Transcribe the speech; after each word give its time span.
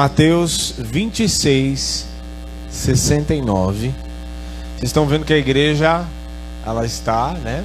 Mateus 0.00 0.72
26, 0.78 2.06
69. 2.70 3.88
Vocês 3.88 4.84
estão 4.84 5.06
vendo 5.06 5.26
que 5.26 5.32
a 5.34 5.36
igreja 5.36 6.06
ela 6.64 6.86
está, 6.86 7.32
né, 7.32 7.62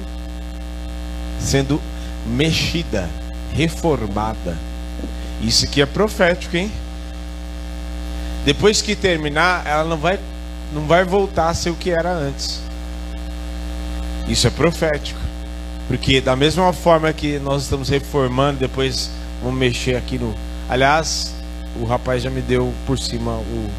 sendo 1.40 1.80
mexida, 2.26 3.08
reformada. 3.54 4.54
Isso 5.40 5.64
aqui 5.64 5.80
é 5.80 5.86
profético, 5.86 6.58
hein? 6.58 6.70
Depois 8.44 8.82
que 8.82 8.94
terminar, 8.94 9.66
ela 9.66 9.84
não 9.84 9.96
vai 9.96 10.20
não 10.74 10.86
vai 10.86 11.06
voltar 11.06 11.48
a 11.48 11.54
ser 11.54 11.70
o 11.70 11.74
que 11.74 11.88
era 11.88 12.12
antes. 12.12 12.60
Isso 14.28 14.46
é 14.46 14.50
profético. 14.50 15.20
Porque 15.88 16.20
da 16.20 16.36
mesma 16.36 16.70
forma 16.74 17.10
que 17.14 17.38
nós 17.38 17.62
estamos 17.62 17.88
reformando, 17.88 18.58
depois 18.58 19.10
vamos 19.42 19.58
mexer 19.58 19.96
aqui 19.96 20.18
no. 20.18 20.34
Aliás, 20.68 21.35
o 21.80 21.84
rapaz 21.84 22.22
já 22.22 22.30
me 22.30 22.40
deu 22.40 22.72
por 22.86 22.98
cima 22.98 23.32
o 23.32 23.70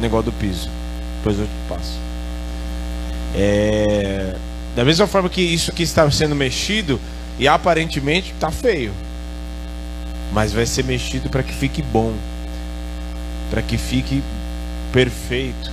negócio 0.00 0.30
do 0.30 0.32
piso. 0.32 0.70
Depois 1.18 1.38
eu 1.38 1.46
te 1.46 1.68
passo. 1.68 1.98
É... 3.34 4.36
Da 4.74 4.84
mesma 4.84 5.06
forma 5.06 5.28
que 5.28 5.40
isso 5.40 5.70
aqui 5.70 5.82
está 5.82 6.10
sendo 6.10 6.34
mexido 6.34 7.00
e 7.38 7.48
aparentemente 7.48 8.32
está 8.32 8.50
feio. 8.50 8.92
Mas 10.32 10.52
vai 10.52 10.66
ser 10.66 10.84
mexido 10.84 11.28
para 11.30 11.42
que 11.42 11.52
fique 11.52 11.82
bom. 11.82 12.12
Para 13.50 13.62
que 13.62 13.78
fique 13.78 14.22
perfeito. 14.92 15.72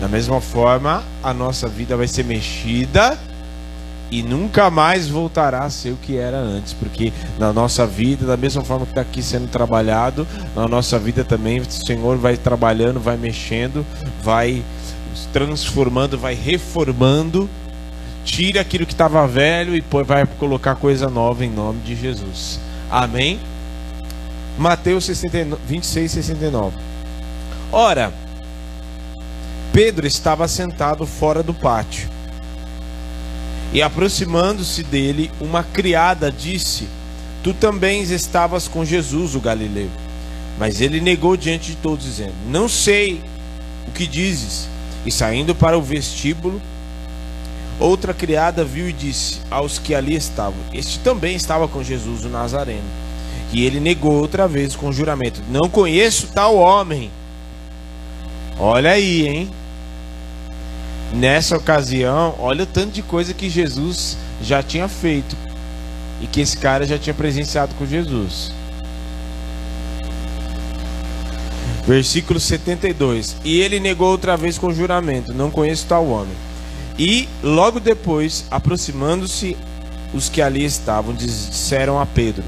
Da 0.00 0.08
mesma 0.08 0.40
forma, 0.40 1.02
a 1.22 1.32
nossa 1.32 1.68
vida 1.68 1.96
vai 1.96 2.06
ser 2.06 2.24
mexida 2.24 3.18
e 4.10 4.22
nunca 4.22 4.70
mais 4.70 5.08
voltará 5.08 5.64
a 5.64 5.70
ser 5.70 5.90
o 5.90 5.96
que 5.96 6.16
era 6.16 6.38
antes, 6.38 6.72
porque 6.72 7.12
na 7.38 7.52
nossa 7.52 7.86
vida, 7.86 8.24
da 8.26 8.36
mesma 8.36 8.62
forma 8.62 8.86
que 8.86 8.92
está 8.92 9.00
aqui 9.00 9.22
sendo 9.22 9.48
trabalhado, 9.48 10.26
na 10.54 10.68
nossa 10.68 10.98
vida 10.98 11.24
também 11.24 11.60
o 11.60 11.70
Senhor 11.70 12.16
vai 12.16 12.36
trabalhando, 12.36 13.00
vai 13.00 13.16
mexendo, 13.16 13.84
vai 14.22 14.62
transformando, 15.32 16.16
vai 16.16 16.34
reformando, 16.34 17.50
tira 18.24 18.60
aquilo 18.60 18.86
que 18.86 18.92
estava 18.92 19.26
velho 19.26 19.74
e 19.74 19.82
vai 20.04 20.24
colocar 20.38 20.76
coisa 20.76 21.08
nova 21.08 21.44
em 21.44 21.50
nome 21.50 21.80
de 21.80 21.96
Jesus. 21.96 22.60
Amém? 22.88 23.40
Mateus 24.56 25.04
69, 25.04 25.60
26, 25.66 26.12
69. 26.12 26.76
Ora, 27.72 28.12
Pedro 29.72 30.06
estava 30.06 30.46
sentado 30.46 31.04
fora 31.06 31.42
do 31.42 31.52
pátio 31.52 32.15
e 33.76 33.82
aproximando-se 33.82 34.82
dele, 34.82 35.30
uma 35.38 35.62
criada 35.62 36.32
disse: 36.32 36.88
Tu 37.42 37.52
também 37.52 38.00
estavas 38.00 38.66
com 38.66 38.86
Jesus, 38.86 39.34
o 39.34 39.40
Galileu. 39.40 39.90
Mas 40.58 40.80
ele 40.80 40.98
negou 40.98 41.36
diante 41.36 41.72
de 41.72 41.76
todos, 41.76 42.06
dizendo: 42.06 42.32
Não 42.48 42.70
sei 42.70 43.20
o 43.86 43.90
que 43.90 44.06
dizes. 44.06 44.66
E 45.04 45.12
saindo 45.12 45.54
para 45.54 45.76
o 45.76 45.82
vestíbulo, 45.82 46.58
outra 47.78 48.14
criada 48.14 48.64
viu 48.64 48.88
e 48.88 48.94
disse 48.94 49.42
aos 49.50 49.78
que 49.78 49.94
ali 49.94 50.14
estavam: 50.14 50.58
Este 50.72 50.98
também 51.00 51.36
estava 51.36 51.68
com 51.68 51.84
Jesus, 51.84 52.24
o 52.24 52.30
Nazareno. 52.30 52.88
E 53.52 53.62
ele 53.62 53.78
negou 53.78 54.14
outra 54.14 54.48
vez 54.48 54.74
com 54.74 54.90
juramento: 54.90 55.42
Não 55.50 55.68
conheço 55.68 56.28
tal 56.28 56.56
homem. 56.56 57.10
Olha 58.58 58.92
aí, 58.92 59.28
hein? 59.28 59.50
Nessa 61.12 61.56
ocasião, 61.56 62.34
olha 62.38 62.64
o 62.64 62.66
tanto 62.66 62.92
de 62.92 63.02
coisa 63.02 63.32
que 63.32 63.48
Jesus 63.48 64.16
já 64.42 64.62
tinha 64.62 64.88
feito 64.88 65.36
e 66.20 66.26
que 66.26 66.40
esse 66.40 66.56
cara 66.56 66.86
já 66.86 66.98
tinha 66.98 67.14
presenciado 67.14 67.74
com 67.76 67.86
Jesus. 67.86 68.52
Versículo 71.86 72.40
72. 72.40 73.36
E 73.44 73.60
ele 73.60 73.78
negou 73.78 74.10
outra 74.10 74.36
vez 74.36 74.58
com 74.58 74.72
juramento: 74.72 75.32
Não 75.32 75.50
conheço 75.50 75.86
tal 75.86 76.06
homem. 76.08 76.34
E 76.98 77.28
logo 77.42 77.78
depois, 77.78 78.44
aproximando-se 78.50 79.56
os 80.12 80.28
que 80.28 80.42
ali 80.42 80.64
estavam, 80.64 81.14
disseram 81.14 82.00
a 82.00 82.04
Pedro: 82.04 82.42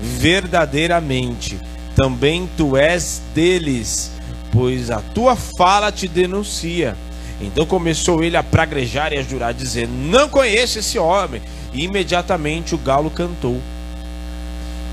Verdadeiramente, 0.00 1.58
também 1.94 2.48
tu 2.56 2.76
és 2.76 3.20
deles, 3.34 4.10
pois 4.50 4.90
a 4.90 5.00
tua 5.00 5.36
fala 5.36 5.92
te 5.92 6.08
denuncia. 6.08 6.96
Então 7.40 7.64
começou 7.64 8.22
ele 8.22 8.36
a 8.36 8.42
praguejar 8.42 9.12
e 9.12 9.18
a 9.18 9.22
jurar, 9.22 9.54
dizendo: 9.54 9.92
Não 9.92 10.28
conheço 10.28 10.78
esse 10.78 10.98
homem. 10.98 11.40
E 11.72 11.84
imediatamente 11.84 12.74
o 12.74 12.78
galo 12.78 13.10
cantou. 13.10 13.60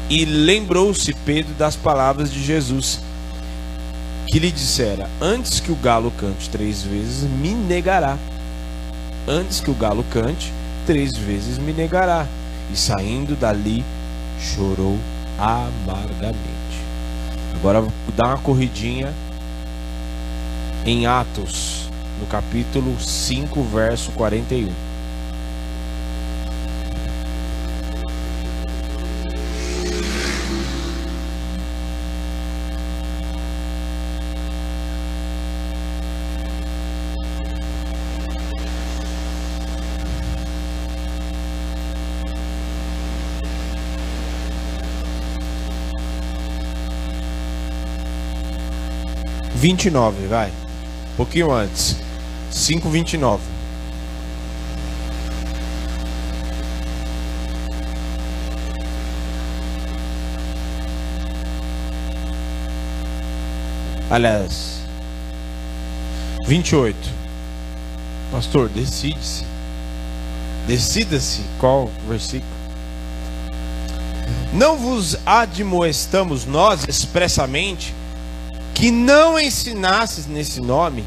E 0.10 0.24
lembrou-se 0.26 1.14
Pedro 1.26 1.54
das 1.56 1.76
palavras 1.76 2.32
de 2.32 2.44
Jesus, 2.44 3.02
que 4.28 4.38
lhe 4.38 4.52
dissera: 4.52 5.10
Antes 5.20 5.60
que 5.60 5.72
o 5.72 5.76
galo 5.76 6.12
cante 6.12 6.50
três 6.50 6.84
vezes, 6.84 7.24
me 7.24 7.50
negará. 7.50 8.18
Antes 9.28 9.60
que 9.60 9.72
o 9.72 9.74
galo 9.74 10.06
cante, 10.12 10.54
três 10.86 11.18
vezes 11.18 11.58
me 11.58 11.74
negará. 11.74 12.28
E 12.72 12.78
saindo 12.78 13.36
dali, 13.36 13.84
chorou 14.40 15.00
amargamente. 15.40 16.46
Agora 17.56 17.88
dá 18.16 18.28
uma 18.28 18.38
corridinha 18.38 19.12
em 20.86 21.08
Atos 21.08 21.85
no 22.20 22.26
capítulo 22.28 23.00
5, 23.00 23.64
verso 23.64 24.12
41. 24.12 24.72
Vinte 49.66 49.86
e 49.86 49.90
nove, 49.90 50.28
vai. 50.28 50.50
Um 50.50 51.16
pouquinho 51.18 51.52
antes. 51.52 52.05
5:29. 52.56 53.42
Aliás, 64.10 64.80
28. 66.48 66.96
Pastor, 68.32 68.70
decide-se. 68.70 69.44
Decida-se 70.66 71.42
qual 71.60 71.92
versículo. 72.08 72.56
Não 74.54 74.78
vos 74.78 75.18
admoestamos 75.26 76.46
nós 76.46 76.88
expressamente 76.88 77.94
que 78.74 78.92
não 78.92 79.38
ensinasses 79.38 80.26
nesse 80.28 80.62
nome 80.62 81.04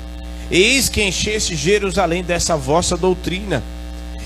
Eis 0.51 0.89
que 0.89 1.03
encheste 1.03 1.55
Jerusalém 1.55 2.23
dessa 2.23 2.57
vossa 2.57 2.97
doutrina, 2.97 3.63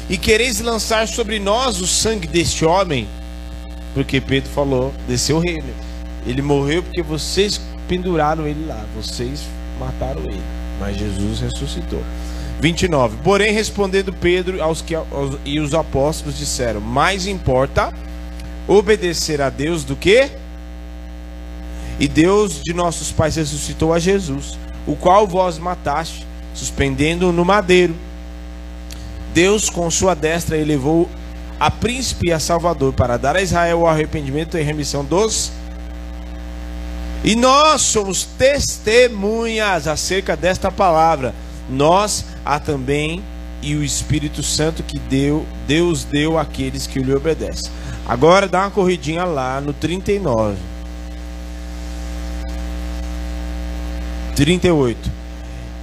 e 0.08 0.16
quereis 0.16 0.60
lançar 0.60 1.08
sobre 1.08 1.38
nós 1.38 1.80
o 1.80 1.86
sangue 1.86 2.28
deste 2.28 2.64
homem, 2.64 3.08
porque 3.94 4.20
Pedro 4.20 4.50
falou: 4.50 4.92
desceu 5.08 5.38
reino. 5.38 5.72
Ele 6.24 6.40
morreu 6.40 6.82
porque 6.82 7.02
vocês 7.02 7.60
penduraram 7.88 8.46
ele 8.46 8.64
lá, 8.66 8.84
vocês 8.94 9.42
mataram 9.78 10.22
ele, 10.22 10.42
mas 10.78 10.96
Jesus 10.96 11.40
ressuscitou. 11.40 12.02
29. 12.60 13.16
Porém, 13.24 13.52
respondendo 13.52 14.12
Pedro 14.12 14.62
aos 14.62 14.80
que, 14.80 14.94
aos, 14.94 15.36
e 15.44 15.58
os 15.58 15.74
apóstolos 15.74 16.38
disseram: 16.38 16.80
Mais 16.80 17.26
importa 17.26 17.92
obedecer 18.68 19.40
a 19.40 19.50
Deus 19.50 19.82
do 19.82 19.96
que? 19.96 20.30
E 21.98 22.06
Deus 22.06 22.62
de 22.62 22.72
nossos 22.72 23.10
pais 23.10 23.34
ressuscitou 23.34 23.92
a 23.92 23.98
Jesus 23.98 24.56
o 24.86 24.96
qual 24.96 25.26
vós 25.26 25.58
mataste, 25.58 26.26
suspendendo-o 26.54 27.32
no 27.32 27.44
madeiro. 27.44 27.94
Deus, 29.32 29.70
com 29.70 29.90
sua 29.90 30.14
destra, 30.14 30.56
elevou 30.56 31.08
a 31.58 31.70
príncipe 31.70 32.28
e 32.28 32.32
a 32.32 32.40
salvador 32.40 32.92
para 32.92 33.16
dar 33.16 33.36
a 33.36 33.42
Israel 33.42 33.80
o 33.80 33.86
arrependimento 33.86 34.58
e 34.58 34.62
remissão 34.62 35.04
dos. 35.04 35.52
E 37.24 37.36
nós 37.36 37.82
somos 37.82 38.24
testemunhas 38.24 39.86
acerca 39.86 40.36
desta 40.36 40.72
palavra. 40.72 41.32
Nós 41.70 42.24
a 42.44 42.58
também 42.58 43.22
e 43.62 43.76
o 43.76 43.84
Espírito 43.84 44.42
Santo 44.42 44.82
que 44.82 44.98
deu, 44.98 45.46
Deus 45.66 46.02
deu 46.02 46.36
àqueles 46.36 46.86
que 46.86 46.98
lhe 46.98 47.14
obedecem. 47.14 47.70
Agora 48.04 48.48
dá 48.48 48.62
uma 48.62 48.70
corridinha 48.70 49.24
lá 49.24 49.60
no 49.60 49.72
39. 49.72 50.56
38. 54.34 55.10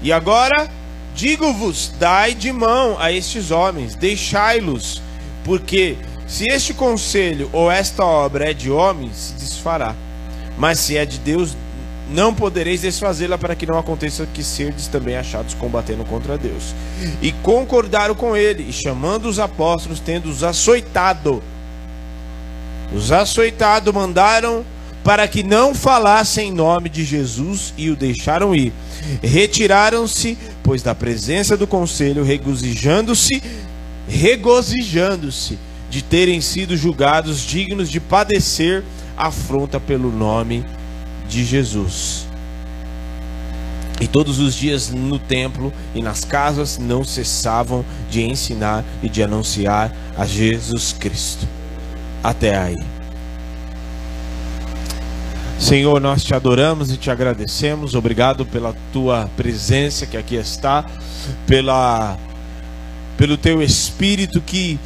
E 0.02 0.12
agora 0.12 0.70
digo-vos: 1.16 1.94
dai 2.00 2.34
de 2.34 2.52
mão 2.52 2.98
a 3.00 3.12
estes 3.12 3.52
homens, 3.52 3.96
deixai-los, 3.96 5.02
porque 5.44 5.98
se 6.28 6.46
este 6.50 6.74
conselho 6.74 7.50
ou 7.52 7.72
esta 7.72 8.06
obra 8.06 8.52
é 8.52 8.54
de 8.54 8.70
homens, 8.70 9.16
se 9.16 9.34
desfará. 9.34 9.96
Mas 10.58 10.80
se 10.80 10.98
é 10.98 11.06
de 11.06 11.18
Deus, 11.18 11.56
não 12.10 12.34
podereis 12.34 12.82
desfazê-la 12.82 13.38
para 13.38 13.56
que 13.56 13.66
não 13.66 13.78
aconteça 13.78 14.28
que 14.34 14.44
serdes 14.44 14.88
também 14.88 15.16
achados 15.16 15.54
combatendo 15.54 16.04
contra 16.06 16.38
Deus. 16.38 16.74
E 17.22 17.32
concordaram 17.32 18.16
com 18.16 18.36
ele, 18.36 18.64
e 18.68 18.74
chamando 18.74 19.28
os 19.28 19.40
apóstolos, 19.40 20.00
tendo-os 20.00 20.44
açoitado, 20.44 21.42
os 22.94 23.12
açoitado 23.12 23.94
mandaram 23.94 24.66
para 25.10 25.28
que 25.28 25.42
não 25.42 25.74
falassem 25.74 26.50
em 26.50 26.52
nome 26.52 26.88
de 26.88 27.04
Jesus 27.04 27.74
e 27.76 27.90
o 27.90 27.96
deixaram 27.96 28.54
ir. 28.54 28.72
Retiraram-se, 29.24 30.38
pois 30.62 30.84
da 30.84 30.94
presença 30.94 31.58
do 31.58 31.66
conselho, 31.66 32.24
regozijando-se, 32.24 33.42
regozijando-se 34.08 35.58
de 35.90 36.04
terem 36.04 36.40
sido 36.42 36.78
julgados 36.78 37.40
dignos 37.40 37.90
de 37.90 38.00
padecer 38.00 38.84
afronta 39.18 39.80
pelo 39.80 40.12
nome 40.12 40.64
de 41.28 41.44
Jesus. 41.44 42.28
E 44.00 44.08
todos 44.08 44.38
os 44.38 44.54
dias 44.54 44.92
no 44.92 45.18
templo 45.18 45.74
e 45.96 46.04
nas 46.04 46.24
casas 46.24 46.78
não 46.78 47.04
cessavam 47.04 47.84
de 48.12 48.22
ensinar 48.22 48.86
e 49.02 49.10
de 49.10 49.24
anunciar 49.24 49.92
a 50.16 50.24
Jesus 50.24 50.94
Cristo. 50.94 51.48
Até 52.24 52.56
aí. 52.56 52.99
Senhor, 55.60 56.00
nós 56.00 56.24
te 56.24 56.34
adoramos 56.34 56.90
e 56.90 56.96
te 56.96 57.12
agradecemos. 57.12 57.94
Obrigado 57.94 58.46
pela 58.46 58.74
tua 58.94 59.30
presença 59.36 60.06
que 60.06 60.16
aqui 60.16 60.36
está, 60.36 60.86
pela 61.46 62.18
pelo 63.18 63.36
teu 63.36 63.62
espírito 63.62 64.40
que 64.40 64.80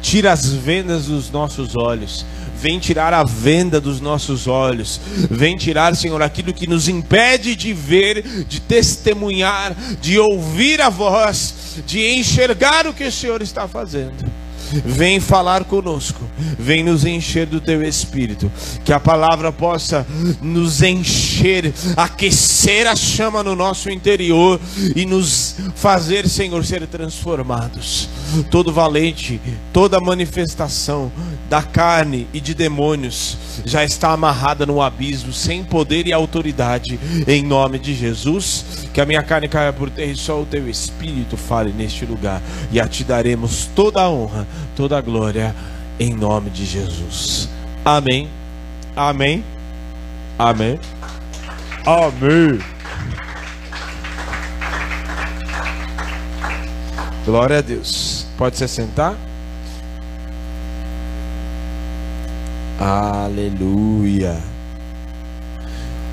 tira 0.00 0.32
as 0.32 0.46
vendas 0.48 1.06
dos 1.06 1.30
nossos 1.30 1.76
olhos. 1.76 2.24
Vem 2.58 2.78
tirar 2.78 3.12
a 3.12 3.22
venda 3.22 3.78
dos 3.78 4.00
nossos 4.00 4.46
olhos. 4.46 4.98
Vem 5.30 5.58
tirar, 5.58 5.94
Senhor, 5.94 6.22
aquilo 6.22 6.54
que 6.54 6.66
nos 6.66 6.88
impede 6.88 7.54
de 7.54 7.74
ver, 7.74 8.22
de 8.46 8.60
testemunhar, 8.60 9.76
de 10.00 10.18
ouvir 10.18 10.80
a 10.80 10.88
voz, 10.88 11.82
de 11.86 12.00
enxergar 12.18 12.86
o 12.86 12.94
que 12.94 13.04
o 13.04 13.12
Senhor 13.12 13.42
está 13.42 13.68
fazendo. 13.68 14.43
Vem 14.84 15.20
falar 15.20 15.64
conosco, 15.64 16.20
vem 16.58 16.82
nos 16.82 17.04
encher 17.04 17.46
do 17.46 17.60
teu 17.60 17.82
espírito, 17.82 18.50
que 18.84 18.92
a 18.92 19.00
palavra 19.00 19.52
possa 19.52 20.06
nos 20.40 20.82
encher, 20.82 21.72
aquecer 21.96 22.86
a 22.86 22.96
chama 22.96 23.42
no 23.42 23.54
nosso 23.54 23.90
interior 23.90 24.60
e 24.96 25.04
nos 25.04 25.56
fazer, 25.74 26.28
Senhor, 26.28 26.64
ser 26.64 26.86
transformados. 26.86 28.08
Todo 28.50 28.72
valente, 28.72 29.40
toda 29.72 30.00
manifestação 30.00 31.12
da 31.48 31.62
carne 31.62 32.26
e 32.32 32.40
de 32.40 32.54
demônios 32.54 33.36
já 33.64 33.84
está 33.84 34.10
amarrada 34.10 34.66
no 34.66 34.82
abismo, 34.82 35.32
sem 35.32 35.62
poder 35.62 36.06
e 36.06 36.12
autoridade, 36.12 36.98
em 37.26 37.42
nome 37.44 37.78
de 37.78 37.94
Jesus. 37.94 38.64
Que 38.92 39.00
a 39.00 39.06
minha 39.06 39.22
carne 39.22 39.48
caia 39.48 39.72
por 39.72 39.90
terra 39.90 40.12
e 40.12 40.16
só 40.16 40.40
o 40.40 40.46
teu 40.46 40.68
espírito 40.68 41.36
fale 41.36 41.72
neste 41.72 42.04
lugar, 42.04 42.42
e 42.72 42.80
a 42.80 42.88
ti 42.88 43.04
daremos 43.04 43.68
toda 43.74 44.00
a 44.00 44.08
honra 44.08 44.46
toda 44.76 44.98
a 44.98 45.00
glória 45.00 45.54
em 45.98 46.14
nome 46.14 46.50
de 46.50 46.64
Jesus. 46.64 47.48
Amém. 47.84 48.28
Amém. 48.96 49.44
Amém. 50.38 50.78
Amém. 51.86 52.58
Glória 57.24 57.58
a 57.58 57.60
Deus. 57.62 58.26
Pode 58.36 58.58
se 58.58 58.68
sentar? 58.68 59.16
Aleluia. 62.78 64.42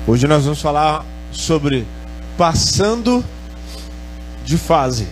Hoje 0.06 0.26
nós 0.26 0.44
vamos 0.44 0.62
falar 0.62 1.04
sobre 1.30 1.86
passando 2.38 3.22
de 4.44 4.56
fase. 4.56 5.06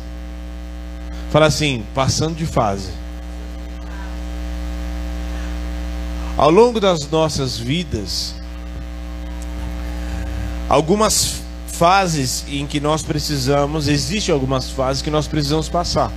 Fala 1.30 1.46
assim, 1.46 1.84
passando 1.94 2.34
de 2.34 2.46
fase. 2.46 2.99
Ao 6.40 6.50
longo 6.50 6.80
das 6.80 7.06
nossas 7.10 7.58
vidas, 7.58 8.34
algumas 10.70 11.42
fases 11.66 12.46
em 12.48 12.66
que 12.66 12.80
nós 12.80 13.02
precisamos, 13.02 13.88
existem 13.88 14.32
algumas 14.32 14.70
fases 14.70 15.02
que 15.02 15.10
nós 15.10 15.28
precisamos 15.28 15.68
passar. 15.68 16.10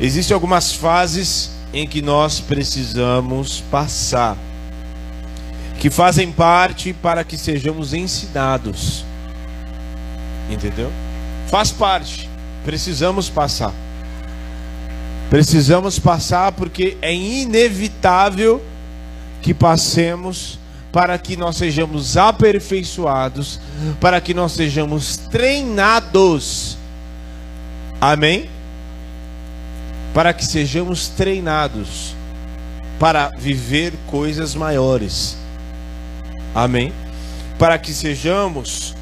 Existem 0.00 0.34
algumas 0.34 0.72
fases 0.72 1.52
em 1.72 1.86
que 1.86 2.02
nós 2.02 2.40
precisamos 2.40 3.60
passar, 3.70 4.36
que 5.78 5.88
fazem 5.88 6.32
parte 6.32 6.92
para 6.92 7.22
que 7.22 7.38
sejamos 7.38 7.94
ensinados. 7.94 9.04
Entendeu? 10.50 10.90
Faz 11.46 11.70
parte. 11.70 12.28
Precisamos 12.64 13.30
passar. 13.30 13.72
Precisamos 15.30 15.96
passar 15.96 16.50
porque 16.50 16.96
é 17.00 17.14
inevitável 17.14 18.60
que 19.42 19.54
passemos 19.54 20.58
para 20.96 21.18
que 21.18 21.36
nós 21.36 21.58
sejamos 21.58 22.16
aperfeiçoados, 22.16 23.60
para 24.00 24.18
que 24.20 24.32
nós 24.32 24.52
sejamos 24.52 25.16
treinados. 25.16 26.78
Amém? 28.00 28.48
Para 30.14 30.32
que 30.32 30.44
sejamos 30.44 31.08
treinados 31.08 32.14
para 32.98 33.30
viver 33.36 33.92
coisas 34.06 34.54
maiores. 34.54 35.36
Amém? 36.54 36.92
Para 37.58 37.78
que 37.78 37.92
sejamos 37.92 38.94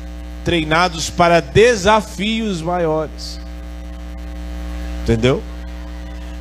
treinados 0.45 1.11
para 1.11 1.41
desafios 1.41 2.61
maiores. 2.61 3.39
Entendeu? 5.03 5.43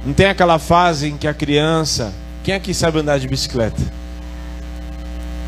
Não 0.03 0.13
tem 0.13 0.25
aquela 0.25 0.57
fase 0.57 1.09
em 1.09 1.17
que 1.17 1.27
a 1.27 1.33
criança 1.33 2.13
quem 2.43 2.53
aqui 2.53 2.73
sabe 2.73 2.99
andar 2.99 3.19
de 3.19 3.27
bicicleta? 3.27 3.81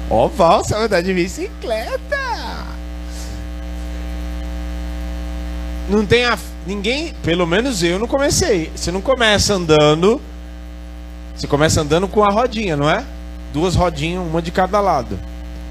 Ó, 0.09 0.25
oh, 0.25 0.29
Val 0.29 0.63
sabe 0.63 0.85
andar 0.85 1.01
de 1.01 1.13
bicicleta. 1.13 2.15
Não 5.89 6.05
tem 6.05 6.25
a. 6.25 6.37
Ninguém, 6.65 7.13
pelo 7.21 7.45
menos 7.45 7.83
eu 7.83 7.99
não 7.99 8.07
comecei. 8.07 8.71
Você 8.75 8.91
não 8.91 9.01
começa 9.01 9.53
andando. 9.53 10.21
Você 11.35 11.47
começa 11.47 11.81
andando 11.81 12.07
com 12.07 12.23
a 12.23 12.31
rodinha, 12.31 12.77
não 12.77 12.89
é? 12.89 13.03
Duas 13.53 13.75
rodinhas, 13.75 14.25
uma 14.25 14.41
de 14.41 14.51
cada 14.51 14.79
lado. 14.79 15.19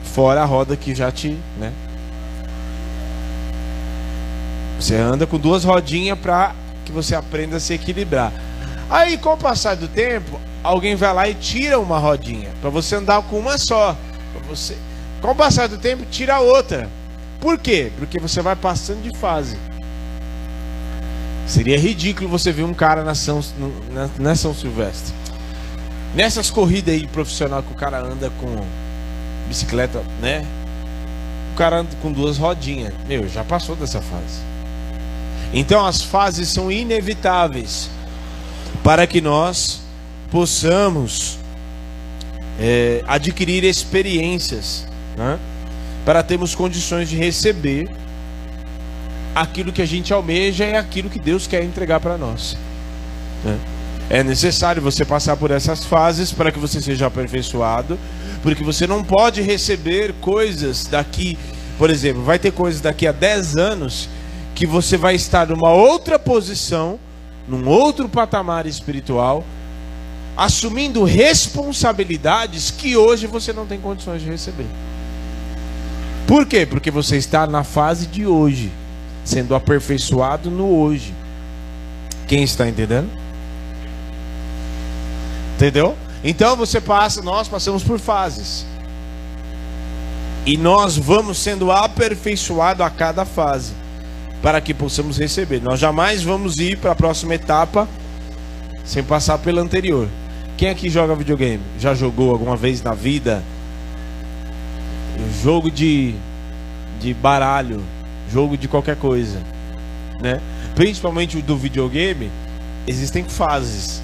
Fora 0.03 0.43
a 0.43 0.45
roda 0.45 0.77
que 0.77 0.95
já 0.95 1.11
te. 1.11 1.39
Né? 1.59 1.73
Você 4.79 4.95
anda 4.97 5.27
com 5.27 5.39
duas 5.39 5.65
rodinhas 5.65 6.19
para 6.19 6.55
que 6.85 6.93
você 6.93 7.15
aprenda 7.15 7.57
a 7.57 7.61
se 7.61 7.73
equilibrar. 7.73 8.31
Aí, 8.91 9.17
com 9.17 9.33
o 9.33 9.37
passar 9.37 9.75
do 9.75 9.89
tempo, 9.89 10.39
alguém 10.65 10.97
vai 10.97 11.13
lá 11.13 11.29
e 11.29 11.35
tira 11.35 11.79
uma 11.79 11.99
rodinha 11.99 12.51
para 12.61 12.71
você 12.71 12.97
andar 12.97 13.23
com 13.23 13.39
uma 13.39 13.59
só. 13.59 13.95
Você, 14.49 14.77
com 15.21 15.31
o 15.31 15.35
passar 15.35 15.69
do 15.69 15.79
tempo, 15.79 16.05
tira 16.11 16.41
outra. 16.41 16.89
Por 17.39 17.59
quê? 17.59 17.93
Porque 17.99 18.19
você 18.19 18.41
vai 18.41 18.57
passando 18.57 19.03
de 19.03 19.17
fase. 19.19 19.59
Seria 21.47 21.79
ridículo 21.79 22.29
você 22.29 22.51
ver 22.51 22.65
um 22.65 22.73
cara 22.73 23.05
na 23.05 23.15
São, 23.15 23.41
na, 23.93 24.09
na 24.19 24.35
São 24.35 24.55
Silvestre. 24.55 25.15
Nessas 26.15 26.51
corridas 26.51 26.95
aí 26.95 27.07
profissional 27.07 27.63
que 27.63 27.73
o 27.73 27.77
cara 27.77 28.01
anda 28.01 28.31
com 28.41 28.67
bicicleta, 29.47 30.03
né? 30.21 30.47
O 31.53 31.57
cara 31.57 31.81
anda 31.81 31.91
com 32.01 32.11
duas 32.11 32.39
rodinhas. 32.39 32.95
Meu, 33.07 33.29
já 33.29 33.45
passou 33.45 33.77
dessa 33.77 34.01
fase. 34.01 34.41
Então 35.53 35.85
as 35.85 36.03
fases 36.03 36.49
são 36.49 36.73
inevitáveis 36.73 37.91
para 38.83 39.07
que 39.07 39.21
nós 39.21 39.84
possamos 40.35 41.39
é, 42.59 43.05
adquirir 43.07 43.63
experiências, 43.63 44.85
né? 45.17 45.39
para 46.05 46.25
termos 46.25 46.57
condições 46.57 47.09
de 47.09 47.17
receber 47.17 47.89
aquilo 49.33 49.71
que 49.71 49.81
a 49.81 49.87
gente 49.87 50.13
almeja 50.13 50.65
e 50.65 50.75
aquilo 50.75 51.09
que 51.09 51.21
Deus 51.21 51.47
quer 51.47 51.63
entregar 51.63 52.01
para 52.01 52.19
nós. 52.19 52.59
Né? 53.45 53.57
É 54.11 54.25
necessário 54.25 54.83
você 54.83 55.05
passar 55.05 55.37
por 55.37 55.53
essas 55.53 55.85
fases 55.85 56.33
para 56.33 56.51
que 56.51 56.59
você 56.59 56.81
seja 56.81 57.07
aperfeiçoado, 57.07 57.97
porque 58.43 58.65
você 58.65 58.89
não 58.89 59.05
pode 59.05 59.41
receber 59.41 60.15
coisas 60.21 60.85
daqui, 60.85 61.39
por 61.79 61.91
exemplo, 61.91 62.25
vai 62.25 62.41
ter 62.41 62.51
coisas 62.51 62.81
daqui 62.81 63.07
a 63.07 63.13
10 63.13 63.57
anos 63.57 64.09
que 64.53 64.67
você 64.67 64.97
vai 64.97 65.15
estar 65.15 65.47
numa 65.47 65.71
outra 65.71 66.19
posição, 66.19 66.99
num 67.47 67.69
outro 67.69 68.09
patamar 68.09 68.67
espiritual, 68.67 69.45
assumindo 70.37 71.05
responsabilidades 71.05 72.71
que 72.71 72.97
hoje 72.97 73.27
você 73.27 73.53
não 73.53 73.67
tem 73.67 73.81
condições 73.81 74.23
de 74.23 74.29
receber. 74.29 74.67
Por 76.27 76.47
quê? 76.47 76.67
Porque 76.67 76.91
você 76.91 77.17
está 77.17 77.47
na 77.47 77.63
fase 77.63 78.07
de 78.07 78.27
hoje, 78.27 78.73
sendo 79.25 79.55
aperfeiçoado 79.55 80.51
no 80.51 80.79
hoje. 80.79 81.15
Quem 82.27 82.43
está 82.43 82.69
entendendo? 82.69 83.11
Entendeu? 85.57 85.97
Então 86.23 86.57
você 86.57 86.81
passa, 86.81 87.23
nós 87.23 87.47
passamos 87.47 87.85
por 87.85 87.99
fases. 87.99 88.67
E 90.47 90.57
nós 90.57 90.97
vamos 90.97 91.39
sendo 91.39 91.71
aperfeiçoados 91.71 92.85
a 92.85 92.91
cada 92.91 93.25
fase 93.25 93.73
para 94.43 94.61
que 94.61 94.75
possamos 94.75 95.19
receber. 95.19 95.61
Nós 95.63 95.81
jamais 95.81 96.23
vamos 96.23 96.59
ir 96.59 96.79
para 96.79 96.93
a 96.93 96.95
próxima 96.95 97.35
etapa 97.35 97.89
sem 98.85 99.03
passar 99.03 99.39
pela 99.39 99.63
anterior. 99.63 100.09
Quem 100.65 100.71
aqui 100.71 100.89
joga 100.89 101.15
videogame? 101.15 101.63
Já 101.79 101.95
jogou 101.95 102.31
alguma 102.31 102.57
vez 102.57 102.83
na 102.83 102.95
vida? 102.95 103.43
Jogo 105.43 105.71
de, 105.71 106.15
de 106.99 107.13
baralho, 107.13 107.85
jogo 108.33 108.57
de 108.57 108.67
qualquer 108.67 108.97
coisa, 108.97 109.43
né? 110.23 110.41
Principalmente 110.75 111.43
do 111.43 111.55
videogame, 111.55 112.31
existem 112.87 113.25
fases. 113.25 114.03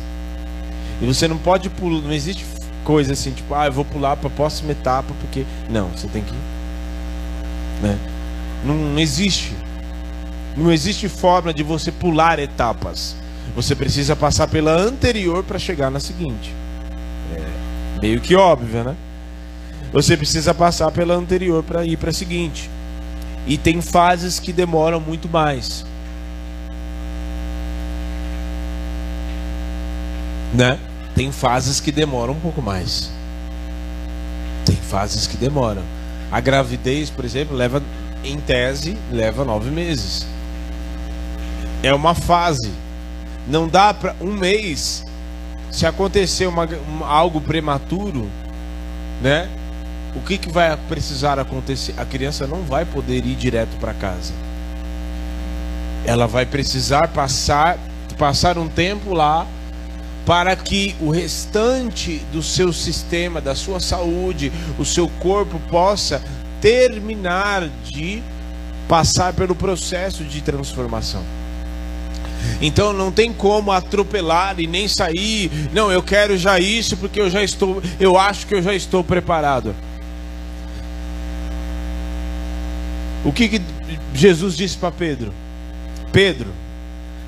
E 1.00 1.06
você 1.06 1.26
não 1.26 1.38
pode 1.38 1.70
pular, 1.70 2.02
não 2.02 2.12
existe 2.12 2.44
coisa 2.84 3.14
assim, 3.14 3.30
tipo, 3.30 3.54
ah, 3.54 3.64
eu 3.64 3.72
vou 3.72 3.86
pular 3.86 4.18
para 4.18 4.28
a 4.28 4.30
próxima 4.30 4.72
etapa 4.72 5.14
porque 5.18 5.46
não, 5.70 5.88
você 5.88 6.08
tem 6.08 6.22
que 6.22 6.34
né? 7.80 7.98
Não 8.66 8.98
existe. 8.98 9.54
Não 10.54 10.70
existe 10.70 11.08
forma 11.08 11.54
de 11.54 11.62
você 11.62 11.90
pular 11.90 12.38
etapas. 12.38 13.16
Você 13.54 13.74
precisa 13.74 14.14
passar 14.14 14.48
pela 14.48 14.72
anterior 14.72 15.42
para 15.42 15.58
chegar 15.58 15.90
na 15.90 16.00
seguinte. 16.00 16.54
É 17.34 18.00
meio 18.00 18.20
que 18.20 18.34
óbvio, 18.34 18.84
né? 18.84 18.96
Você 19.92 20.16
precisa 20.16 20.54
passar 20.54 20.90
pela 20.92 21.14
anterior 21.14 21.62
para 21.64 21.84
ir 21.84 21.96
para 21.96 22.10
a 22.10 22.12
seguinte. 22.12 22.70
E 23.46 23.58
tem 23.58 23.80
fases 23.80 24.38
que 24.38 24.52
demoram 24.52 25.00
muito 25.00 25.28
mais. 25.28 25.84
Né? 30.54 30.78
Tem 31.14 31.32
fases 31.32 31.80
que 31.80 31.90
demoram 31.90 32.34
um 32.34 32.40
pouco 32.40 32.62
mais. 32.62 33.10
Tem 34.64 34.76
fases 34.76 35.26
que 35.26 35.36
demoram. 35.36 35.82
A 36.30 36.40
gravidez, 36.40 37.10
por 37.10 37.24
exemplo, 37.24 37.56
leva, 37.56 37.82
em 38.24 38.38
tese, 38.38 38.96
leva 39.10 39.44
nove 39.44 39.70
meses. 39.70 40.26
É 41.82 41.92
uma 41.92 42.14
fase. 42.14 42.70
Não 43.46 43.68
dá 43.68 43.92
para 43.92 44.14
um 44.20 44.32
mês. 44.32 45.04
Se 45.70 45.86
acontecer 45.86 46.46
uma, 46.46 46.66
um, 46.66 47.04
algo 47.04 47.40
prematuro, 47.40 48.28
né? 49.22 49.48
O 50.14 50.20
que, 50.20 50.36
que 50.36 50.50
vai 50.50 50.76
precisar 50.88 51.38
acontecer? 51.38 51.94
A 51.96 52.04
criança 52.04 52.46
não 52.46 52.62
vai 52.62 52.84
poder 52.84 53.24
ir 53.24 53.36
direto 53.36 53.76
para 53.78 53.94
casa. 53.94 54.32
Ela 56.04 56.26
vai 56.26 56.44
precisar 56.44 57.08
passar, 57.08 57.78
passar 58.18 58.58
um 58.58 58.68
tempo 58.68 59.14
lá 59.14 59.46
para 60.26 60.54
que 60.56 60.96
o 61.00 61.10
restante 61.10 62.18
do 62.32 62.42
seu 62.42 62.72
sistema, 62.72 63.40
da 63.40 63.54
sua 63.54 63.80
saúde, 63.80 64.52
o 64.78 64.84
seu 64.84 65.08
corpo 65.20 65.60
possa 65.70 66.22
terminar 66.60 67.68
de 67.84 68.22
passar 68.88 69.32
pelo 69.32 69.54
processo 69.54 70.24
de 70.24 70.40
transformação. 70.40 71.24
Então 72.60 72.92
não 72.92 73.10
tem 73.10 73.32
como 73.32 73.72
atropelar 73.72 74.58
e 74.60 74.66
nem 74.66 74.86
sair, 74.86 75.50
não, 75.72 75.90
eu 75.90 76.02
quero 76.02 76.36
já 76.36 76.58
isso 76.58 76.96
porque 76.96 77.20
eu 77.20 77.30
já 77.30 77.42
estou, 77.42 77.82
eu 77.98 78.18
acho 78.18 78.46
que 78.46 78.54
eu 78.54 78.62
já 78.62 78.74
estou 78.74 79.02
preparado. 79.02 79.74
O 83.24 83.32
que, 83.32 83.48
que 83.48 83.62
Jesus 84.14 84.56
disse 84.56 84.76
para 84.76 84.90
Pedro? 84.90 85.32
Pedro, 86.12 86.48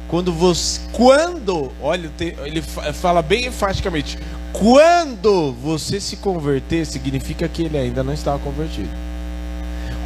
quando 0.09 0.33
você, 0.33 0.81
quando, 0.93 1.71
olha, 1.81 2.11
ele 2.45 2.63
fala 2.63 3.23
bem 3.23 3.47
enfaticamente, 3.47 4.19
quando 4.53 5.53
você 5.53 5.99
se 6.01 6.17
converter, 6.17 6.85
significa 6.85 7.49
que 7.49 7.63
ele 7.63 7.79
ainda 7.79 8.03
não 8.03 8.13
estava 8.13 8.39
convertido. 8.39 8.91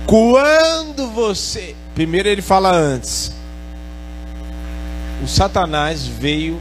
Quando 0.07 1.11
você, 1.11 1.75
primeiro 1.95 2.29
ele 2.29 2.43
fala 2.43 2.73
antes, 2.73 3.33
o 5.23 5.27
Satanás 5.27 6.07
veio 6.07 6.61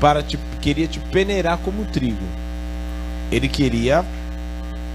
para 0.00 0.22
te 0.22 0.38
queria 0.60 0.86
te 0.86 0.98
peneirar 0.98 1.58
como 1.58 1.84
trigo. 1.86 2.24
Ele 3.32 3.48
queria 3.48 4.04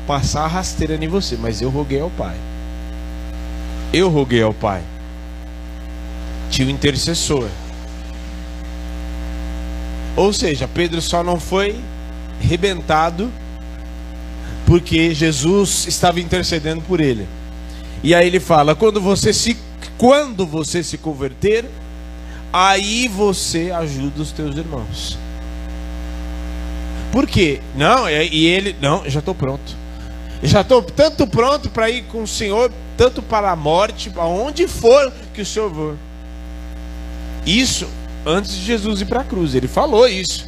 passar 0.05 0.43
a 0.43 0.47
rasteira 0.47 0.95
em 0.95 1.07
você, 1.07 1.35
mas 1.37 1.61
eu 1.61 1.69
roguei 1.69 1.99
ao 1.99 2.09
Pai. 2.11 2.35
Eu 3.91 4.09
roguei 4.09 4.41
ao 4.41 4.53
Pai. 4.53 4.83
Tinha 6.49 6.67
o 6.67 6.71
intercessor. 6.71 7.49
Ou 10.15 10.31
seja, 10.31 10.67
Pedro 10.67 11.01
só 11.01 11.23
não 11.23 11.39
foi 11.39 11.75
rebentado 12.39 13.31
porque 14.65 15.13
Jesus 15.13 15.85
estava 15.87 16.19
intercedendo 16.19 16.81
por 16.81 16.99
ele. 16.99 17.27
E 18.03 18.13
aí 18.13 18.27
ele 18.27 18.39
fala: 18.39 18.75
quando 18.75 19.01
você 19.01 19.33
se 19.33 19.57
quando 19.97 20.45
você 20.45 20.83
se 20.83 20.97
converter, 20.97 21.65
aí 22.55 23.09
você 23.09 23.69
ajuda 23.69 24.21
os 24.21 24.31
teus 24.31 24.55
irmãos. 24.55 25.17
Por 27.11 27.27
quê? 27.27 27.59
Não, 27.75 28.09
e 28.09 28.45
ele, 28.45 28.73
não, 28.79 29.03
já 29.09 29.19
estou 29.19 29.35
pronto. 29.35 29.75
Já 30.41 30.61
estou 30.61 30.81
tanto 30.81 31.27
pronto 31.27 31.69
para 31.69 31.89
ir 31.89 32.03
com 32.03 32.23
o 32.23 32.27
Senhor, 32.27 32.71
tanto 32.95 33.21
para 33.21 33.51
a 33.51 33.55
morte, 33.57 34.09
para 34.09 34.23
onde 34.23 34.69
for 34.69 35.11
que 35.33 35.41
o 35.41 35.45
Senhor 35.45 35.73
for. 35.73 35.97
Isso 37.45 37.87
antes 38.25 38.55
de 38.55 38.63
Jesus 38.63 39.01
ir 39.01 39.05
para 39.05 39.19
a 39.21 39.25
cruz, 39.25 39.53
ele 39.53 39.67
falou 39.67 40.07
isso. 40.07 40.47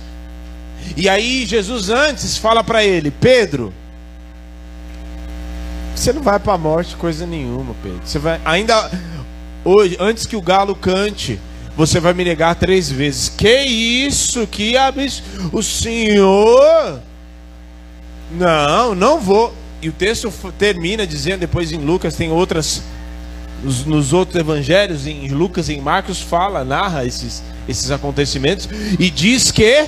E 0.95 1.09
aí 1.09 1.45
Jesus 1.45 1.89
antes 1.89 2.37
fala 2.37 2.63
para 2.63 2.85
ele, 2.85 3.11
Pedro, 3.11 3.73
você 5.93 6.13
não 6.13 6.21
vai 6.21 6.39
para 6.39 6.53
a 6.53 6.57
morte 6.57 6.95
coisa 6.95 7.25
nenhuma, 7.25 7.75
Pedro. 7.83 8.01
Você 8.05 8.17
vai 8.17 8.39
ainda 8.45 8.89
hoje, 9.65 9.97
antes 9.99 10.25
que 10.25 10.37
o 10.37 10.41
galo 10.41 10.73
cante, 10.73 11.39
você 11.77 11.99
vai 11.99 12.11
me 12.11 12.23
negar 12.23 12.55
três 12.55 12.89
vezes. 12.89 13.29
Que 13.29 13.61
isso? 13.61 14.47
Que 14.47 14.75
absurdo. 14.75 15.55
O 15.55 15.61
Senhor. 15.61 16.99
Não, 18.31 18.95
não 18.95 19.21
vou. 19.21 19.53
E 19.79 19.87
o 19.87 19.91
texto 19.91 20.33
termina 20.57 21.05
dizendo, 21.05 21.41
depois 21.41 21.71
em 21.71 21.77
Lucas 21.77 22.15
tem 22.15 22.31
outras. 22.31 22.81
Nos, 23.63 23.85
nos 23.85 24.13
outros 24.13 24.35
evangelhos, 24.35 25.07
em 25.07 25.29
Lucas 25.29 25.69
e 25.69 25.73
em 25.73 25.81
Marcos, 25.81 26.21
fala, 26.21 26.63
narra 26.63 27.05
esses, 27.05 27.43
esses 27.69 27.91
acontecimentos. 27.91 28.67
E 28.99 29.11
diz 29.11 29.51
que. 29.51 29.87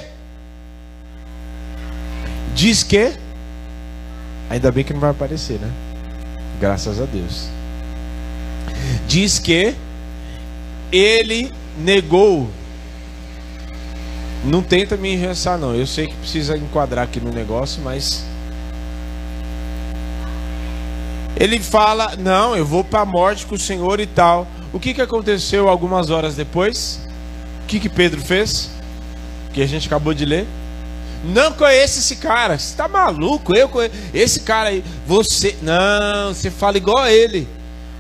Diz 2.54 2.84
que. 2.84 3.14
Ainda 4.48 4.72
bem 4.72 4.84
que 4.84 4.94
não 4.94 5.00
vai 5.00 5.10
aparecer, 5.10 5.60
né? 5.60 5.72
Graças 6.60 7.02
a 7.02 7.06
Deus. 7.06 7.48
Diz 9.08 9.40
que 9.40 9.74
ele 10.92 11.52
negou. 11.80 12.50
Não 14.44 14.62
tenta 14.62 14.96
me 14.96 15.14
engessar, 15.14 15.58
não. 15.58 15.76
Eu 15.76 15.88
sei 15.88 16.08
que 16.08 16.16
precisa 16.16 16.58
enquadrar 16.58 17.06
aqui 17.06 17.20
no 17.20 17.32
negócio, 17.32 17.82
mas. 17.82 18.26
Ele 21.36 21.60
fala: 21.60 22.16
Não, 22.18 22.56
eu 22.56 22.66
vou 22.66 22.84
para 22.84 23.02
a 23.02 23.06
morte 23.06 23.46
com 23.46 23.56
o 23.56 23.60
Senhor 23.60 24.00
e 24.00 24.06
tal. 24.06 24.48
O 24.72 24.80
que, 24.80 24.94
que 24.94 25.02
aconteceu 25.02 25.68
algumas 25.68 26.10
horas 26.10 26.36
depois? 26.36 27.02
O 27.64 27.68
que, 27.68 27.80
que 27.80 27.90
Pedro 27.90 28.22
fez? 28.22 28.70
Que 29.54 29.62
a 29.62 29.68
gente 29.68 29.88
acabou 29.88 30.14
de 30.14 30.26
ler. 30.26 30.48
Não 31.24 31.52
conheço 31.52 32.00
esse 32.00 32.16
cara. 32.16 32.58
Você 32.58 32.72
está 32.72 32.88
maluco? 32.88 33.56
Eu 33.56 33.68
conheço. 33.68 33.96
Esse 34.14 34.42
cara 34.42 34.70
aí. 34.70 34.84
Você. 35.06 35.58
Não, 35.62 36.34
você 36.34 36.50
fala 36.50 36.78
igual 36.78 37.00
a 37.00 37.12
ele. 37.12 37.48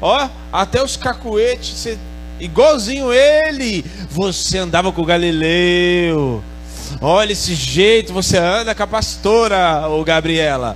Ó, 0.01 0.29
até 0.53 0.81
os 0.81 0.95
cacuetes, 0.95 1.77
você 1.77 1.97
igualzinho 2.39 3.11
ele. 3.11 3.83
Você 4.09 4.57
andava 4.57 4.91
com 4.91 5.01
o 5.01 5.05
Galileu. 5.05 6.43
Olha 7.01 7.33
esse 7.33 7.53
jeito, 7.53 8.11
você 8.11 8.37
anda 8.37 8.73
com 8.73 8.83
a 8.83 8.87
pastora, 8.87 9.87
ô 9.87 10.03
Gabriela. 10.03 10.75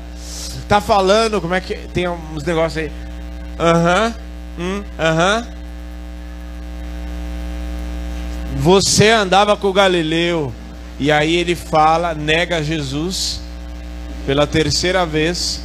Tá 0.67 0.79
falando, 0.79 1.41
como 1.41 1.53
é 1.53 1.61
que 1.61 1.75
tem 1.93 2.07
uns 2.07 2.43
negócios 2.43 2.83
aí? 2.83 2.91
Aham, 3.59 4.15
uhum, 4.57 4.83
aham. 4.99 5.47
Uhum. 5.47 5.63
Você 8.57 9.09
andava 9.09 9.57
com 9.57 9.67
o 9.67 9.73
Galileu. 9.73 10.53
E 10.99 11.11
aí 11.11 11.35
ele 11.35 11.55
fala, 11.55 12.13
nega 12.13 12.63
Jesus 12.63 13.41
pela 14.25 14.47
terceira 14.47 15.05
vez. 15.05 15.61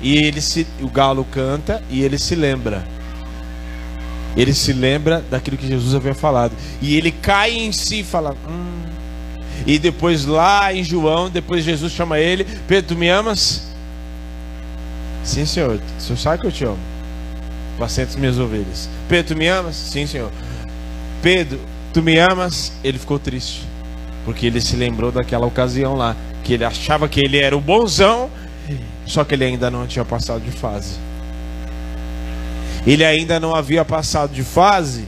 E 0.00 0.16
ele 0.16 0.40
se, 0.40 0.66
o 0.80 0.88
galo 0.88 1.24
canta 1.24 1.82
e 1.90 2.02
ele 2.02 2.18
se 2.18 2.34
lembra. 2.34 2.84
Ele 4.36 4.54
se 4.54 4.72
lembra 4.72 5.24
daquilo 5.30 5.56
que 5.56 5.66
Jesus 5.66 5.94
havia 5.94 6.14
falado. 6.14 6.52
E 6.80 6.96
ele 6.96 7.10
cai 7.10 7.52
em 7.52 7.72
si 7.72 8.00
e 8.00 8.04
fala: 8.04 8.36
hum. 8.48 8.80
E 9.66 9.78
depois 9.78 10.24
lá 10.24 10.72
em 10.72 10.82
João, 10.82 11.28
depois 11.28 11.64
Jesus 11.64 11.92
chama 11.92 12.18
ele: 12.18 12.46
Pedro, 12.66 12.94
tu 12.94 12.98
me 12.98 13.08
amas? 13.08 13.70
Sim, 15.24 15.44
senhor. 15.44 15.80
O 15.98 16.00
senhor 16.00 16.18
sabe 16.18 16.40
que 16.40 16.46
eu 16.46 16.52
te 16.52 16.64
amo. 16.64 16.78
Pacientes 17.78 18.16
minhas 18.16 18.38
ovelhas. 18.38 18.88
Pedro, 19.08 19.34
tu 19.34 19.38
me 19.38 19.48
amas? 19.48 19.76
Sim, 19.76 20.06
senhor. 20.06 20.30
Pedro, 21.22 21.60
tu 21.92 22.02
me 22.02 22.18
amas? 22.18 22.72
Ele 22.82 22.98
ficou 22.98 23.18
triste. 23.18 23.62
Porque 24.24 24.46
ele 24.46 24.60
se 24.60 24.76
lembrou 24.76 25.10
daquela 25.12 25.46
ocasião 25.46 25.94
lá. 25.94 26.16
Que 26.44 26.54
ele 26.54 26.64
achava 26.64 27.08
que 27.08 27.20
ele 27.20 27.38
era 27.38 27.56
o 27.56 27.60
bonzão 27.60 28.30
Só 29.06 29.24
que 29.24 29.34
ele 29.34 29.44
ainda 29.44 29.70
não 29.70 29.86
tinha 29.86 30.04
passado 30.04 30.42
de 30.42 30.50
fase. 30.50 30.94
Ele 32.86 33.04
ainda 33.04 33.38
não 33.38 33.54
havia 33.54 33.84
passado 33.84 34.32
de 34.32 34.42
fase 34.42 35.06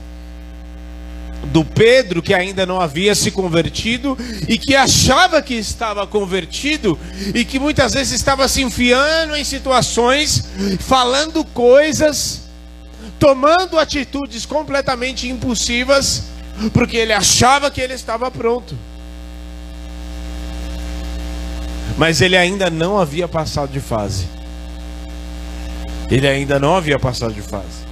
do 1.46 1.64
Pedro 1.64 2.22
que 2.22 2.34
ainda 2.34 2.64
não 2.64 2.80
havia 2.80 3.14
se 3.14 3.30
convertido 3.30 4.16
e 4.48 4.56
que 4.56 4.74
achava 4.76 5.42
que 5.42 5.54
estava 5.54 6.06
convertido 6.06 6.98
e 7.34 7.44
que 7.44 7.58
muitas 7.58 7.94
vezes 7.94 8.12
estava 8.12 8.46
se 8.46 8.62
enfiando 8.62 9.34
em 9.34 9.44
situações, 9.44 10.44
falando 10.80 11.44
coisas, 11.44 12.42
tomando 13.18 13.78
atitudes 13.78 14.46
completamente 14.46 15.28
impulsivas, 15.28 16.24
porque 16.72 16.96
ele 16.96 17.12
achava 17.12 17.70
que 17.70 17.80
ele 17.80 17.94
estava 17.94 18.30
pronto. 18.30 18.76
Mas 21.98 22.20
ele 22.20 22.36
ainda 22.36 22.70
não 22.70 22.98
havia 22.98 23.28
passado 23.28 23.70
de 23.70 23.80
fase. 23.80 24.26
Ele 26.12 26.28
ainda 26.28 26.60
não 26.60 26.76
havia 26.76 26.98
passado 26.98 27.32
de 27.32 27.40
fase. 27.40 27.86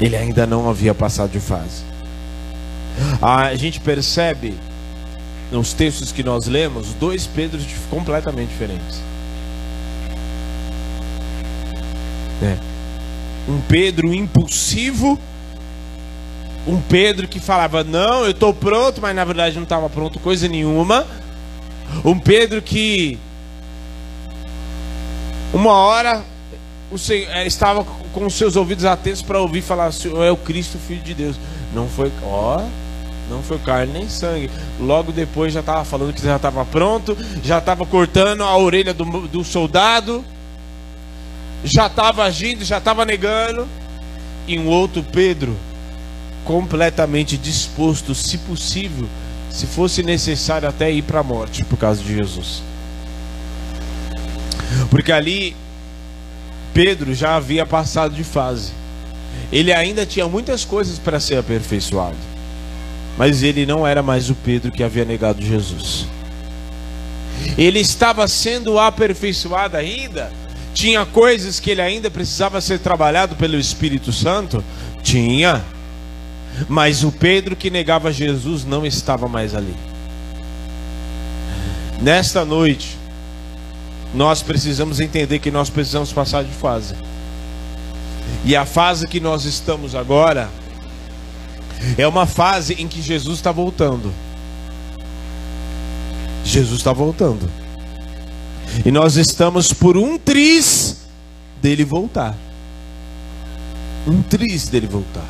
Ele 0.00 0.16
ainda 0.16 0.44
não 0.44 0.68
havia 0.68 0.92
passado 0.92 1.30
de 1.30 1.38
fase. 1.38 1.84
A 3.22 3.54
gente 3.54 3.78
percebe 3.78 4.52
nos 5.52 5.72
textos 5.72 6.10
que 6.10 6.24
nós 6.24 6.48
lemos 6.48 6.92
dois 6.94 7.24
Pedros 7.24 7.64
completamente 7.88 8.48
diferentes. 8.48 9.00
É. 12.42 12.58
Um 13.48 13.60
Pedro 13.60 14.12
impulsivo, 14.12 15.16
um 16.66 16.80
Pedro 16.80 17.28
que 17.28 17.38
falava: 17.38 17.84
Não, 17.84 18.24
eu 18.24 18.32
estou 18.32 18.52
pronto, 18.52 19.00
mas 19.00 19.14
na 19.14 19.24
verdade 19.24 19.54
não 19.54 19.62
estava 19.62 19.88
pronto 19.88 20.18
coisa 20.18 20.48
nenhuma. 20.48 21.06
Um 22.04 22.18
Pedro 22.18 22.60
que, 22.60 23.20
uma 25.52 25.72
hora, 25.72 26.22
o 26.90 26.98
Senhor, 26.98 27.30
é, 27.30 27.46
estava 27.46 27.84
com 27.84 28.26
os 28.26 28.34
seus 28.34 28.56
ouvidos 28.56 28.84
atentos 28.84 29.22
para 29.22 29.40
ouvir 29.40 29.62
falar: 29.62 29.92
Senhor 29.92 30.22
é 30.22 30.30
o 30.30 30.36
Cristo, 30.36 30.78
Filho 30.78 31.02
de 31.02 31.14
Deus. 31.14 31.36
Não 31.74 31.88
foi, 31.88 32.10
ó, 32.22 32.62
não 33.30 33.42
foi 33.42 33.58
carne 33.58 33.92
nem 33.92 34.08
sangue. 34.08 34.50
Logo 34.80 35.12
depois 35.12 35.52
já 35.52 35.60
estava 35.60 35.84
falando 35.84 36.12
que 36.12 36.22
já 36.22 36.36
estava 36.36 36.64
pronto, 36.64 37.16
já 37.42 37.58
estava 37.58 37.86
cortando 37.86 38.42
a 38.42 38.56
orelha 38.56 38.92
do, 38.92 39.04
do 39.28 39.44
soldado, 39.44 40.24
já 41.64 41.86
estava 41.86 42.24
agindo, 42.24 42.64
já 42.64 42.78
estava 42.78 43.04
negando. 43.04 43.66
E 44.46 44.58
um 44.58 44.66
outro 44.66 45.02
Pedro, 45.02 45.54
completamente 46.44 47.36
disposto, 47.36 48.14
se 48.14 48.38
possível, 48.38 49.06
se 49.50 49.66
fosse 49.66 50.02
necessário, 50.02 50.66
até 50.66 50.90
ir 50.90 51.02
para 51.02 51.20
a 51.20 51.22
morte 51.22 51.64
por 51.64 51.76
causa 51.76 52.02
de 52.02 52.16
Jesus. 52.16 52.62
Porque 54.90 55.12
ali 55.12 55.54
Pedro 56.72 57.14
já 57.14 57.36
havia 57.36 57.66
passado 57.66 58.14
de 58.14 58.24
fase. 58.24 58.72
Ele 59.50 59.72
ainda 59.72 60.04
tinha 60.04 60.28
muitas 60.28 60.64
coisas 60.64 60.98
para 60.98 61.18
ser 61.18 61.36
aperfeiçoado. 61.38 62.16
Mas 63.16 63.42
ele 63.42 63.66
não 63.66 63.86
era 63.86 64.02
mais 64.02 64.30
o 64.30 64.34
Pedro 64.34 64.70
que 64.70 64.82
havia 64.82 65.04
negado 65.04 65.44
Jesus. 65.44 66.06
Ele 67.56 67.80
estava 67.80 68.28
sendo 68.28 68.78
aperfeiçoado 68.78 69.76
ainda. 69.76 70.30
Tinha 70.72 71.04
coisas 71.04 71.58
que 71.58 71.70
ele 71.70 71.82
ainda 71.82 72.10
precisava 72.10 72.60
ser 72.60 72.78
trabalhado 72.78 73.34
pelo 73.34 73.58
Espírito 73.58 74.12
Santo? 74.12 74.62
Tinha. 75.02 75.64
Mas 76.68 77.02
o 77.02 77.10
Pedro 77.10 77.56
que 77.56 77.70
negava 77.70 78.12
Jesus 78.12 78.64
não 78.64 78.86
estava 78.86 79.26
mais 79.26 79.54
ali. 79.54 79.74
Nesta 82.00 82.44
noite, 82.44 82.96
nós 84.14 84.42
precisamos 84.42 85.00
entender 85.00 85.38
que 85.38 85.50
nós 85.50 85.68
precisamos 85.68 86.12
passar 86.12 86.44
de 86.44 86.52
fase. 86.52 86.94
E 88.44 88.56
a 88.56 88.64
fase 88.64 89.06
que 89.06 89.20
nós 89.20 89.44
estamos 89.44 89.94
agora 89.94 90.48
é 91.96 92.06
uma 92.06 92.26
fase 92.26 92.74
em 92.74 92.88
que 92.88 93.02
Jesus 93.02 93.38
está 93.38 93.52
voltando. 93.52 94.12
Jesus 96.44 96.78
está 96.78 96.92
voltando. 96.92 97.50
E 98.84 98.90
nós 98.90 99.16
estamos 99.16 99.72
por 99.72 99.96
um 99.96 100.18
triz 100.18 100.98
dele 101.60 101.84
voltar. 101.84 102.34
Um 104.06 104.22
triz 104.22 104.68
dele 104.68 104.86
voltar. 104.86 105.26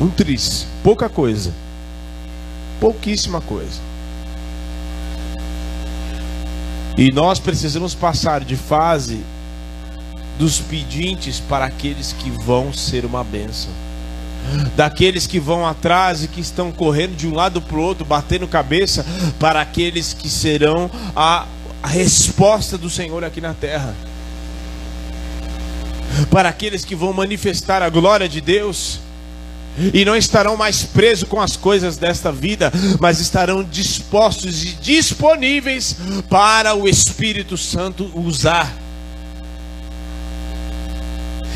Um 0.00 0.08
triz. 0.08 0.66
Pouca 0.82 1.08
coisa. 1.08 1.52
Pouquíssima 2.80 3.40
coisa. 3.40 3.80
E 6.96 7.10
nós 7.10 7.40
precisamos 7.40 7.94
passar 7.94 8.44
de 8.44 8.56
fase 8.56 9.20
dos 10.38 10.60
pedintes 10.60 11.40
para 11.40 11.64
aqueles 11.64 12.12
que 12.12 12.30
vão 12.30 12.72
ser 12.72 13.04
uma 13.04 13.24
bênção. 13.24 13.70
Daqueles 14.76 15.26
que 15.26 15.40
vão 15.40 15.66
atrás 15.66 16.22
e 16.22 16.28
que 16.28 16.40
estão 16.40 16.70
correndo 16.70 17.16
de 17.16 17.26
um 17.26 17.34
lado 17.34 17.60
para 17.60 17.76
o 17.76 17.80
outro, 17.80 18.04
batendo 18.04 18.46
cabeça, 18.46 19.04
para 19.40 19.60
aqueles 19.60 20.12
que 20.12 20.28
serão 20.28 20.90
a 21.16 21.46
resposta 21.82 22.78
do 22.78 22.90
Senhor 22.90 23.24
aqui 23.24 23.40
na 23.40 23.54
terra. 23.54 23.94
Para 26.30 26.48
aqueles 26.48 26.84
que 26.84 26.94
vão 26.94 27.12
manifestar 27.12 27.82
a 27.82 27.88
glória 27.88 28.28
de 28.28 28.40
Deus 28.40 29.00
e 29.92 30.04
não 30.04 30.16
estarão 30.16 30.56
mais 30.56 30.82
presos 30.82 31.28
com 31.28 31.40
as 31.40 31.56
coisas 31.56 31.96
desta 31.96 32.30
vida, 32.30 32.72
mas 33.00 33.20
estarão 33.20 33.62
dispostos 33.62 34.62
e 34.62 34.72
disponíveis 34.80 35.96
para 36.28 36.74
o 36.74 36.88
Espírito 36.88 37.56
Santo 37.56 38.10
usar 38.14 38.83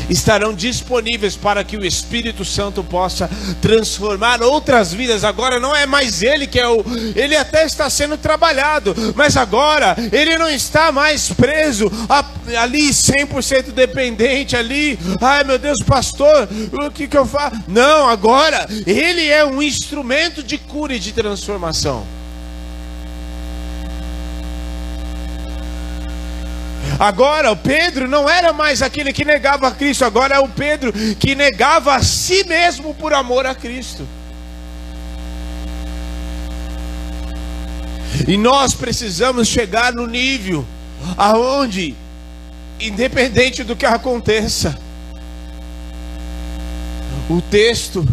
estarão 0.09 0.53
disponíveis 0.53 1.35
para 1.35 1.63
que 1.63 1.77
o 1.77 1.85
Espírito 1.85 2.43
Santo 2.43 2.83
possa 2.83 3.29
transformar 3.61 4.41
outras 4.41 4.93
vidas. 4.93 5.23
Agora 5.23 5.59
não 5.59 5.75
é 5.75 5.85
mais 5.85 6.21
ele 6.21 6.47
que 6.47 6.59
é 6.59 6.67
o. 6.67 6.83
Ele 7.15 7.35
até 7.35 7.65
está 7.65 7.89
sendo 7.89 8.17
trabalhado, 8.17 8.95
mas 9.15 9.37
agora 9.37 9.95
ele 10.11 10.37
não 10.37 10.49
está 10.49 10.91
mais 10.91 11.29
preso 11.29 11.91
ali 12.59 12.89
100% 12.89 13.71
dependente 13.71 14.55
ali. 14.55 14.97
Ai 15.21 15.43
meu 15.43 15.57
Deus, 15.57 15.79
pastor, 15.85 16.47
o 16.73 16.91
que, 16.91 17.07
que 17.07 17.17
eu 17.17 17.25
faço? 17.25 17.61
Não, 17.67 18.07
agora 18.07 18.67
ele 18.85 19.27
é 19.27 19.45
um 19.45 19.61
instrumento 19.61 20.43
de 20.43 20.57
cura 20.57 20.95
e 20.95 20.99
de 20.99 21.11
transformação. 21.11 22.18
Agora 26.99 27.49
o 27.49 27.55
Pedro 27.55 28.09
não 28.09 28.29
era 28.29 28.51
mais 28.51 28.81
aquele 28.81 29.13
que 29.13 29.23
negava 29.23 29.69
a 29.69 29.71
Cristo, 29.71 30.03
agora 30.03 30.35
é 30.35 30.39
o 30.39 30.49
Pedro 30.49 30.91
que 31.17 31.33
negava 31.33 31.95
a 31.95 32.03
si 32.03 32.43
mesmo 32.43 32.93
por 32.93 33.13
amor 33.13 33.45
a 33.45 33.55
Cristo. 33.55 34.05
E 38.27 38.35
nós 38.35 38.73
precisamos 38.73 39.47
chegar 39.47 39.93
no 39.93 40.05
nível 40.05 40.65
aonde, 41.17 41.95
independente 42.79 43.63
do 43.63 43.77
que 43.77 43.85
aconteça, 43.85 44.77
o 47.29 47.41
texto 47.41 48.05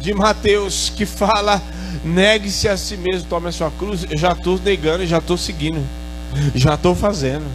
de 0.00 0.14
Mateus 0.14 0.90
que 0.96 1.04
fala: 1.04 1.62
negue-se 2.02 2.66
a 2.66 2.78
si 2.78 2.96
mesmo, 2.96 3.28
tome 3.28 3.48
a 3.48 3.52
sua 3.52 3.70
cruz. 3.70 4.06
Eu 4.08 4.16
já 4.16 4.32
estou 4.32 4.58
negando, 4.58 5.06
já 5.06 5.18
estou 5.18 5.36
seguindo. 5.36 5.84
Já 6.54 6.74
estou 6.74 6.94
fazendo. 6.94 7.46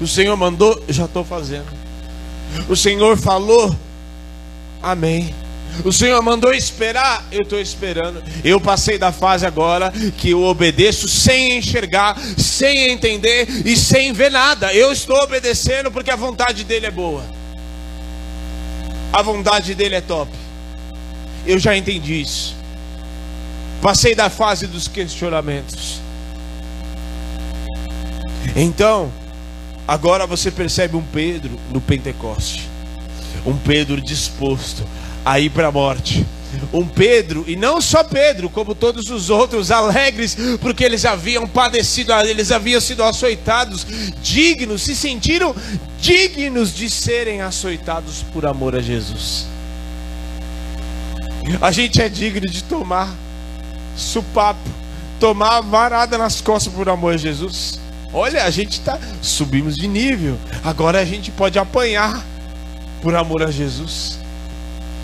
O 0.00 0.06
Senhor 0.06 0.36
mandou, 0.36 0.82
já 0.88 1.04
estou 1.04 1.24
fazendo. 1.24 1.66
O 2.68 2.76
Senhor 2.76 3.16
falou, 3.16 3.74
amém. 4.82 5.34
O 5.84 5.92
Senhor 5.92 6.20
mandou 6.22 6.54
esperar, 6.54 7.24
eu 7.30 7.42
estou 7.42 7.60
esperando. 7.60 8.22
Eu 8.42 8.60
passei 8.60 8.98
da 8.98 9.12
fase 9.12 9.44
agora 9.44 9.92
que 10.16 10.30
eu 10.30 10.42
obedeço 10.42 11.08
sem 11.08 11.58
enxergar, 11.58 12.18
sem 12.36 12.90
entender 12.90 13.46
e 13.64 13.76
sem 13.76 14.12
ver 14.12 14.30
nada. 14.30 14.72
Eu 14.72 14.92
estou 14.92 15.16
obedecendo 15.22 15.90
porque 15.90 16.10
a 16.10 16.16
vontade 16.16 16.64
dele 16.64 16.86
é 16.86 16.90
boa. 16.90 17.24
A 19.12 19.22
vontade 19.22 19.74
dele 19.74 19.96
é 19.96 20.00
top. 20.00 20.30
Eu 21.46 21.58
já 21.58 21.76
entendi 21.76 22.20
isso. 22.20 22.56
Passei 23.82 24.14
da 24.14 24.28
fase 24.28 24.66
dos 24.66 24.88
questionamentos. 24.88 26.00
Então, 28.54 29.10
agora 29.86 30.26
você 30.26 30.50
percebe 30.50 30.96
um 30.96 31.02
Pedro 31.02 31.58
no 31.72 31.80
Pentecoste, 31.80 32.68
um 33.44 33.56
Pedro 33.56 34.00
disposto 34.00 34.84
a 35.24 35.40
ir 35.40 35.50
para 35.50 35.68
a 35.68 35.72
morte. 35.72 36.24
Um 36.72 36.86
Pedro, 36.86 37.44
e 37.46 37.54
não 37.56 37.80
só 37.80 38.02
Pedro, 38.02 38.48
como 38.48 38.74
todos 38.74 39.10
os 39.10 39.28
outros, 39.28 39.70
alegres, 39.70 40.36
porque 40.60 40.84
eles 40.84 41.04
haviam 41.04 41.46
padecido, 41.46 42.12
eles 42.12 42.50
haviam 42.50 42.80
sido 42.80 43.02
açoitados, 43.02 43.86
dignos, 44.22 44.82
se 44.82 44.94
sentiram 44.94 45.54
dignos 46.00 46.74
de 46.74 46.88
serem 46.88 47.42
açoitados 47.42 48.24
por 48.32 48.46
amor 48.46 48.74
a 48.74 48.80
Jesus. 48.80 49.46
A 51.60 51.70
gente 51.70 52.00
é 52.00 52.08
digno 52.08 52.48
de 52.48 52.62
tomar 52.64 53.12
supapo, 53.96 54.68
tomar 55.18 55.60
varada 55.60 56.16
nas 56.16 56.40
costas 56.40 56.72
por 56.72 56.88
amor 56.88 57.14
a 57.14 57.16
Jesus. 57.16 57.78
Olha, 58.12 58.44
a 58.44 58.50
gente 58.50 58.80
tá 58.80 58.98
subimos 59.20 59.74
de 59.74 59.86
nível. 59.86 60.38
Agora 60.64 61.00
a 61.00 61.04
gente 61.04 61.30
pode 61.30 61.58
apanhar 61.58 62.24
por 63.02 63.14
amor 63.14 63.42
a 63.42 63.50
Jesus. 63.50 64.18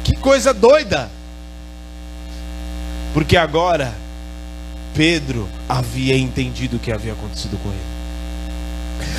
Que 0.04 0.16
coisa 0.16 0.52
doida! 0.52 1.10
Porque 3.14 3.36
agora 3.36 3.94
Pedro 4.94 5.48
havia 5.68 6.16
entendido 6.16 6.76
o 6.76 6.80
que 6.80 6.90
havia 6.90 7.12
acontecido 7.12 7.58
com 7.62 7.68
ele. 7.68 7.92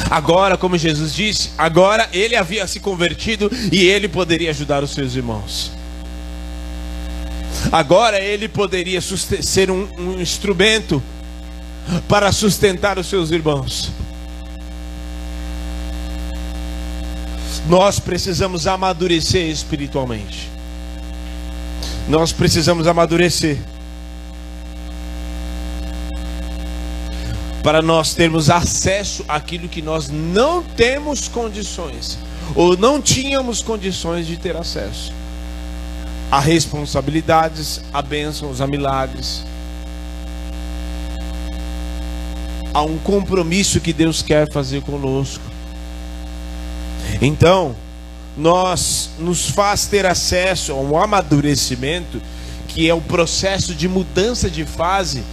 Agora, 0.10 0.58
como 0.58 0.78
Jesus 0.78 1.13
disse, 1.13 1.52
agora 1.58 2.08
ele 2.13 2.36
havia 2.36 2.65
se 2.67 2.80
convertido 2.80 3.52
e 3.72 3.84
ele 3.84 4.08
poderia 4.08 4.50
ajudar 4.52 4.84
os 4.84 4.91
seus 4.91 5.15
irmãos. 5.15 5.72
Agora 7.72 8.19
ele 8.19 8.48
poderia 8.48 9.02
ser 9.02 9.72
um, 9.72 9.88
um 9.98 10.22
instrumento 10.22 11.02
para 12.08 12.32
sustentar 12.32 12.98
os 12.98 13.08
seus 13.08 13.32
irmãos. 13.32 13.91
Nós 17.67 18.00
precisamos 18.00 18.67
amadurecer 18.67 19.48
espiritualmente. 19.50 20.52
Nós 22.08 22.34
precisamos 22.34 22.88
amadurecer. 22.88 23.58
Para 27.63 27.82
nós 27.82 28.13
termos 28.13 28.50
acesso 28.50 29.24
àquilo 29.28 29.69
que 29.69 29.82
nós 29.82 30.10
não 30.10 30.62
temos 30.62 31.30
condições, 31.30 32.19
ou 32.54 32.76
não 32.76 33.02
tínhamos 33.02 33.62
condições 33.62 34.28
de 34.28 34.36
ter 34.36 34.58
acesso. 34.58 35.13
A 36.30 36.41
responsabilidades, 36.41 37.82
a 37.93 38.02
bênçãos, 38.02 38.60
a 38.60 38.67
milagres. 38.67 39.46
Há 42.73 42.81
um 42.81 42.97
compromisso 42.97 43.79
que 43.79 43.93
Deus 43.93 44.21
quer 44.21 44.51
fazer 44.51 44.81
conosco. 44.81 45.43
Então, 47.21 47.75
nós 48.36 49.12
nos 49.19 49.49
faz 49.49 49.86
ter 49.86 50.05
acesso 50.05 50.71
a 50.71 50.75
um 50.75 50.97
amadurecimento 50.97 52.19
que 52.67 52.89
é 52.89 52.93
o 52.93 53.01
processo 53.01 53.75
de 53.75 53.88
mudança 53.88 54.49
de 54.49 54.65
fase. 54.65 55.23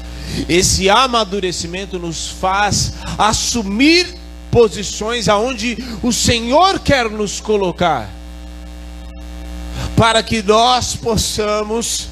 Esse 0.48 0.90
amadurecimento 0.90 1.98
nos 1.98 2.28
faz 2.28 2.92
assumir 3.16 4.14
posições 4.50 5.28
aonde 5.28 5.78
o 6.02 6.12
Senhor 6.12 6.78
quer 6.80 7.08
nos 7.08 7.40
colocar, 7.40 8.10
para 9.96 10.22
que 10.22 10.42
nós 10.42 10.94
possamos, 10.94 12.08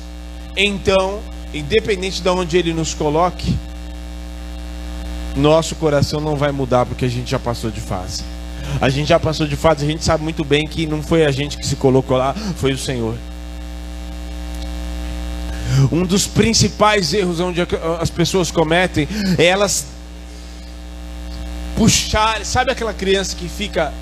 então, 0.56 1.20
independente 1.52 2.22
de 2.22 2.28
onde 2.28 2.56
Ele 2.56 2.72
nos 2.72 2.94
coloque, 2.94 3.54
nosso 5.38 5.74
coração 5.76 6.20
não 6.20 6.36
vai 6.36 6.52
mudar 6.52 6.84
porque 6.84 7.04
a 7.04 7.08
gente 7.08 7.30
já 7.30 7.38
passou 7.38 7.70
de 7.70 7.80
fase. 7.80 8.22
A 8.80 8.88
gente 8.88 9.08
já 9.08 9.18
passou 9.18 9.46
de 9.46 9.56
fase, 9.56 9.84
a 9.84 9.88
gente 9.88 10.04
sabe 10.04 10.22
muito 10.22 10.44
bem 10.44 10.66
que 10.66 10.86
não 10.86 11.02
foi 11.02 11.24
a 11.24 11.30
gente 11.30 11.56
que 11.56 11.66
se 11.66 11.76
colocou 11.76 12.16
lá, 12.16 12.34
foi 12.56 12.72
o 12.72 12.78
Senhor. 12.78 13.14
Um 15.90 16.04
dos 16.04 16.26
principais 16.26 17.12
erros 17.14 17.40
onde 17.40 17.60
as 18.00 18.10
pessoas 18.10 18.50
cometem 18.50 19.08
é 19.38 19.44
elas 19.44 19.86
puxar, 21.76 22.44
sabe 22.44 22.72
aquela 22.72 22.92
criança 22.92 23.36
que 23.36 23.48
fica 23.48 23.92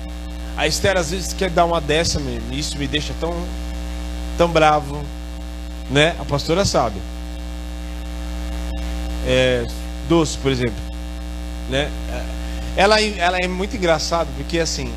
a 0.57 0.65
Esther 0.65 0.97
às 0.97 1.11
vezes 1.11 1.33
quer 1.33 1.51
dar 1.51 1.65
uma 1.65 1.79
dessa 1.79 2.19
mesmo, 2.19 2.51
isso 2.51 2.77
me 2.77 2.87
deixa 2.87 3.13
tão 3.19 3.35
tão 4.37 4.49
bravo, 4.49 5.01
né? 5.89 6.15
A 6.19 6.25
pastora 6.25 6.65
sabe. 6.65 6.99
É, 9.25 9.65
doce, 10.07 10.37
por 10.37 10.51
exemplo, 10.51 10.86
né? 11.69 11.89
Ela, 12.75 13.01
ela 13.01 13.37
é 13.39 13.47
muito 13.47 13.75
engraçada 13.75 14.29
porque 14.37 14.59
assim, 14.59 14.91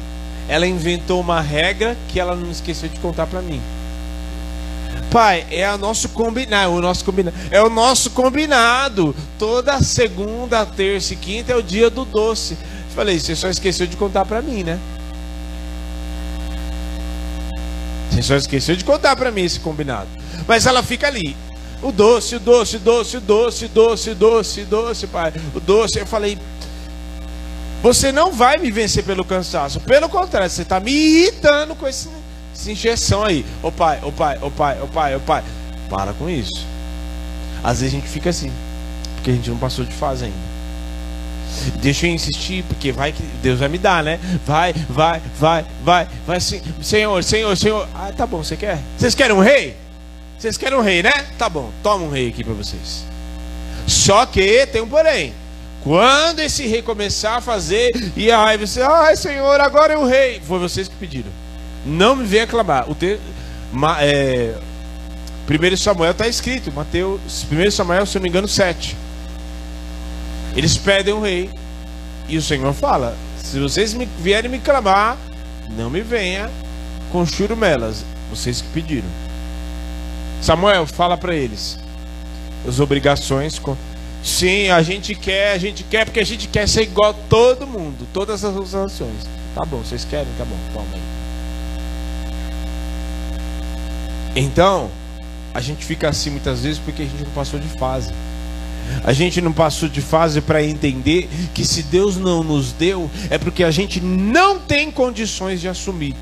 ela 0.48 0.66
inventou 0.66 1.20
uma 1.20 1.40
regra 1.40 1.96
que 2.09 2.20
ela 2.20 2.35
não 2.35 2.50
esqueceu 2.50 2.88
de 2.88 2.98
contar 2.98 3.26
para 3.26 3.40
mim. 3.40 3.61
Pai, 5.11 5.44
é 5.50 5.68
o 5.72 5.78
nosso 5.78 6.09
combinado, 6.11 6.72
o 6.72 6.80
nosso 6.80 7.04
combinado, 7.04 7.37
é 7.50 7.61
o 7.61 7.68
nosso 7.68 8.11
combinado. 8.11 9.14
Toda 9.38 9.83
segunda, 9.83 10.64
terça 10.64 11.14
e 11.14 11.16
quinta 11.16 11.52
é 11.52 11.56
o 11.56 11.62
dia 11.62 11.90
do 11.90 12.04
doce. 12.04 12.56
Falei, 12.94 13.18
você 13.18 13.35
só 13.35 13.48
esqueceu 13.48 13.87
de 13.87 13.96
contar 13.96 14.24
para 14.24 14.40
mim, 14.40 14.62
né? 14.62 14.78
Você 18.11 18.22
só 18.22 18.37
esqueceu 18.37 18.76
de 18.76 18.85
contar 18.85 19.16
para 19.16 19.30
mim 19.30 19.42
esse 19.42 19.59
combinado. 19.59 20.09
Mas 20.46 20.66
ela 20.66 20.83
fica 20.83 21.06
ali. 21.06 21.37
O 21.82 21.90
doce, 21.90 22.36
o 22.36 22.40
doce, 22.40 22.78
doce, 22.78 23.18
doce, 23.18 23.68
doce, 23.68 24.14
doce, 24.14 24.64
doce, 24.64 25.06
pai. 25.06 25.32
O 25.54 25.60
doce. 25.60 25.98
Eu 25.98 26.06
falei, 26.06 26.38
você 27.82 28.12
não 28.12 28.32
vai 28.32 28.58
me 28.58 28.70
vencer 28.70 29.02
pelo 29.02 29.24
cansaço. 29.24 29.80
Pelo 29.80 30.08
contrário, 30.08 30.50
você 30.50 30.62
está 30.62 30.78
me 30.78 30.92
irritando 30.92 31.74
com 31.74 31.88
esse, 31.88 32.08
essa 32.54 32.70
injeção 32.70 33.24
aí. 33.24 33.46
Ô 33.62 33.72
pai, 33.72 33.98
ô 34.02 34.12
pai, 34.12 34.38
ô 34.42 34.50
pai, 34.50 34.78
ô 34.82 34.86
pai, 34.86 35.16
ô 35.16 35.20
pai. 35.20 35.42
Para 35.88 36.12
com 36.12 36.28
isso. 36.28 36.66
Às 37.64 37.80
vezes 37.80 37.94
a 37.94 37.98
gente 37.98 38.08
fica 38.08 38.30
assim. 38.30 38.52
Porque 39.16 39.30
a 39.30 39.34
gente 39.34 39.48
não 39.48 39.56
passou 39.56 39.84
de 39.84 39.94
fase 39.94 40.26
ainda. 40.26 40.50
Deixa 41.80 42.06
eu 42.06 42.10
insistir, 42.10 42.62
porque 42.64 42.92
vai 42.92 43.12
que 43.12 43.22
Deus 43.42 43.58
vai 43.58 43.68
me 43.68 43.78
dar, 43.78 44.04
né? 44.04 44.20
Vai, 44.46 44.72
vai, 44.88 45.20
vai, 45.38 45.64
vai, 45.82 46.08
vai 46.26 46.40
sim. 46.40 46.60
Senhor, 46.80 47.24
Senhor, 47.24 47.56
Senhor. 47.56 47.88
Ah, 47.94 48.12
tá 48.16 48.26
bom, 48.26 48.44
você 48.44 48.56
quer? 48.56 48.78
Vocês 48.96 49.14
querem 49.14 49.34
um 49.34 49.40
rei? 49.40 49.76
Vocês 50.40 50.57
querem 50.57 50.79
um 50.79 50.81
rei, 50.81 51.03
né? 51.03 51.12
Tá 51.37 51.50
bom, 51.50 51.70
toma 51.83 52.07
um 52.07 52.09
rei 52.09 52.29
aqui 52.29 52.42
para 52.42 52.55
vocês. 52.55 53.05
Só 53.87 54.24
que 54.24 54.66
tem 54.68 54.81
um 54.81 54.88
porém. 54.88 55.35
Quando 55.83 56.40
esse 56.40 56.66
rei 56.66 56.81
começar 56.81 57.37
a 57.37 57.40
fazer, 57.42 57.90
e 58.16 58.33
aí 58.33 58.57
você, 58.57 58.81
ai 58.81 59.18
Senhor, 59.18 59.61
agora 59.61 59.92
é 59.92 59.98
o 59.98 60.07
rei. 60.07 60.40
Foi 60.40 60.59
vocês 60.59 60.88
que 60.88 60.94
pediram. 60.96 61.31
Não 61.85 62.16
me 62.16 62.24
venha 62.24 62.46
clamar. 62.46 62.90
O 62.90 62.94
te, 62.94 63.20
ma, 63.70 64.03
é, 64.03 64.55
1 65.46 65.76
Samuel 65.76 66.12
está 66.12 66.26
escrito, 66.26 66.72
Mateus, 66.72 67.20
1 67.53 67.70
Samuel, 67.70 68.07
se 68.07 68.16
eu 68.16 68.20
não 68.20 68.22
me 68.22 68.31
engano, 68.31 68.48
7. 68.48 68.96
Eles 70.57 70.79
pedem 70.79 71.12
um 71.12 71.20
rei. 71.20 71.50
E 72.31 72.38
o 72.38 72.42
Senhor 72.42 72.72
fala: 72.72 73.14
se 73.37 73.61
vocês 73.61 73.92
me, 73.92 74.09
vierem 74.18 74.50
me 74.50 74.59
clamar, 74.59 75.18
não 75.76 75.90
me 75.90 76.00
venha 76.00 76.50
com 77.12 77.26
churumelas. 77.26 78.07
Vocês 78.31 78.62
que 78.62 78.68
pediram. 78.68 79.29
Samuel, 80.40 80.87
fala 80.87 81.16
para 81.16 81.35
eles 81.35 81.79
as 82.66 82.81
obrigações. 82.81 83.61
Sim, 84.22 84.68
a 84.68 84.83
gente 84.83 85.14
quer, 85.14 85.53
a 85.53 85.59
gente 85.59 85.83
quer 85.83 86.05
porque 86.05 86.20
a 86.20 86.26
gente 86.26 86.46
quer 86.48 86.68
ser 86.68 86.83
igual 86.83 87.11
a 87.11 87.14
todo 87.29 87.66
mundo, 87.66 88.07
todas 88.12 88.44
as 88.44 88.55
nações. 88.72 89.29
Tá 89.55 89.64
bom, 89.64 89.79
vocês 89.79 90.05
querem? 90.05 90.29
Tá 90.37 90.44
bom, 90.44 90.57
toma 90.72 90.87
aí. 90.94 91.00
Então, 94.37 94.90
a 95.53 95.61
gente 95.61 95.85
fica 95.85 96.09
assim 96.09 96.31
muitas 96.31 96.61
vezes 96.61 96.79
porque 96.79 97.03
a 97.03 97.05
gente 97.05 97.24
não 97.24 97.33
passou 97.33 97.59
de 97.59 97.68
fase. 97.79 98.12
A 99.05 99.12
gente 99.12 99.40
não 99.40 99.53
passou 99.53 99.88
de 99.88 100.00
fase 100.00 100.40
para 100.40 100.62
entender 100.62 101.29
que 101.55 101.64
se 101.64 101.83
Deus 101.85 102.16
não 102.16 102.42
nos 102.42 102.72
deu, 102.72 103.11
é 103.31 103.38
porque 103.38 103.64
a 103.64 103.70
gente 103.70 104.00
não 104.00 104.59
tem 104.59 104.90
condições 104.90 105.61
de 105.61 105.68
assumir. 105.68 106.14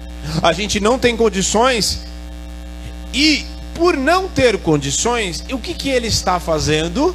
A 0.42 0.52
gente 0.52 0.78
não 0.78 0.98
tem 0.98 1.16
condições 1.16 2.04
e 3.12 3.44
por 3.78 3.96
não 3.96 4.28
ter 4.28 4.58
condições, 4.58 5.44
o 5.52 5.58
que, 5.58 5.72
que 5.72 5.88
ele 5.88 6.08
está 6.08 6.40
fazendo? 6.40 7.14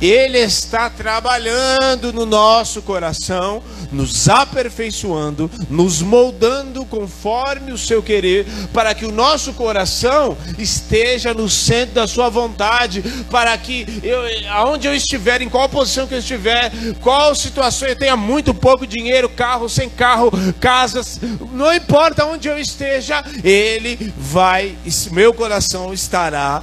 Ele 0.00 0.38
está 0.38 0.88
trabalhando 0.88 2.12
no 2.12 2.24
nosso 2.24 2.80
coração, 2.82 3.62
nos 3.90 4.28
aperfeiçoando, 4.28 5.50
nos 5.68 6.02
moldando 6.02 6.84
conforme 6.84 7.72
o 7.72 7.78
seu 7.78 8.00
querer, 8.02 8.46
para 8.72 8.94
que 8.94 9.04
o 9.04 9.10
nosso 9.10 9.52
coração 9.54 10.36
esteja 10.56 11.34
no 11.34 11.48
centro 11.48 11.96
da 11.96 12.06
sua 12.06 12.28
vontade, 12.28 13.02
para 13.28 13.56
que 13.58 14.00
eu, 14.02 14.20
aonde 14.52 14.86
eu 14.86 14.94
estiver, 14.94 15.42
em 15.42 15.48
qual 15.48 15.68
posição 15.68 16.06
que 16.06 16.14
eu 16.14 16.18
estiver, 16.18 16.70
qual 17.00 17.34
situação 17.34 17.88
eu 17.88 17.96
tenha 17.96 18.16
muito 18.16 18.54
pouco 18.54 18.86
dinheiro, 18.86 19.28
carro, 19.28 19.68
sem 19.68 19.88
carro, 19.88 20.30
casas, 20.60 21.18
não 21.52 21.74
importa 21.74 22.24
onde 22.24 22.46
eu 22.46 22.58
esteja, 22.58 23.24
ele 23.42 24.12
vai, 24.16 24.76
meu 25.10 25.34
coração 25.34 25.92
estará 25.92 26.62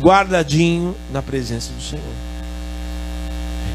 guardadinho 0.00 0.94
na 1.10 1.22
presença 1.22 1.70
do 1.72 1.82
Senhor 1.82 2.21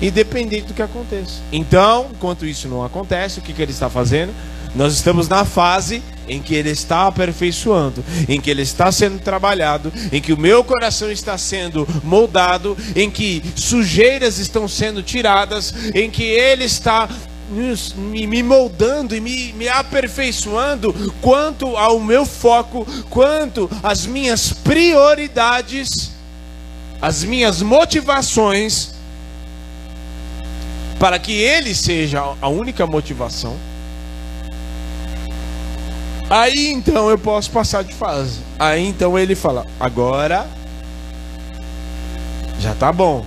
independente 0.02 0.68
do 0.68 0.74
que 0.74 0.82
aconteça. 0.82 1.42
Então, 1.52 2.08
enquanto 2.12 2.46
isso 2.46 2.68
não 2.68 2.84
acontece, 2.84 3.40
o 3.40 3.42
que, 3.42 3.54
que 3.54 3.62
ele 3.62 3.72
está 3.72 3.90
fazendo? 3.90 4.34
Nós 4.76 4.94
estamos 4.94 5.28
na 5.28 5.44
fase 5.44 6.04
em 6.28 6.42
que 6.42 6.54
ele 6.54 6.70
está 6.70 7.08
aperfeiçoando, 7.08 8.04
em 8.28 8.40
que 8.40 8.50
ele 8.50 8.62
está 8.62 8.92
sendo 8.92 9.18
trabalhado, 9.20 9.92
em 10.12 10.22
que 10.22 10.34
o 10.34 10.38
meu 10.38 10.64
coração 10.64 11.10
está 11.10 11.38
sendo 11.38 11.88
moldado, 12.04 12.78
em 12.96 13.10
que 13.10 13.42
sujeiras 13.56 14.38
estão 14.38 14.68
sendo 14.68 15.02
tiradas, 15.02 15.74
em 15.96 16.10
que 16.12 16.24
ele 16.24 16.66
está 16.66 17.10
me 17.96 18.44
moldando 18.44 19.16
e 19.16 19.22
me, 19.22 19.54
me 19.54 19.70
aperfeiçoando 19.70 20.94
quanto 21.22 21.78
ao 21.78 21.98
meu 21.98 22.26
foco, 22.26 22.86
quanto 23.10 23.70
às 23.82 24.06
minhas 24.06 24.52
prioridades 24.52 26.12
as 27.02 27.24
minhas 27.24 27.62
motivações 27.62 28.97
para 31.00 31.20
que 31.20 31.34
ele 31.34 31.76
seja 31.76 32.36
a 32.42 32.48
única 32.48 32.88
motivação, 32.88 33.56
aí 36.30 36.72
então 36.72 37.10
eu 37.10 37.18
posso 37.18 37.52
passar 37.52 37.84
de 37.84 37.94
fase. 37.94 38.40
Aí 38.58 38.86
então 38.86 39.18
ele 39.18 39.36
fala: 39.36 39.66
agora 39.80 40.48
já 42.60 42.74
tá 42.74 42.92
bom, 42.92 43.26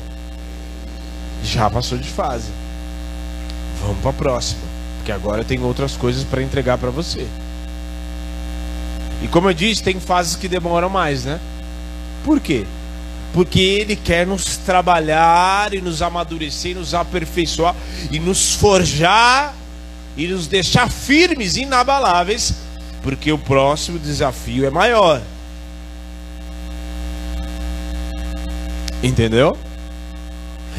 já 1.44 1.70
passou 1.70 1.96
de 1.96 2.08
fase, 2.08 2.50
vamos 3.80 3.98
para 4.00 4.10
a 4.10 4.14
próxima, 4.14 4.62
porque 4.96 5.12
agora 5.12 5.44
tem 5.44 5.62
outras 5.62 5.96
coisas 5.96 6.24
para 6.24 6.42
entregar 6.42 6.78
para 6.78 6.90
você. 6.90 7.26
E 9.22 9.28
como 9.28 9.50
eu 9.50 9.54
disse, 9.54 9.82
tem 9.82 10.00
fases 10.00 10.34
que 10.34 10.48
demoram 10.48 10.88
mais, 10.88 11.24
né? 11.24 11.38
Por 12.24 12.40
quê? 12.40 12.66
Porque 13.32 13.60
Ele 13.60 13.94
quer 13.94 14.26
nos 14.26 14.56
trabalhar 14.56 15.72
e 15.72 15.80
nos 15.80 16.02
amadurecer, 16.02 16.76
nos 16.76 16.94
aperfeiçoar 16.94 17.74
e 18.10 18.18
nos 18.18 18.54
forjar 18.54 19.54
e 20.16 20.26
nos 20.26 20.46
deixar 20.46 20.90
firmes, 20.90 21.56
inabaláveis, 21.56 22.54
porque 23.02 23.30
o 23.30 23.38
próximo 23.38 23.98
desafio 23.98 24.66
é 24.66 24.70
maior. 24.70 25.22
Entendeu? 29.02 29.56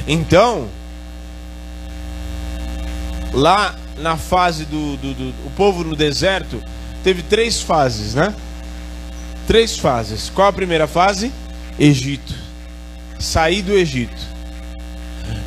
Então, 0.07 0.67
lá 3.33 3.75
na 3.97 4.17
fase 4.17 4.65
do, 4.65 4.97
do, 4.97 5.13
do 5.13 5.29
o 5.45 5.51
povo 5.55 5.83
no 5.83 5.95
deserto, 5.95 6.61
teve 7.03 7.23
três 7.23 7.61
fases, 7.61 8.13
né? 8.13 8.33
Três 9.47 9.77
fases. 9.77 10.29
Qual 10.29 10.47
a 10.47 10.53
primeira 10.53 10.87
fase? 10.87 11.31
Egito. 11.79 12.40
Sair 13.21 13.61
do 13.61 13.73
Egito. 13.73 14.31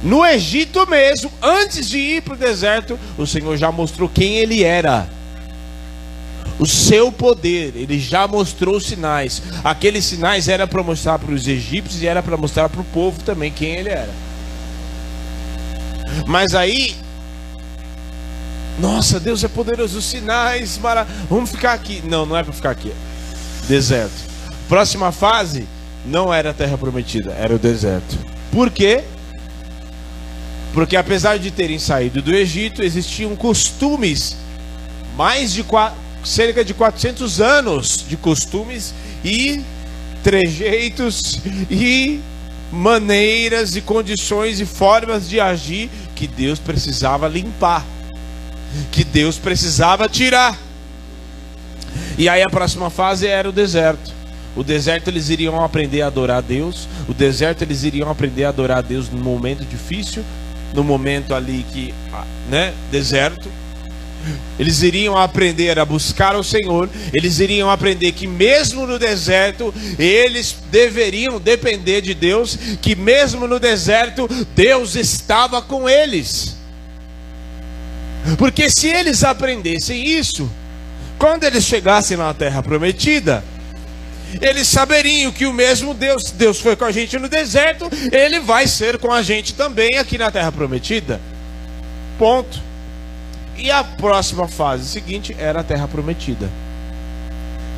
No 0.03 0.25
Egito 0.25 0.87
mesmo, 0.89 1.31
antes 1.43 1.89
de 1.89 1.99
ir 1.99 2.23
para 2.23 2.35
o 2.35 2.37
deserto, 2.37 2.99
o 3.17 3.27
Senhor 3.27 3.57
já 3.57 3.73
mostrou 3.73 4.09
quem 4.09 4.37
ele 4.37 4.63
era. 4.63 5.09
O 6.59 6.67
seu 6.67 7.11
poder, 7.11 7.73
ele 7.75 7.99
já 7.99 8.29
mostrou 8.29 8.79
sinais. 8.79 9.43
Aqueles 9.65 10.05
sinais 10.05 10.47
era 10.49 10.67
para 10.67 10.83
mostrar 10.83 11.19
para 11.19 11.35
os 11.35 11.49
egípcios 11.49 12.03
e 12.03 12.07
era 12.07 12.23
para 12.23 12.37
mostrar 12.37 12.69
para 12.69 12.81
o 12.81 12.85
povo 12.85 13.23
também 13.23 13.51
quem 13.51 13.77
ele 13.77 13.89
era. 13.89 14.13
Mas 16.27 16.55
aí 16.55 16.95
nossa, 18.79 19.21
Deus 19.21 19.45
é 19.45 19.49
poderoso, 19.49 19.99
os 19.99 20.05
sinais, 20.05 20.79
mara... 20.79 21.07
vamos 21.31 21.51
ficar 21.51 21.73
aqui. 21.73 22.03
Não, 22.05 22.27
não 22.27 22.37
é 22.37 22.43
para 22.43 22.53
ficar 22.53 22.71
aqui. 22.71 22.93
Deserto. 23.69 24.13
Próxima 24.69 25.13
fase 25.13 25.67
não 26.05 26.33
era 26.33 26.51
a 26.51 26.55
terra 26.55 26.77
prometida, 26.77 27.33
era 27.33 27.55
o 27.55 27.59
deserto. 27.59 28.19
Por 28.51 28.71
quê? 28.71 29.05
Porque 30.73 30.97
apesar 30.97 31.39
de 31.39 31.51
terem 31.51 31.79
saído 31.79 32.21
do 32.21 32.35
Egito, 32.35 32.83
existiam 32.83 33.35
costumes, 33.37 34.37
mais 35.17 35.53
de 35.53 35.65
cerca 36.25 36.65
de 36.65 36.75
400 36.75 37.41
anos 37.41 38.05
de 38.09 38.17
costumes 38.17 38.95
e 39.25 39.63
trejeitos 40.23 41.41
e 41.71 42.21
maneiras 42.73 43.77
e 43.77 43.81
condições 43.81 44.59
e 44.59 44.67
formas 44.67 45.29
de 45.29 45.39
agir 45.39 45.91
que 46.17 46.27
Deus 46.27 46.59
precisava 46.59 47.29
limpar 47.29 47.85
que 48.91 49.05
Deus 49.05 49.39
precisava 49.39 50.09
tirar. 50.09 50.59
E 52.19 52.29
aí 52.29 52.43
a 52.43 52.49
próxima 52.49 52.91
fase 52.91 53.27
era 53.27 53.49
o 53.49 53.53
deserto. 53.53 54.13
O 54.57 54.63
deserto 54.63 55.09
eles 55.09 55.31
iriam 55.31 55.63
aprender 55.63 56.03
a 56.03 56.07
adorar 56.07 56.39
a 56.39 56.41
Deus. 56.41 56.89
O 57.09 57.15
deserto 57.15 57.63
eles 57.63 57.83
iriam 57.83 58.09
aprender 58.09 58.45
a 58.45 58.51
adorar 58.51 58.79
a 58.79 58.83
Deus 58.83 59.11
no 59.11 59.19
momento 59.19 59.65
difícil, 59.65 60.25
no 60.73 60.85
momento 60.85 61.35
ali 61.35 61.65
que, 61.73 61.93
né, 62.49 62.73
deserto. 62.91 63.49
Eles 64.59 64.83
iriam 64.83 65.19
aprender 65.19 65.79
a 65.79 65.85
buscar 65.85 66.37
o 66.37 66.45
Senhor. 66.45 66.89
Eles 67.13 67.41
iriam 67.41 67.71
aprender 67.71 68.13
que 68.13 68.27
mesmo 68.27 68.87
no 68.87 68.99
deserto 68.99 69.75
eles 69.99 70.57
deveriam 70.71 71.41
depender 71.41 72.01
de 72.01 72.15
Deus, 72.15 72.57
que 72.81 72.95
mesmo 72.95 73.47
no 73.47 73.59
deserto 73.59 74.29
Deus 74.55 74.95
estava 74.95 75.61
com 75.61 75.89
eles. 75.89 76.57
Porque 78.39 78.71
se 78.71 78.89
eles 78.89 79.23
aprendessem 79.23 80.03
isso, 80.03 80.51
quando 81.19 81.45
eles 81.45 81.65
chegassem 81.65 82.17
na 82.17 82.33
terra 82.33 82.63
prometida, 82.63 83.45
eles 84.41 84.69
saberiam 84.69 85.33
que 85.33 85.47
o 85.47 85.53
mesmo 85.53 85.95
Deus, 85.95 86.31
Deus 86.31 86.61
foi 86.61 86.77
com 86.77 86.85
a 86.85 86.93
gente 86.93 87.19
no 87.19 87.29
deserto, 87.29 87.89
ele 88.13 88.41
vai 88.41 88.67
ser 88.67 88.99
com 88.99 89.13
a 89.13 89.23
gente 89.23 89.55
também 89.55 89.99
aqui 89.99 90.19
na 90.19 90.31
terra 90.31 90.51
prometida. 90.53 91.21
Ponto. 92.19 92.63
E 93.57 93.71
a 93.71 93.85
próxima 93.85 94.49
fase 94.49 94.89
seguinte 94.89 95.35
era 95.39 95.61
a 95.61 95.65
terra 95.65 95.87
prometida. 95.87 96.49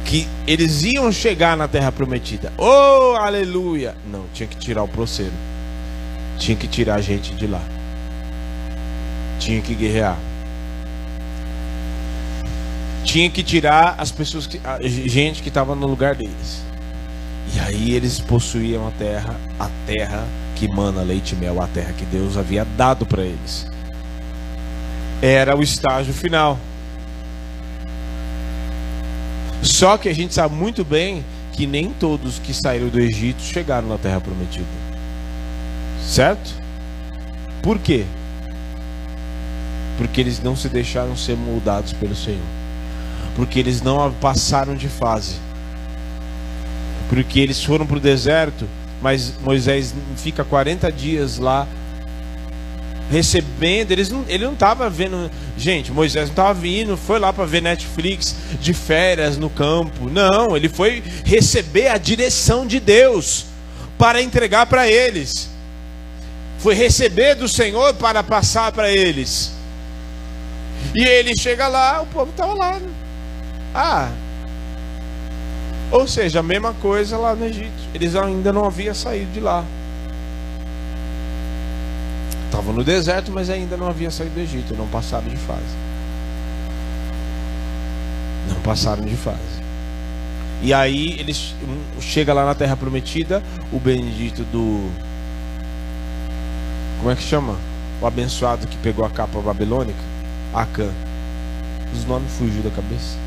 Que 0.05 0.27
eles 0.47 0.83
iam 0.85 1.11
chegar 1.11 1.57
na 1.57 1.67
terra 1.67 1.91
prometida. 1.91 2.53
Oh, 2.57 3.17
aleluia! 3.17 3.95
Não, 4.07 4.25
tinha 4.33 4.47
que 4.47 4.57
tirar 4.57 4.83
o 4.83 4.89
proceiro. 4.89 5.33
Tinha 6.39 6.57
que 6.57 6.69
tirar 6.69 6.95
a 6.97 7.01
gente 7.01 7.35
de 7.35 7.47
lá. 7.47 7.63
Tinha 9.39 9.61
que 9.61 9.75
guerrear 9.75 10.17
tinha 13.07 13.31
que 13.31 13.43
tirar 13.43 13.95
as 13.99 14.11
pessoas, 14.11 14.47
que, 14.49 14.61
a 14.65 14.79
gente 14.83 15.41
que 15.41 15.49
estava 15.49 15.75
no 15.77 15.87
lugar 15.87 16.17
deles. 16.17 16.63
E 17.55 17.61
aí 17.61 17.93
eles 17.93 18.19
possuíam 18.19 18.87
a 18.87 18.91
terra, 18.91 19.37
a 19.59 19.71
terra 19.87 20.27
que 20.57 20.67
mana 20.67 21.03
leite 21.03 21.35
e 21.35 21.37
mel, 21.37 21.63
a 21.63 21.69
terra 21.69 21.93
que 21.93 22.05
Deus 22.05 22.37
havia 22.37 22.67
dado 22.77 23.07
para 23.07 23.23
eles. 23.23 23.65
Era 25.23 25.57
o 25.57 25.63
estágio 25.63 26.13
final. 26.13 26.59
Só 29.63 29.97
que 29.97 30.09
a 30.09 30.15
gente 30.15 30.35
sabe 30.35 30.55
muito 30.55 30.85
bem 30.85 31.25
que 31.53 31.67
nem 31.67 31.91
todos 31.91 32.41
que 32.41 32.53
saíram 32.53 32.89
do 32.89 33.01
Egito 33.01 33.41
chegaram 33.41 33.89
na 33.89 33.99
terra 33.99 34.21
prometida. 34.21 34.67
Certo? 36.03 36.51
Por 37.63 37.79
quê? 37.79 38.05
Porque 39.97 40.21
eles 40.21 40.43
não 40.43 40.57
se 40.57 40.69
deixaram 40.69 41.17
ser 41.17 41.37
moldados 41.37 41.93
pelo 41.93 42.15
Senhor 42.15 42.56
porque 43.37 43.59
eles 43.59 43.83
não 43.83 44.11
passaram 44.15 44.75
de 44.75 44.89
fase. 44.89 45.35
Porque 47.09 47.39
eles 47.39 47.63
foram 47.63 47.87
para 47.87 47.99
o 47.99 48.01
deserto, 48.01 48.67
mas 49.01 49.35
Moisés 49.45 49.95
fica 50.17 50.43
40 50.43 50.91
dias 50.91 51.39
lá 51.39 51.69
recebendo. 53.11 53.93
Eles 53.93 54.11
não, 54.11 54.25
ele 54.27 54.45
não 54.45 54.55
estava 54.55 54.89
vendo. 54.89 55.31
Gente, 55.57 55.93
Moisés 55.93 56.25
não 56.25 56.33
estava 56.33 56.55
vindo, 56.55 56.97
foi 56.97 57.19
lá 57.19 57.33
para 57.33 57.45
ver 57.45 57.63
Netflix 57.63 58.35
de 58.59 58.73
férias 58.73 59.37
no 59.37 59.51
campo. 59.51 60.09
Não, 60.11 60.57
ele 60.57 60.69
foi 60.69 61.03
receber 61.25 61.89
a 61.89 61.99
direção 61.99 62.67
de 62.67 62.81
Deus 62.81 63.45
para 63.99 64.23
entregar 64.23 64.67
para 64.67 64.89
eles. 64.89 65.51
Foi 66.59 66.75
receber 66.75 67.35
do 67.35 67.47
Senhor 67.47 67.95
para 67.95 68.23
passar 68.23 68.73
para 68.73 68.91
eles. 68.91 69.53
E 70.95 71.05
ele 71.05 71.37
chega 71.37 71.69
lá, 71.69 72.01
o 72.01 72.07
povo 72.07 72.31
estava 72.31 72.55
lá. 72.55 72.79
Né? 72.79 73.06
Ah, 73.79 74.11
ou 75.91 76.09
seja, 76.09 76.41
a 76.41 76.43
mesma 76.43 76.73
coisa 76.73 77.19
lá 77.19 77.35
no 77.35 77.45
Egito. 77.45 77.71
Eles 77.95 78.17
ainda 78.17 78.51
não 78.51 78.65
haviam 78.65 78.95
saído 78.95 79.31
de 79.33 79.41
lá. 79.41 79.63
Estavam 82.47 82.73
no 82.73 82.83
deserto, 82.83 83.31
mas 83.31 83.51
ainda 83.51 83.77
não 83.77 83.87
haviam 83.87 84.11
saído 84.11 84.35
do 84.35 84.41
Egito. 84.41 84.75
Não 84.75 84.89
passaram 84.89 85.29
de 85.29 85.37
fase. 85.37 85.77
Não 88.49 88.61
passaram 88.63 89.05
de 89.05 89.15
fase. 89.15 89.37
E 90.63 90.73
aí 90.73 91.21
eles 91.21 91.55
chega 92.01 92.33
lá 92.33 92.47
na 92.47 92.55
Terra 92.55 92.77
Prometida, 92.77 93.43
o 93.71 93.79
bendito 93.79 94.43
do 94.45 94.91
como 96.99 97.11
é 97.11 97.15
que 97.15 97.23
chama? 97.23 97.55
O 98.01 98.07
abençoado 98.07 98.67
que 98.67 98.77
pegou 98.79 99.05
a 99.05 99.11
capa 99.11 99.39
babilônica, 99.41 99.99
Acã. 100.53 100.91
Os 101.93 102.07
nomes 102.07 102.33
fugiu 102.33 102.63
da 102.63 102.71
cabeça. 102.71 103.26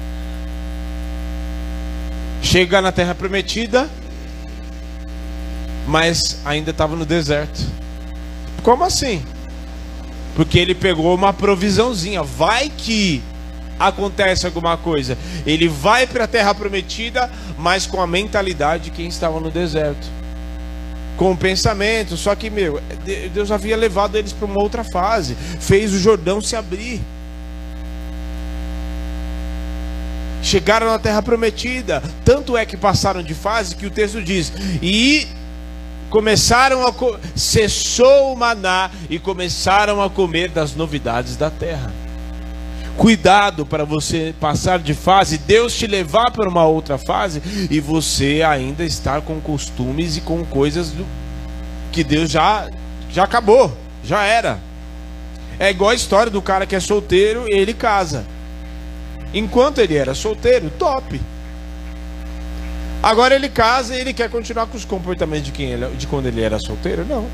Chega 2.42 2.82
na 2.82 2.92
terra 2.92 3.14
prometida, 3.14 3.90
mas 5.88 6.42
ainda 6.46 6.72
estava 6.72 6.96
no 6.96 7.06
deserto. 7.06 7.60
Como 8.64 8.84
assim? 8.84 9.24
Porque 10.36 10.60
ele 10.60 10.76
pegou 10.76 11.14
uma 11.14 11.34
provisãozinha. 11.34 12.24
Vai 12.24 12.70
que 12.70 13.22
acontece 13.80 14.46
alguma 14.46 14.78
coisa. 14.78 15.18
Ele 15.46 15.68
vai 15.68 16.06
para 16.06 16.26
a 16.26 16.28
terra 16.28 16.54
prometida, 16.54 17.32
mas 17.58 17.86
com 17.86 18.02
a 18.02 18.08
mentalidade 18.08 18.86
de 18.86 18.92
quem 18.92 19.08
estava 19.08 19.40
no 19.40 19.50
deserto. 19.50 20.08
Com 21.18 21.32
o 21.32 21.38
pensamento, 21.38 22.16
só 22.16 22.36
que, 22.36 22.50
meu, 22.50 22.82
Deus 23.34 23.52
havia 23.52 23.76
levado 23.76 24.18
eles 24.18 24.32
para 24.32 24.46
uma 24.46 24.62
outra 24.62 24.84
fase, 24.84 25.36
fez 25.60 25.94
o 25.94 26.00
Jordão 26.00 26.42
se 26.42 26.56
abrir. 26.56 27.02
Chegaram 30.42 30.88
na 30.88 31.00
terra 31.00 31.22
prometida. 31.22 32.02
Tanto 32.24 32.58
é 32.58 32.66
que 32.66 32.78
passaram 32.78 33.22
de 33.22 33.34
fase 33.34 33.76
que 33.76 33.86
o 33.86 33.92
texto 33.92 34.22
diz: 34.22 34.52
e 34.82 35.28
começaram 36.10 36.86
a 36.88 36.94
cessou 37.36 38.34
o 38.34 38.36
maná 38.36 38.90
e 39.10 39.20
começaram 39.20 40.02
a 40.02 40.10
comer 40.10 40.50
das 40.50 40.76
novidades 40.76 41.36
da 41.36 41.50
terra. 41.50 41.92
Cuidado 42.98 43.66
para 43.66 43.86
você 43.86 44.36
passar 44.42 44.80
de 44.80 44.94
fase, 44.94 45.38
Deus 45.38 45.74
te 45.74 45.88
levar 45.88 46.32
para 46.32 46.50
uma 46.50 46.66
outra 46.66 46.98
fase 46.98 47.42
e 47.72 47.80
você 47.80 48.42
ainda 48.46 48.84
estar 48.84 49.22
com 49.22 49.40
costumes 49.40 50.18
e 50.18 50.22
com 50.22 50.44
coisas 50.44 50.92
do... 50.92 51.06
que 51.94 52.04
Deus 52.04 52.30
já 52.30 52.68
já 53.10 53.24
acabou, 53.24 53.76
já 54.04 54.24
era. 54.24 54.60
É 55.58 55.70
igual 55.70 55.92
a 55.92 55.96
história 55.96 56.32
do 56.32 56.42
cara 56.42 56.66
que 56.66 56.76
é 56.76 56.80
solteiro 56.80 57.46
e 57.48 57.56
ele 57.56 57.74
casa. 57.74 58.26
Enquanto 59.34 59.80
ele 59.80 59.96
era 59.96 60.16
solteiro, 60.16 60.70
top. 60.78 61.20
Agora 63.02 63.36
ele 63.36 63.48
casa 63.48 63.96
e 63.96 64.00
ele 64.00 64.14
quer 64.14 64.30
continuar 64.30 64.68
com 64.68 64.76
os 64.76 64.84
comportamentos 64.84 65.46
de 65.46 65.52
quem 65.52 65.72
ele, 65.72 65.88
de 65.96 66.08
quando 66.08 66.26
ele 66.26 66.42
era 66.42 66.60
solteiro? 66.60 67.06
Não. 67.06 67.28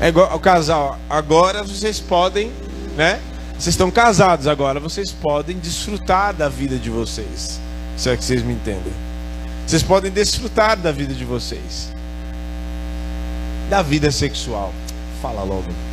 É 0.00 0.08
igual 0.08 0.34
o 0.34 0.38
casal. 0.38 0.98
Agora 1.08 1.62
vocês 1.62 1.98
podem, 1.98 2.52
né? 2.96 3.20
Vocês 3.52 3.68
estão 3.68 3.90
casados 3.90 4.46
agora, 4.46 4.78
vocês 4.78 5.10
podem 5.10 5.58
desfrutar 5.58 6.34
da 6.34 6.48
vida 6.48 6.76
de 6.76 6.90
vocês. 6.90 7.58
Se 7.96 8.10
é 8.10 8.16
que 8.16 8.24
vocês 8.24 8.42
me 8.42 8.52
entendem. 8.52 8.92
Vocês 9.66 9.82
podem 9.82 10.10
desfrutar 10.10 10.76
da 10.76 10.92
vida 10.92 11.14
de 11.14 11.24
vocês. 11.24 11.90
Da 13.70 13.82
vida 13.82 14.12
sexual. 14.12 14.72
Fala 15.22 15.42
logo. 15.42 15.85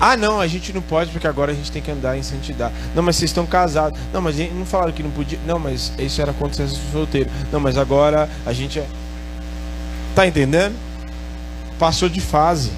Ah, 0.00 0.16
não, 0.16 0.40
a 0.40 0.46
gente 0.46 0.72
não 0.72 0.82
pode 0.82 1.10
porque 1.10 1.26
agora 1.26 1.52
a 1.52 1.54
gente 1.54 1.72
tem 1.72 1.80
que 1.80 1.90
andar 1.90 2.18
em 2.18 2.22
santidade. 2.22 2.74
Não, 2.94 3.02
mas 3.02 3.16
vocês 3.16 3.30
estão 3.30 3.46
casados. 3.46 3.98
Não, 4.12 4.20
mas 4.20 4.36
não 4.52 4.66
falaram 4.66 4.92
que 4.92 5.02
não 5.02 5.10
podia. 5.10 5.38
Não, 5.46 5.58
mas 5.58 5.92
isso 5.98 6.20
era 6.20 6.32
quando 6.34 6.54
você 6.54 6.68
solteiro. 6.92 7.30
Não, 7.50 7.58
mas 7.58 7.78
agora 7.78 8.28
a 8.44 8.52
gente 8.52 8.78
é. 8.78 8.86
Tá 10.14 10.26
entendendo? 10.26 10.76
Passou 11.78 12.08
de 12.08 12.20
fase. 12.20 12.70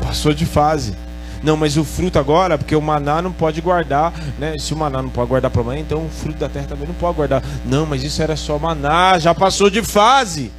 Passou 0.00 0.32
de 0.32 0.46
fase. 0.46 0.94
Não, 1.42 1.56
mas 1.56 1.76
o 1.76 1.84
fruto 1.84 2.18
agora, 2.18 2.58
porque 2.58 2.76
o 2.76 2.82
maná 2.82 3.22
não 3.22 3.32
pode 3.32 3.60
guardar, 3.60 4.12
né? 4.38 4.58
Se 4.58 4.74
o 4.74 4.76
maná 4.76 5.00
não 5.02 5.08
pode 5.08 5.28
guardar 5.28 5.50
para 5.50 5.62
amanhã, 5.62 5.80
então 5.80 6.04
o 6.04 6.10
fruto 6.10 6.38
da 6.38 6.48
terra 6.48 6.66
também 6.66 6.86
não 6.86 6.94
pode 6.94 7.16
guardar. 7.16 7.42
Não, 7.64 7.86
mas 7.86 8.04
isso 8.04 8.22
era 8.22 8.36
só 8.36 8.58
maná, 8.58 9.18
já 9.18 9.34
passou 9.34 9.70
de 9.70 9.82
fase. 9.82 10.52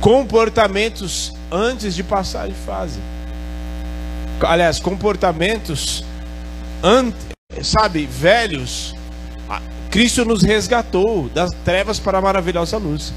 Comportamentos 0.00 1.35
antes 1.50 1.94
de 1.94 2.02
passar 2.02 2.48
de 2.48 2.54
fase. 2.54 3.00
Aliás, 4.40 4.78
comportamentos, 4.78 6.04
sabe, 7.62 8.06
velhos. 8.06 8.94
Cristo 9.90 10.24
nos 10.24 10.42
resgatou 10.42 11.28
das 11.30 11.50
trevas 11.64 11.98
para 11.98 12.18
a 12.18 12.20
maravilhosa 12.20 12.76
luz. 12.76 13.12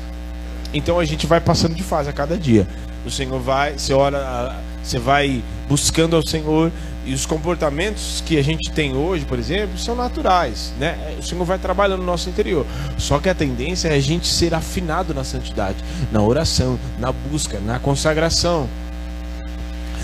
Então 0.74 1.00
a 1.00 1.06
gente 1.06 1.28
vai 1.28 1.42
passando 1.42 1.76
de 1.76 1.84
fase 1.84 2.10
a 2.10 2.14
cada 2.14 2.38
dia. 2.38 2.68
O 3.06 3.12
Senhor 3.12 3.40
vai, 3.40 3.78
você 3.78 3.94
ora, 3.94 4.56
você 4.84 5.00
vai 5.00 5.44
buscando 5.68 6.16
ao 6.16 6.26
Senhor 6.26 6.72
e 7.10 7.14
os 7.16 7.26
comportamentos 7.26 8.22
que 8.24 8.38
a 8.38 8.44
gente 8.44 8.70
tem 8.70 8.96
hoje, 8.96 9.26
por 9.26 9.40
exemplo, 9.40 9.80
são 9.80 9.96
naturais, 9.96 10.72
né? 10.78 11.16
O 11.18 11.24
Senhor 11.24 11.44
vai 11.44 11.58
trabalhando 11.58 12.02
no 12.02 12.06
nosso 12.06 12.30
interior. 12.30 12.68
Só 13.00 13.18
que 13.18 13.28
a 13.28 13.34
tendência 13.34 13.88
é 13.88 13.96
a 13.96 14.00
gente 14.00 14.28
ser 14.28 14.54
afinado 14.54 15.12
na 15.12 15.24
santidade, 15.24 15.78
na 16.12 16.22
oração, 16.22 16.78
na 17.00 17.12
busca, 17.12 17.60
na 17.62 17.80
consagração, 17.80 18.70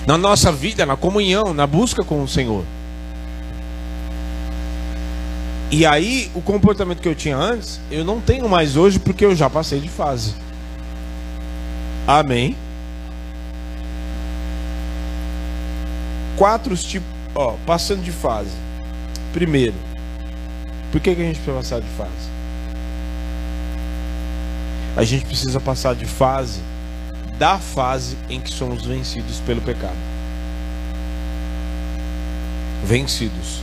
na 0.08 0.18
nossa 0.18 0.52
vida, 0.52 0.84
na 0.84 0.98
comunhão, 0.98 1.54
na 1.54 1.68
busca 1.68 2.04
com 2.04 2.24
o 2.24 2.28
Senhor. 2.28 2.66
E 5.70 5.86
aí, 5.86 6.32
o 6.34 6.42
comportamento 6.42 7.02
que 7.02 7.08
eu 7.08 7.14
tinha 7.14 7.38
antes, 7.38 7.80
eu 7.92 8.04
não 8.04 8.20
tenho 8.20 8.50
mais 8.50 8.76
hoje 8.76 8.98
porque 8.98 9.24
eu 9.24 9.36
já 9.36 9.48
passei 9.48 9.80
de 9.80 9.90
fase. 9.90 10.34
Amém. 12.08 12.56
Quatro 16.36 16.76
tipos, 16.78 17.08
ó, 17.34 17.56
passando 17.66 18.04
de 18.04 18.12
fase. 18.12 18.52
Primeiro, 19.34 19.76
por 20.92 21.02
que, 21.02 21.16
que 21.16 21.22
a 21.22 21.26
gente 21.26 21.40
precisa 21.40 21.58
passar 21.58 21.82
de 21.82 21.90
fase? 21.90 22.36
A 24.96 25.04
gente 25.04 25.26
precisa 25.26 25.60
passar 25.60 25.96
de 25.96 26.06
fase 26.06 26.62
da 27.38 27.60
fase 27.60 28.18
em 28.30 28.40
que 28.40 28.50
somos 28.50 28.86
vencidos 28.86 29.42
pelo 29.46 29.62
pecado. 29.62 29.98
Vencidos. 32.84 33.62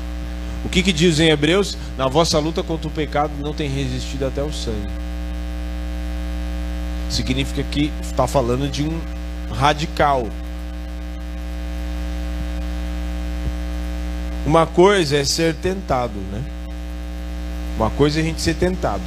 O 0.65 0.69
que, 0.69 0.83
que 0.83 0.93
diz 0.93 1.19
em 1.19 1.31
Hebreus? 1.31 1.77
Na 1.97 2.07
vossa 2.07 2.39
luta 2.39 2.63
contra 2.63 2.89
o 2.89 2.91
pecado 2.91 3.33
não 3.41 3.55
tem 3.55 3.69
resistido 3.69 4.27
até 4.27 4.43
o 4.43 4.53
sangue. 4.53 4.93
Significa 7.09 7.63
que 7.63 7.91
está 8.01 8.27
falando 8.27 8.69
de 8.69 8.83
um 8.83 9.01
radical, 9.51 10.27
Uma 14.45 14.67
coisa 14.67 15.17
é 15.17 15.25
ser 15.25 15.55
tentado, 15.55 16.19
né? 16.33 16.43
Uma 17.77 17.91
coisa 17.91 18.19
é 18.19 18.23
a 18.23 18.25
gente 18.25 18.41
ser 18.41 18.55
tentado. 18.55 19.03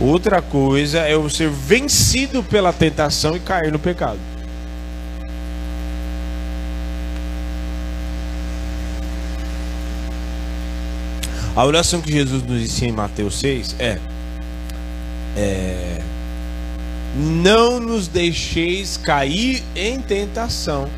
Outra 0.00 0.40
coisa 0.42 1.00
é 1.00 1.14
eu 1.14 1.28
ser 1.28 1.50
vencido 1.50 2.42
pela 2.42 2.72
tentação 2.72 3.36
e 3.36 3.40
cair 3.40 3.70
no 3.70 3.78
pecado. 3.78 4.18
A 11.54 11.64
oração 11.64 12.00
que 12.00 12.10
Jesus 12.10 12.42
nos 12.42 12.62
ensina 12.62 12.88
em 12.88 12.92
Mateus 12.92 13.38
6 13.40 13.76
é, 13.78 13.98
é 15.36 16.00
não 17.14 17.80
nos 17.80 18.08
deixeis 18.08 18.96
cair 18.96 19.62
em 19.74 20.00
tentação. 20.00 20.88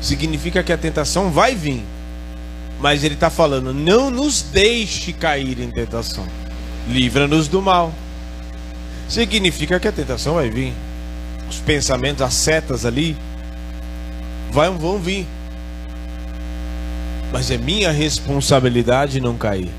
Significa 0.00 0.62
que 0.62 0.72
a 0.72 0.78
tentação 0.78 1.30
vai 1.30 1.54
vir. 1.54 1.84
Mas 2.80 3.02
ele 3.04 3.14
está 3.14 3.30
falando: 3.30 3.74
não 3.74 4.10
nos 4.10 4.42
deixe 4.42 5.12
cair 5.12 5.60
em 5.60 5.70
tentação, 5.70 6.26
livra-nos 6.88 7.48
do 7.48 7.60
mal. 7.60 7.92
Significa 9.08 9.80
que 9.80 9.88
a 9.88 9.92
tentação 9.92 10.34
vai 10.34 10.50
vir, 10.50 10.74
os 11.48 11.58
pensamentos, 11.60 12.22
as 12.22 12.34
setas 12.34 12.84
ali, 12.84 13.16
vão, 14.50 14.98
vir. 14.98 15.26
Mas 17.32 17.50
é 17.50 17.58
minha 17.58 17.90
responsabilidade 17.90 19.20
não 19.20 19.36
cair. 19.36 19.70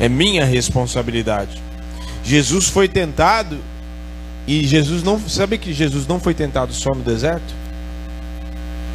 É 0.00 0.08
minha 0.08 0.44
responsabilidade. 0.44 1.60
Jesus 2.24 2.68
foi 2.68 2.88
tentado 2.88 3.58
e 4.46 4.66
Jesus 4.66 5.02
não 5.02 5.20
sabe 5.28 5.58
que 5.58 5.72
Jesus 5.72 6.06
não 6.06 6.20
foi 6.20 6.34
tentado 6.34 6.72
só 6.72 6.90
no 6.94 7.02
deserto. 7.02 7.54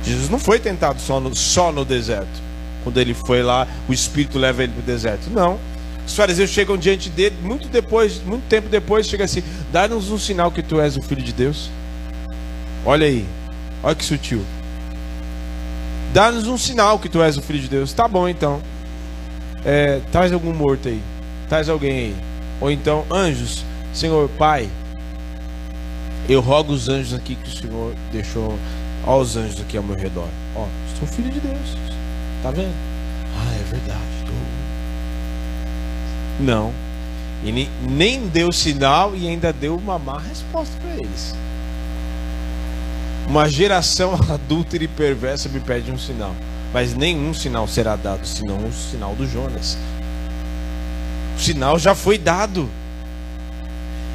Jesus 0.04 0.30
não 0.30 0.39
foi 0.39 0.60
tentado 0.60 1.00
só 1.02 1.20
no, 1.20 1.34
só 1.36 1.72
no 1.72 1.86
deserto. 1.86 2.42
Quando 2.84 3.00
ele 3.00 3.13
foi 3.13 3.42
lá, 3.42 3.68
o 3.88 3.94
Espírito 3.94 4.38
leva 4.38 4.63
ele 4.63 4.74
para 4.74 4.82
o 4.82 4.86
deserto. 4.86 5.30
Não. 5.30 5.58
Os 6.06 6.16
fariseus 6.16 6.50
chegam 6.50 6.78
diante 6.78 7.10
dele, 7.10 7.36
muito 7.42 7.70
depois, 7.70 8.22
muito 8.24 8.44
tempo 8.50 8.68
depois, 8.68 9.08
chega 9.08 9.24
assim: 9.24 9.42
dá-nos 9.72 10.12
um 10.12 10.18
sinal 10.18 10.52
que 10.52 10.62
tu 10.62 10.82
és 10.82 10.98
o 10.98 11.02
Filho 11.02 11.24
de 11.24 11.32
Deus. 11.32 11.70
Olha 12.86 13.08
aí, 13.08 13.26
olha 13.82 13.96
que 13.96 14.04
sutil. 14.04 14.44
Dá-nos 16.13 16.46
um 16.46 16.58
sinal 16.58 17.00
que 17.00 17.08
tu 17.08 17.23
és 17.23 17.38
o 17.38 17.42
Filho 17.42 17.60
de 17.60 17.69
Deus. 17.69 17.94
Tá 17.94 18.08
bom 18.08 18.27
então. 18.27 18.62
É, 19.63 20.02
traz 20.12 20.34
algum 20.34 20.54
morto 20.54 20.90
aí. 20.90 21.02
Traz 21.48 21.69
alguém 21.69 21.92
aí. 21.92 22.15
Ou 22.60 22.69
então, 22.69 23.06
anjos, 23.10 23.63
Senhor 23.94 24.30
Pai, 24.38 24.69
eu 26.27 26.42
rogo 26.42 26.73
os 26.73 26.90
anjos 26.90 27.13
aqui 27.13 27.36
que 27.36 27.50
o 27.50 27.52
Senhor 27.52 27.96
deixou 28.12 28.58
Olha 29.06 29.21
os 29.21 29.35
anjos 29.35 29.62
aqui 29.62 29.77
ao 29.77 29.83
meu 29.83 29.95
redor. 29.95 30.27
Ó, 30.56 30.65
sou 30.97 31.08
filho 31.08 31.29
de 31.29 31.39
Deus. 31.39 31.77
Tá 32.41 32.51
vendo? 32.51 32.73
Ah, 33.37 33.56
é 33.60 33.63
verdade. 33.63 34.13
Não. 36.39 36.73
Ele 37.43 37.69
nem 37.81 38.27
deu 38.27 38.51
sinal 38.51 39.15
e 39.15 39.27
ainda 39.27 39.51
deu 39.51 39.75
uma 39.75 39.99
má 39.99 40.19
resposta 40.19 40.73
para 40.79 40.91
eles. 40.91 41.35
Uma 43.27 43.49
geração 43.49 44.13
adúltera 44.31 44.83
e 44.83 44.87
perversa 44.87 45.49
me 45.49 45.60
pede 45.60 45.91
um 45.91 45.97
sinal. 45.97 46.33
Mas 46.73 46.95
nenhum 46.95 47.33
sinal 47.33 47.67
será 47.67 47.95
dado, 47.95 48.25
senão 48.25 48.58
o 48.65 48.71
sinal 48.71 49.13
do 49.15 49.27
Jonas. 49.27 49.77
O 51.37 51.39
sinal 51.39 51.77
já 51.77 51.93
foi 51.93 52.17
dado. 52.17 52.69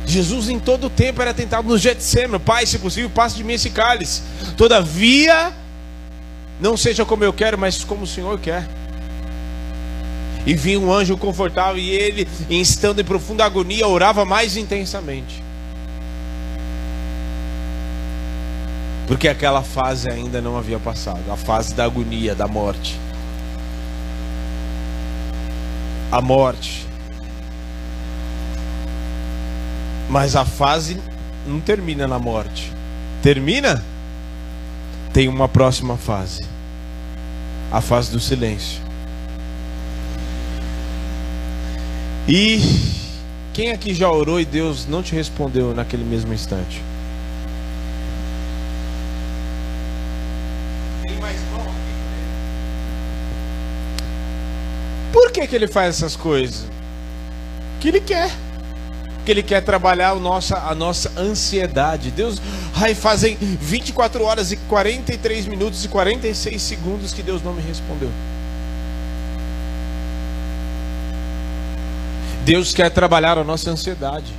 Jesus 0.09 0.49
em 0.49 0.59
todo 0.59 0.87
o 0.87 0.91
tempo 0.91 1.21
era 1.23 1.35
tentado 1.35 1.69
no 1.69 1.79
Getsemane. 1.79 2.43
Pai, 2.43 2.67
se 2.67 2.79
possível, 2.79 3.11
passe 3.11 3.37
de 3.37 3.45
mim 3.45 3.53
esse 3.53 3.71
cálice. 3.71 4.23
Todavia, 4.57 5.53
não 6.61 6.77
seja 6.77 7.05
como 7.05 7.25
eu 7.25 7.33
quero, 7.33 7.59
mas 7.59 7.85
como 7.85 8.03
o 8.03 8.07
Senhor 8.07 8.39
quer. 8.39 8.67
E 10.47 10.55
vinha 10.55 10.81
um 10.81 10.93
anjo 10.93 11.17
confortável 11.17 11.79
e 11.79 11.91
ele, 11.91 12.27
estando 12.49 13.01
em 13.01 13.05
profunda 13.05 13.45
agonia, 13.45 13.87
orava 13.87 14.25
mais 14.25 14.57
intensamente. 14.57 15.43
Porque 19.07 19.29
aquela 19.29 19.63
fase 19.63 20.11
ainda 20.11 20.41
não 20.41 20.57
havia 20.57 20.79
passado 20.79 21.31
a 21.31 21.37
fase 21.37 21.75
da 21.75 21.85
agonia, 21.85 22.35
da 22.35 22.47
morte. 22.49 22.99
a 26.11 26.21
morte. 26.21 26.88
Mas 30.09 30.35
a 30.35 30.45
fase 30.45 31.01
não 31.47 31.61
termina 31.61 32.07
na 32.07 32.19
morte. 32.19 32.73
Termina? 33.23 33.83
Tem 35.13 35.29
uma 35.29 35.49
próxima 35.49 35.97
fase. 35.97 36.45
A 37.71 37.81
fase 37.81 38.11
do 38.11 38.21
silêncio. 38.21 38.81
E 42.27 42.61
quem 43.53 43.71
aqui 43.71 43.95
já 43.95 44.11
orou 44.11 44.41
e 44.41 44.45
Deus 44.45 44.87
não 44.87 45.03
te 45.03 45.15
respondeu 45.15 45.75
naquele 45.75 46.05
mesmo 46.05 46.33
instante? 46.33 46.81
Aqui? 46.81 46.99
Por 55.13 55.33
que, 55.33 55.47
que 55.47 55.57
ele 55.57 55.67
faz 55.67 55.97
essas 55.97 56.17
coisas? 56.17 56.67
Que 57.81 57.89
ele 57.89 58.01
quer 58.01 58.31
que 59.29 59.33
Ele 59.33 59.43
quer 59.43 59.61
trabalhar 59.61 60.15
o 60.15 60.21
nossa, 60.21 60.57
a 60.57 60.75
nossa 60.75 61.13
ansiedade. 61.15 62.11
Deus, 62.11 62.41
ai, 62.75 62.95
fazem 62.95 63.37
24 63.37 64.25
horas 64.25 64.53
e 64.53 64.57
43 64.57 65.47
minutos 65.47 65.85
e 65.85 65.89
46 65.89 66.63
segundos 66.63 67.13
que 67.13 67.23
Deus 67.23 67.43
não 67.43 67.53
me 67.53 67.61
respondeu. 67.61 68.11
Deus 72.43 72.73
quer 72.73 72.89
trabalhar 72.89 73.37
a 73.37 73.45
nossa 73.45 73.71
ansiedade. 73.71 74.33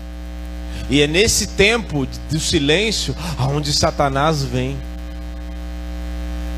E 0.89 1.03
é 1.03 1.05
nesse 1.05 1.49
tempo 1.49 2.07
do 2.31 2.39
silêncio 2.39 3.15
aonde 3.37 3.71
Satanás 3.71 4.43
vem. 4.43 4.75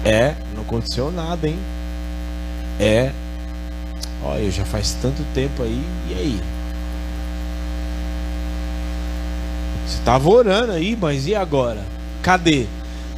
É, 0.05 0.36
não 0.55 0.61
aconteceu 0.61 1.11
nada, 1.11 1.49
hein? 1.49 1.59
É, 2.79 3.11
olha, 4.23 4.49
já 4.49 4.63
faz 4.63 4.95
tanto 5.01 5.21
tempo 5.34 5.63
aí, 5.63 5.84
e 6.09 6.13
aí? 6.13 6.61
Você 9.91 9.97
estava 9.97 10.29
orando 10.29 10.71
aí, 10.71 10.97
mas 10.99 11.27
e 11.27 11.35
agora? 11.35 11.85
Cadê? 12.23 12.65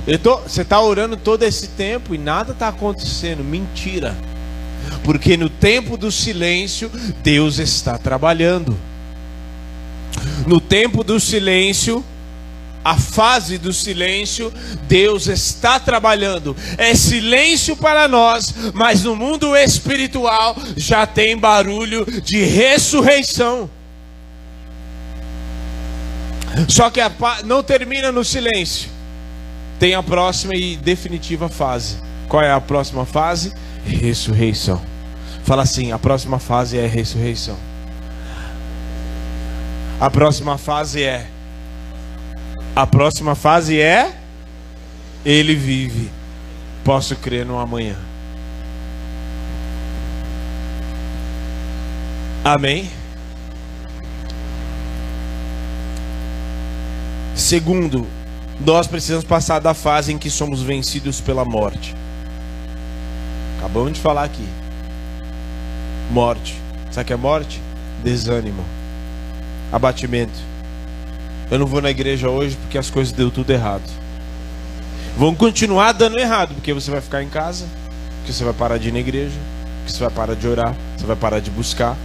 Eu 0.08 0.18
tô, 0.18 0.38
você 0.38 0.64
está 0.64 0.82
orando 0.82 1.16
todo 1.16 1.44
esse 1.44 1.68
tempo 1.68 2.16
e 2.16 2.18
nada 2.18 2.52
está 2.52 2.70
acontecendo. 2.70 3.44
Mentira. 3.44 4.18
Porque 5.04 5.38
no 5.38 5.50
tempo 5.50 5.96
do 5.96 6.12
silêncio, 6.12 6.90
Deus 7.22 7.60
está 7.60 7.98
trabalhando. 8.00 8.76
No 10.48 10.60
tempo 10.60 11.04
do 11.04 11.20
silêncio, 11.20 12.04
a 12.84 12.98
fase 12.98 13.60
do 13.60 13.72
silêncio, 13.72 14.52
Deus 14.88 15.28
está 15.28 15.80
trabalhando. 15.80 16.56
É 16.76 16.96
silêncio 16.96 17.78
para 17.78 18.08
nós, 18.08 18.52
mas 18.74 19.04
no 19.04 19.16
mundo 19.16 19.56
espiritual 19.56 20.58
já 20.76 21.06
tem 21.06 21.38
barulho 21.38 22.04
de 22.24 22.44
ressurreição. 22.44 23.70
Só 26.68 26.90
que 26.90 27.00
não 27.46 27.64
termina 27.64 28.12
no 28.12 28.24
silêncio. 28.24 28.90
Tem 29.80 29.96
a 29.96 30.04
próxima 30.04 30.56
e 30.56 30.78
definitiva 30.78 31.50
fase. 31.50 31.98
Qual 32.28 32.42
é 32.42 32.52
a 32.52 32.62
próxima 32.62 33.06
fase? 33.06 33.54
Ressurreição. 33.86 34.82
Fala 35.44 35.64
assim: 35.64 35.92
a 35.92 36.00
próxima 36.00 36.40
fase 36.40 36.78
é 36.78 36.88
ressurreição. 36.88 37.58
A 40.00 40.10
próxima 40.10 40.58
fase 40.58 41.04
é. 41.04 41.28
A 42.76 42.88
próxima 42.88 43.36
fase 43.36 43.80
é. 43.80 44.14
Ele 45.26 45.56
vive. 45.56 46.10
Posso 46.84 47.16
crer 47.16 47.46
no 47.46 47.58
amanhã. 47.60 47.96
Amém? 52.44 52.92
Segundo, 57.36 58.06
nós 58.60 58.86
precisamos 58.86 59.26
passar 59.26 59.60
da 59.60 59.74
fase 59.74 60.14
em 60.14 60.18
que 60.18 60.30
somos 60.30 60.62
vencidos 60.62 61.20
pela 61.20 61.44
morte. 61.44 61.96
Acabamos 63.58 63.94
de 63.94 64.00
falar 64.00 64.24
aqui. 64.24 64.48
Morte. 66.12 66.62
Sabe 66.92 67.04
o 67.04 67.08
que 67.08 67.14
é 67.14 67.18
morte? 67.18 67.62
Desânimo. 68.04 68.64
Abatimento. 69.72 70.38
Eu 71.50 71.58
não 71.58 71.66
vou 71.66 71.82
na 71.82 71.90
igreja 71.90 72.30
hoje 72.30 72.56
porque 72.56 72.78
as 72.78 72.90
coisas 72.90 73.12
deu 73.12 73.32
tudo 73.32 73.52
errado. 73.52 73.90
Vão 75.18 75.34
continuar 75.34 75.92
dando 75.92 76.20
errado, 76.20 76.54
porque 76.56 76.74
você 76.74 76.90
vai 76.90 77.02
ficar 77.02 77.24
em 77.24 77.30
casa, 77.30 77.66
porque 78.18 78.34
você 78.34 78.44
vai 78.44 78.54
parar 78.54 78.78
de 78.78 78.90
ir 78.90 78.92
na 78.92 79.00
igreja, 79.00 79.38
porque 79.78 79.92
você 79.92 80.00
vai 80.00 80.10
parar 80.10 80.36
de 80.36 80.48
orar, 80.48 80.76
você 80.98 81.06
vai 81.06 81.16
parar 81.16 81.40
de 81.40 81.52
buscar. 81.52 81.96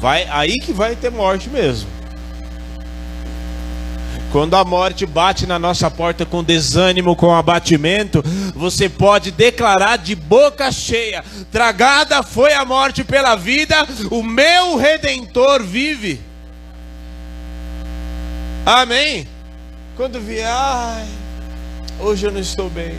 Vai 0.00 0.24
aí 0.28 0.54
que 0.54 0.72
vai 0.72 0.94
ter 0.94 1.10
morte 1.10 1.48
mesmo. 1.48 1.95
Quando 4.36 4.52
a 4.52 4.66
morte 4.66 5.06
bate 5.06 5.46
na 5.46 5.58
nossa 5.58 5.90
porta 5.90 6.26
com 6.26 6.44
desânimo, 6.44 7.16
com 7.16 7.34
abatimento, 7.34 8.22
você 8.54 8.86
pode 8.86 9.30
declarar 9.30 9.96
de 9.96 10.14
boca 10.14 10.70
cheia: 10.70 11.24
Tragada 11.50 12.22
foi 12.22 12.52
a 12.52 12.62
morte 12.62 13.02
pela 13.02 13.34
vida, 13.34 13.74
o 14.10 14.22
meu 14.22 14.76
redentor 14.76 15.62
vive. 15.62 16.20
Amém? 18.66 19.26
Quando 19.96 20.20
vier, 20.20 20.46
ai, 20.46 21.06
hoje 21.98 22.26
eu 22.26 22.30
não 22.30 22.40
estou 22.40 22.68
bem. 22.68 22.94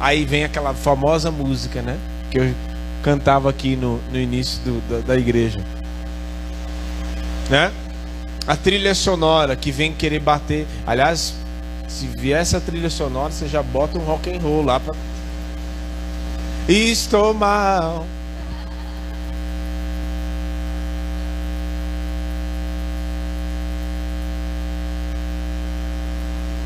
Aí 0.00 0.24
vem 0.24 0.42
aquela 0.42 0.72
famosa 0.72 1.30
música, 1.30 1.82
né? 1.82 1.98
Que 2.30 2.38
eu 2.38 2.54
cantava 3.02 3.50
aqui 3.50 3.76
no, 3.76 4.00
no 4.10 4.18
início 4.18 4.58
do, 4.62 4.80
da, 4.88 5.12
da 5.12 5.20
igreja. 5.20 5.62
Né? 7.50 7.70
A 8.48 8.56
trilha 8.56 8.94
sonora 8.94 9.54
que 9.54 9.70
vem 9.70 9.92
querer 9.92 10.20
bater. 10.20 10.66
Aliás, 10.86 11.34
se 11.86 12.06
vier 12.06 12.40
essa 12.40 12.58
trilha 12.58 12.88
sonora, 12.88 13.30
você 13.30 13.46
já 13.46 13.62
bota 13.62 13.98
um 13.98 14.02
rock 14.02 14.34
and 14.34 14.40
roll 14.40 14.64
lá 14.64 14.80
para 14.80 14.94
Estou 16.66 17.34
mal. 17.34 18.06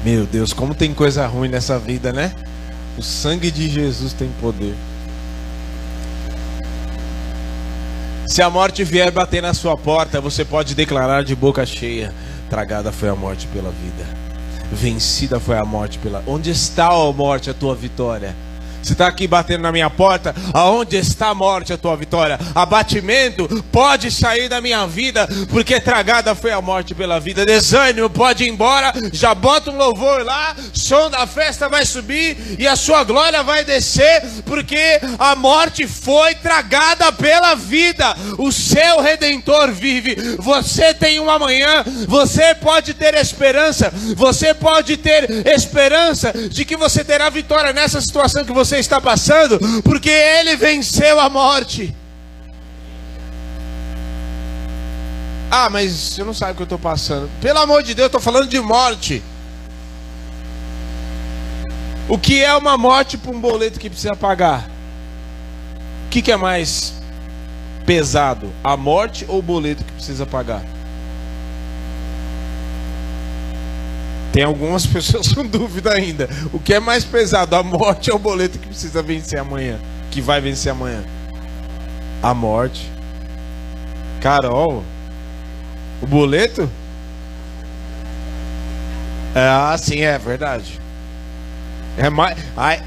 Meu 0.04 0.24
Deus, 0.24 0.52
como 0.52 0.74
tem 0.74 0.94
coisa 0.94 1.26
ruim 1.26 1.48
nessa 1.48 1.80
vida, 1.80 2.12
né? 2.12 2.32
O 2.96 3.02
sangue 3.02 3.50
de 3.50 3.68
Jesus 3.68 4.12
tem 4.12 4.28
poder. 4.40 4.74
Se 8.26 8.40
a 8.40 8.48
morte 8.48 8.84
vier 8.84 9.10
bater 9.10 9.42
na 9.42 9.52
sua 9.52 9.76
porta, 9.76 10.20
você 10.20 10.44
pode 10.44 10.74
declarar 10.74 11.24
de 11.24 11.34
boca 11.34 11.66
cheia: 11.66 12.14
Tragada 12.48 12.92
foi 12.92 13.08
a 13.08 13.14
morte 13.14 13.46
pela 13.48 13.70
vida, 13.70 14.06
vencida 14.70 15.40
foi 15.40 15.58
a 15.58 15.64
morte 15.64 15.98
pela. 15.98 16.22
Onde 16.26 16.50
está, 16.50 16.88
a 16.88 17.12
morte, 17.12 17.50
a 17.50 17.54
tua 17.54 17.74
vitória? 17.74 18.34
Você 18.82 18.94
está 18.94 19.06
aqui 19.06 19.26
batendo 19.26 19.62
na 19.62 19.72
minha 19.72 19.88
porta, 19.88 20.34
aonde 20.52 20.96
está 20.96 21.28
a 21.28 21.34
morte, 21.34 21.72
a 21.72 21.78
tua 21.78 21.96
vitória? 21.96 22.38
Abatimento 22.54 23.48
pode 23.70 24.10
sair 24.10 24.48
da 24.48 24.60
minha 24.60 24.86
vida, 24.86 25.28
porque 25.50 25.80
tragada 25.80 26.34
foi 26.34 26.50
a 26.50 26.60
morte 26.60 26.94
pela 26.94 27.20
vida. 27.20 27.46
Desânimo 27.46 28.10
pode 28.10 28.44
ir 28.44 28.48
embora, 28.48 28.92
já 29.12 29.34
bota 29.34 29.70
um 29.70 29.76
louvor 29.76 30.24
lá, 30.24 30.56
som 30.72 31.08
da 31.08 31.26
festa 31.26 31.68
vai 31.68 31.86
subir 31.86 32.56
e 32.58 32.66
a 32.66 32.74
sua 32.74 33.04
glória 33.04 33.42
vai 33.42 33.64
descer, 33.64 34.22
porque 34.44 35.00
a 35.18 35.36
morte 35.36 35.86
foi 35.86 36.34
tragada 36.34 37.12
pela 37.12 37.54
vida. 37.54 38.14
O 38.38 38.50
seu 38.50 39.00
redentor 39.00 39.70
vive. 39.70 40.16
Você 40.38 40.92
tem 40.92 41.20
um 41.20 41.30
amanhã, 41.30 41.84
você 42.08 42.54
pode 42.54 42.94
ter 42.94 43.14
esperança, 43.14 43.92
você 44.16 44.52
pode 44.52 44.96
ter 44.96 45.46
esperança 45.46 46.32
de 46.32 46.64
que 46.64 46.76
você 46.76 47.04
terá 47.04 47.30
vitória 47.30 47.72
nessa 47.72 48.00
situação 48.00 48.44
que 48.44 48.52
você 48.52 48.71
você 48.72 48.78
está 48.78 49.00
passando, 49.00 49.60
porque 49.82 50.08
Ele 50.08 50.56
venceu 50.56 51.20
a 51.20 51.28
morte. 51.28 51.94
Ah, 55.50 55.68
mas 55.68 55.92
você 55.92 56.24
não 56.24 56.32
sabe 56.32 56.52
o 56.52 56.54
que 56.54 56.62
eu 56.62 56.64
estou 56.64 56.78
passando. 56.78 57.28
Pelo 57.38 57.58
amor 57.58 57.82
de 57.82 57.92
Deus, 57.92 58.04
eu 58.04 58.06
estou 58.06 58.20
falando 58.20 58.48
de 58.48 58.58
morte. 58.58 59.22
O 62.08 62.18
que 62.18 62.42
é 62.42 62.54
uma 62.54 62.78
morte 62.78 63.18
para 63.18 63.30
um 63.30 63.38
boleto 63.38 63.78
que 63.78 63.90
precisa 63.90 64.16
pagar? 64.16 64.70
O 66.06 66.08
que, 66.08 66.22
que 66.22 66.32
é 66.32 66.36
mais 66.36 66.94
pesado? 67.84 68.50
A 68.64 68.74
morte 68.74 69.26
ou 69.28 69.40
o 69.40 69.42
boleto 69.42 69.84
que 69.84 69.92
precisa 69.92 70.24
pagar? 70.24 70.62
Tem 74.32 74.42
algumas 74.42 74.86
pessoas 74.88 75.32
com 75.32 75.46
dúvida 75.46 75.92
ainda. 75.92 76.28
O 76.52 76.58
que 76.58 76.74
é 76.74 76.80
mais 76.80 77.04
pesado, 77.04 77.54
a 77.54 77.62
morte 77.62 78.10
ou 78.10 78.16
o 78.16 78.18
boleto 78.18 78.58
que 78.58 78.66
precisa 78.66 79.02
vencer 79.02 79.38
amanhã? 79.38 79.78
Que 80.10 80.20
vai 80.20 80.40
vencer 80.40 80.72
amanhã? 80.72 81.04
A 82.22 82.32
morte. 82.32 82.90
Carol, 84.20 84.82
o 86.00 86.06
boleto? 86.06 86.70
É, 89.34 89.40
ah, 89.40 89.76
sim, 89.78 90.00
é 90.00 90.18
verdade. 90.18 90.80
É 91.96 92.08
mais, 92.08 92.38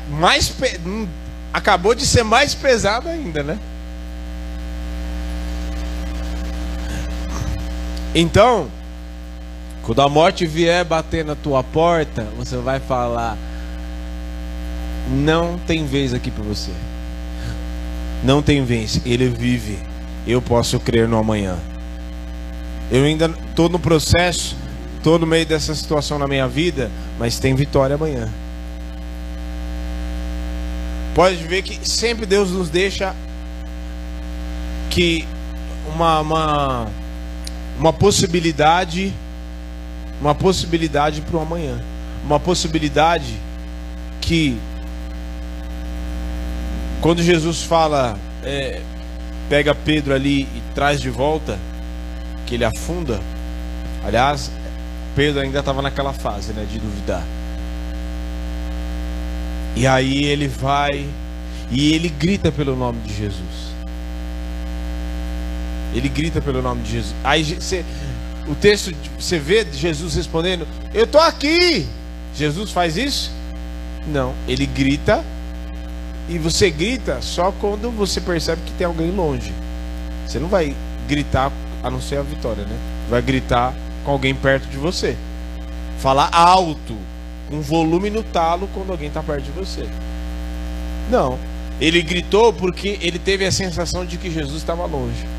mais 0.09 0.53
hum, 0.85 1.07
acabou 1.53 1.93
de 1.93 2.05
ser 2.05 2.23
mais 2.23 2.55
pesado 2.55 3.09
ainda, 3.09 3.43
né? 3.43 3.59
Então, 8.13 8.69
quando 9.85 10.01
a 10.01 10.09
morte 10.09 10.47
vier 10.47 10.83
bater 10.83 11.23
na 11.23 11.35
tua 11.35 11.63
porta, 11.63 12.27
você 12.35 12.57
vai 12.57 12.79
falar: 12.79 13.37
Não 15.07 15.59
tem 15.59 15.85
vez 15.85 16.11
aqui 16.11 16.31
para 16.31 16.43
você. 16.43 16.71
Não 18.23 18.41
tem 18.41 18.65
vez. 18.65 18.99
Ele 19.05 19.29
vive. 19.29 19.77
Eu 20.25 20.41
posso 20.41 20.79
crer 20.79 21.07
no 21.07 21.17
amanhã. 21.17 21.55
Eu 22.91 23.03
ainda 23.03 23.31
estou 23.47 23.69
no 23.69 23.77
processo, 23.77 24.57
estou 24.97 25.19
no 25.19 25.27
meio 25.27 25.45
dessa 25.45 25.75
situação 25.75 26.17
na 26.17 26.27
minha 26.27 26.47
vida, 26.47 26.89
mas 27.19 27.37
tem 27.39 27.53
vitória 27.53 27.95
amanhã. 27.95 28.27
Pode 31.13 31.35
ver 31.43 31.61
que 31.61 31.87
sempre 31.87 32.25
Deus 32.25 32.49
nos 32.49 32.69
deixa 32.69 33.15
que 34.89 35.27
uma, 35.93 36.21
uma, 36.21 36.87
uma 37.77 37.93
possibilidade, 37.93 39.13
uma 40.19 40.33
possibilidade 40.33 41.21
para 41.21 41.37
o 41.37 41.41
amanhã, 41.41 41.81
uma 42.25 42.39
possibilidade 42.39 43.35
que 44.21 44.57
quando 47.01 47.21
Jesus 47.21 47.61
fala, 47.61 48.17
é, 48.43 48.81
pega 49.47 49.75
Pedro 49.75 50.13
ali 50.13 50.41
e 50.41 50.61
traz 50.73 50.99
de 50.99 51.09
volta, 51.09 51.59
que 52.45 52.55
ele 52.55 52.65
afunda. 52.65 53.19
Aliás, 54.03 54.51
Pedro 55.15 55.41
ainda 55.41 55.59
estava 55.59 55.81
naquela 55.81 56.13
fase, 56.13 56.51
né, 56.53 56.65
de 56.69 56.79
duvidar. 56.79 57.23
E 59.75 59.85
aí 59.85 60.23
ele 60.23 60.47
vai 60.47 61.07
e 61.69 61.93
ele 61.93 62.09
grita 62.09 62.51
pelo 62.51 62.75
nome 62.75 62.99
de 63.01 63.13
Jesus. 63.13 63.75
Ele 65.93 66.09
grita 66.09 66.41
pelo 66.41 66.61
nome 66.61 66.81
de 66.81 66.91
Jesus. 66.91 67.15
Aí 67.23 67.43
você, 67.43 67.85
o 68.47 68.55
texto, 68.55 68.93
você 69.19 69.39
vê 69.39 69.65
Jesus 69.71 70.15
respondendo: 70.15 70.67
Eu 70.93 71.05
estou 71.05 71.21
aqui. 71.21 71.87
Jesus 72.35 72.71
faz 72.71 72.97
isso? 72.97 73.31
Não. 74.07 74.33
Ele 74.47 74.65
grita. 74.65 75.23
E 76.27 76.37
você 76.37 76.71
grita 76.71 77.21
só 77.21 77.51
quando 77.51 77.91
você 77.91 78.19
percebe 78.19 78.61
que 78.65 78.71
tem 78.73 78.87
alguém 78.87 79.11
longe. 79.11 79.53
Você 80.25 80.39
não 80.39 80.47
vai 80.47 80.75
gritar 81.07 81.51
a 81.83 81.89
não 81.89 82.01
ser 82.01 82.17
a 82.17 82.23
vitória, 82.23 82.63
né? 82.63 82.75
Vai 83.09 83.21
gritar 83.21 83.75
com 84.03 84.11
alguém 84.11 84.33
perto 84.33 84.67
de 84.67 84.77
você. 84.77 85.15
Falar 85.99 86.29
alto, 86.33 86.97
com 87.47 87.61
volume 87.61 88.09
no 88.09 88.23
talo 88.23 88.67
quando 88.73 88.91
alguém 88.91 89.07
está 89.07 89.21
perto 89.21 89.43
de 89.43 89.51
você. 89.51 89.87
Não. 91.09 91.37
Ele 91.79 92.01
gritou 92.01 92.51
porque 92.53 92.97
ele 93.01 93.19
teve 93.19 93.45
a 93.45 93.51
sensação 93.51 94.05
de 94.05 94.17
que 94.17 94.31
Jesus 94.31 94.57
estava 94.57 94.85
longe. 94.85 95.34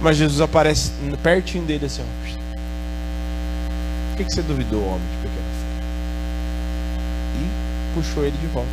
Mas 0.00 0.16
Jesus 0.16 0.40
aparece 0.40 0.92
pertinho 1.22 1.64
dele 1.64 1.86
assim, 1.86 2.02
ó. 2.02 2.24
Por 4.10 4.18
que, 4.18 4.24
que 4.24 4.32
você 4.32 4.42
duvidou, 4.42 4.86
homem 4.86 5.00
de 5.00 5.28
pequena 5.28 5.48
fé? 5.60 5.66
E 7.40 7.94
puxou 7.94 8.24
ele 8.24 8.36
de 8.38 8.46
volta. 8.46 8.68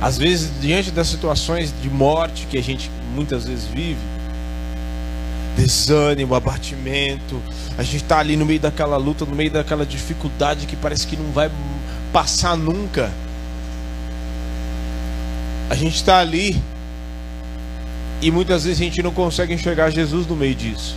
Às 0.00 0.18
vezes, 0.18 0.50
diante 0.60 0.90
das 0.90 1.08
situações 1.08 1.72
de 1.82 1.88
morte 1.88 2.46
que 2.46 2.58
a 2.58 2.62
gente 2.62 2.90
muitas 3.14 3.44
vezes 3.44 3.66
vive, 3.66 4.00
desânimo, 5.56 6.34
abatimento. 6.34 7.40
A 7.76 7.82
gente 7.82 8.02
está 8.02 8.18
ali 8.18 8.36
no 8.36 8.44
meio 8.44 8.60
daquela 8.60 8.96
luta, 8.96 9.24
no 9.24 9.34
meio 9.34 9.50
daquela 9.50 9.84
dificuldade 9.84 10.66
que 10.66 10.76
parece 10.76 11.06
que 11.06 11.16
não 11.16 11.30
vai 11.32 11.50
passar 12.12 12.56
nunca. 12.56 13.10
A 15.70 15.74
gente 15.74 15.96
está 15.96 16.18
ali 16.18 16.62
e 18.22 18.30
muitas 18.30 18.64
vezes 18.64 18.80
a 18.80 18.84
gente 18.84 19.02
não 19.02 19.10
consegue 19.10 19.52
enxergar 19.52 19.90
Jesus 19.90 20.26
no 20.26 20.36
meio 20.36 20.54
disso. 20.54 20.96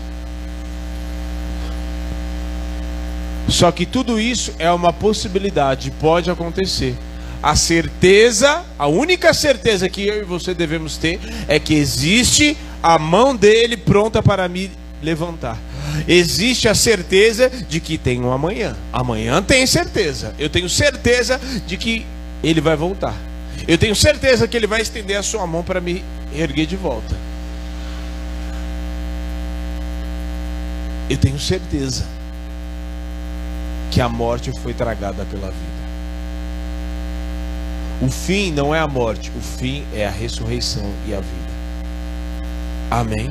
Só 3.50 3.72
que 3.72 3.86
tudo 3.86 4.20
isso 4.20 4.54
é 4.60 4.72
uma 4.72 4.94
possibilidade, 4.94 5.92
pode 5.92 6.30
acontecer. 6.30 6.96
A 7.42 7.56
certeza, 7.56 8.64
a 8.78 8.88
única 8.88 9.34
certeza 9.34 9.90
que 9.90 10.08
eu 10.08 10.22
e 10.22 10.24
você 10.24 10.54
devemos 10.54 10.98
ter 10.98 11.20
é 11.48 11.60
que 11.60 11.74
existe 11.74 12.58
a 12.82 12.98
mão 12.98 13.36
dele 13.36 13.76
pronta 13.76 14.22
para 14.22 14.48
me 14.48 14.72
levantar. 15.02 15.58
Existe 16.08 16.68
a 16.68 16.76
certeza 16.76 17.50
de 17.50 17.80
que 17.80 17.98
tem 17.98 18.22
um 18.22 18.32
amanhã. 18.32 18.76
Amanhã 18.92 19.42
tem 19.42 19.66
certeza. 19.66 20.34
Eu 20.38 20.50
tenho 20.50 20.68
certeza 20.68 21.40
de 21.66 21.78
que 21.78 22.06
ele 22.44 22.62
vai 22.62 22.76
voltar. 22.76 23.16
Eu 23.68 23.78
tenho 23.78 23.96
certeza 23.96 24.48
que 24.48 24.58
ele 24.58 24.68
vai 24.68 24.82
estender 24.82 25.18
a 25.18 25.24
sua 25.24 25.48
mão 25.48 25.64
para 25.64 25.80
me 25.80 26.04
erguer 26.34 26.66
de 26.66 26.76
volta. 26.76 27.16
Eu 31.10 31.18
tenho 31.18 31.40
certeza 31.40 32.06
que 33.92 34.02
a 34.02 34.10
morte 34.10 34.52
foi 34.62 34.74
tragada 34.74 35.24
pela 35.26 35.48
vida. 35.52 35.76
O 38.02 38.10
fim 38.10 38.52
não 38.52 38.76
é 38.76 38.80
a 38.80 38.88
morte, 38.88 39.32
o 39.38 39.42
fim 39.42 39.86
é 39.94 40.06
a 40.06 40.12
ressurreição 40.12 40.84
e 41.08 41.14
a 41.14 41.22
vida. 41.22 41.56
Amém? 42.92 43.30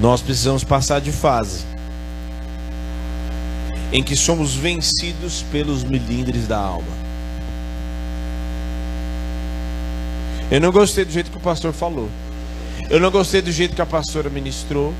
Nós 0.00 0.22
precisamos 0.22 0.62
passar 0.62 1.00
de 1.00 1.10
fase 1.10 1.64
em 3.92 4.02
que 4.02 4.16
somos 4.16 4.54
vencidos 4.54 5.44
pelos 5.50 5.84
milindres 5.84 6.46
da 6.46 6.58
alma. 6.58 7.01
Eu 10.52 10.60
não 10.60 10.70
gostei 10.70 11.02
do 11.02 11.10
jeito 11.10 11.30
que 11.30 11.38
o 11.38 11.40
pastor 11.40 11.72
falou. 11.72 12.10
Eu 12.90 13.00
não 13.00 13.10
gostei 13.10 13.40
do 13.40 13.50
jeito 13.50 13.74
que 13.74 13.80
a 13.80 13.86
pastora 13.86 14.28
ministrou. 14.28 14.92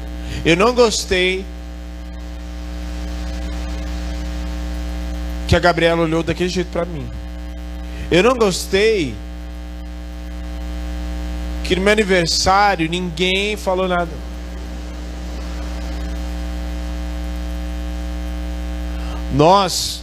Eu 0.47 0.57
não 0.57 0.75
gostei 0.75 1.45
que 5.47 5.55
a 5.55 5.59
Gabriela 5.59 6.01
olhou 6.01 6.23
daquele 6.23 6.49
jeito 6.49 6.69
para 6.69 6.87
mim. 6.87 7.07
Eu 8.11 8.23
não 8.23 8.35
gostei 8.35 9.15
que 11.65 11.77
no 11.77 11.83
meu 11.83 11.93
aniversário 11.93 12.89
ninguém 12.89 13.55
falou 13.55 13.87
nada. 13.87 14.13
Nós 19.35 20.03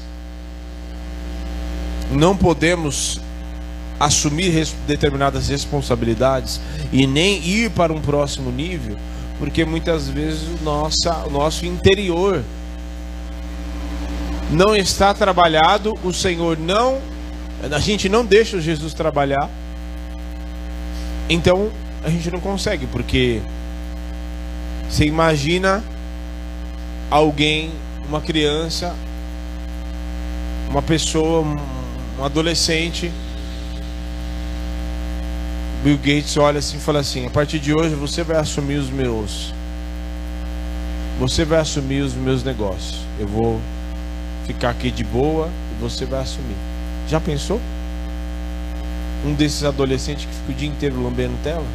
não 2.12 2.38
podemos 2.38 3.20
assumir 4.00 4.50
res 4.50 4.74
determinadas 4.88 5.50
responsabilidades 5.50 6.62
e 6.91 7.06
nem 7.06 7.43
ir 7.45 7.72
para 7.72 7.91
um 7.91 8.02
próximo 8.02 8.52
nível, 8.52 8.95
porque 9.38 9.66
muitas 9.66 10.08
vezes 10.08 10.43
o, 10.43 10.64
nossa, 10.64 11.28
nosso 11.30 11.66
interior 11.66 12.43
não 14.52 14.76
está 14.76 15.14
trabalhado, 15.14 15.97
o 16.04 16.14
Senhor 16.14 16.58
não, 16.58 17.00
a 17.72 17.80
gente 17.80 18.08
não 18.08 18.26
deixa 18.26 18.60
Jesus 18.60 18.93
trabalhar 18.93 19.50
então 21.30 21.72
a 22.04 22.10
gente 22.10 22.32
não 22.32 22.39
consegue, 22.39 22.88
porque 22.88 23.39
você 24.89 25.06
imagina 25.06 25.84
alguém, 27.12 27.72
uma 28.08 28.20
criança, 28.20 28.95
uma 30.70 30.82
pessoa, 30.82 31.45
um 32.18 32.26
adolescente. 32.26 33.12
Bill 35.84 35.97
Gates 35.97 36.36
olha 36.38 36.59
assim 36.59 36.77
e 36.77 36.80
fala 36.80 36.99
assim: 36.99 37.25
a 37.25 37.30
partir 37.30 37.59
de 37.59 37.73
hoje 37.73 37.95
você 37.95 38.23
vai 38.23 38.38
assumir 38.38 38.77
os 38.77 38.89
meus. 38.89 39.53
Você 41.19 41.43
vai 41.43 41.59
assumir 41.59 42.01
os 42.01 42.13
meus 42.13 42.43
negócios. 42.43 43.01
Eu 43.19 43.27
vou 43.27 43.59
ficar 44.47 44.69
aqui 44.69 44.89
de 44.89 45.03
boa 45.03 45.49
e 45.71 45.82
você 45.82 46.05
vai 46.05 46.21
assumir. 46.21 46.55
Já 47.07 47.19
pensou? 47.19 47.59
um 49.25 49.34
desses 49.34 49.63
adolescentes 49.63 50.25
que 50.25 50.34
fica 50.34 50.51
o 50.51 50.55
dia 50.55 50.69
inteiro 50.69 51.01
lambendo 51.01 51.34
tela? 51.43 51.65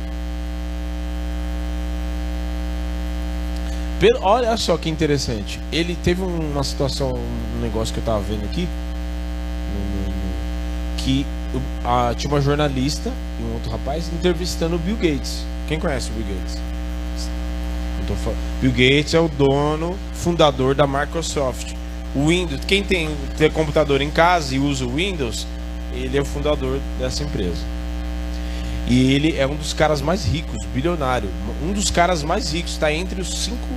Olha 4.21 4.55
só 4.59 4.77
que 4.77 4.91
interessante. 4.91 5.59
Ele 5.73 5.97
teve 5.97 6.21
uma 6.21 6.63
situação, 6.63 7.11
um 7.11 7.61
negócio 7.63 7.95
que 7.95 8.01
eu 8.01 8.05
tava 8.05 8.21
vendo 8.21 8.45
aqui, 8.45 8.69
que 10.99 11.25
a, 11.83 12.15
tinha 12.15 12.31
uma 12.31 12.41
jornalista 12.41 13.11
um 13.45 13.55
outro 13.55 13.71
rapaz 13.71 14.11
entrevistando 14.13 14.77
o 14.77 14.79
Bill 14.79 14.97
Gates. 14.97 15.45
Quem 15.69 15.79
conhece 15.79 16.11
o 16.11 16.13
Bill 16.15 16.35
Gates? 16.35 16.59
Bill 18.61 18.71
Gates 18.71 19.15
é 19.15 19.21
o 19.21 19.29
dono, 19.29 19.97
fundador 20.13 20.75
da 20.75 20.87
Microsoft. 20.87 21.73
O 22.15 22.29
Windows, 22.29 22.65
quem 22.67 22.83
tem, 22.83 23.11
tem 23.37 23.51
computador 23.51 24.01
em 24.01 24.11
casa 24.11 24.55
e 24.55 24.59
usa 24.59 24.85
o 24.85 24.95
Windows, 24.95 25.47
ele 25.93 26.17
é 26.17 26.21
o 26.21 26.25
fundador 26.25 26.79
dessa 26.99 27.23
empresa. 27.23 27.63
E 28.87 29.15
ele 29.15 29.37
é 29.37 29.47
um 29.47 29.57
dos 29.57 29.73
caras 29.73 30.03
mais 30.03 30.25
ricos, 30.25 30.65
bilionário. 30.67 31.29
Um 31.63 31.73
dos 31.73 31.91
caras 31.91 32.23
mais 32.23 32.53
ricos, 32.53 32.73
está 32.73 32.93
entre 32.93 33.21
os 33.21 33.45
cinco, 33.45 33.69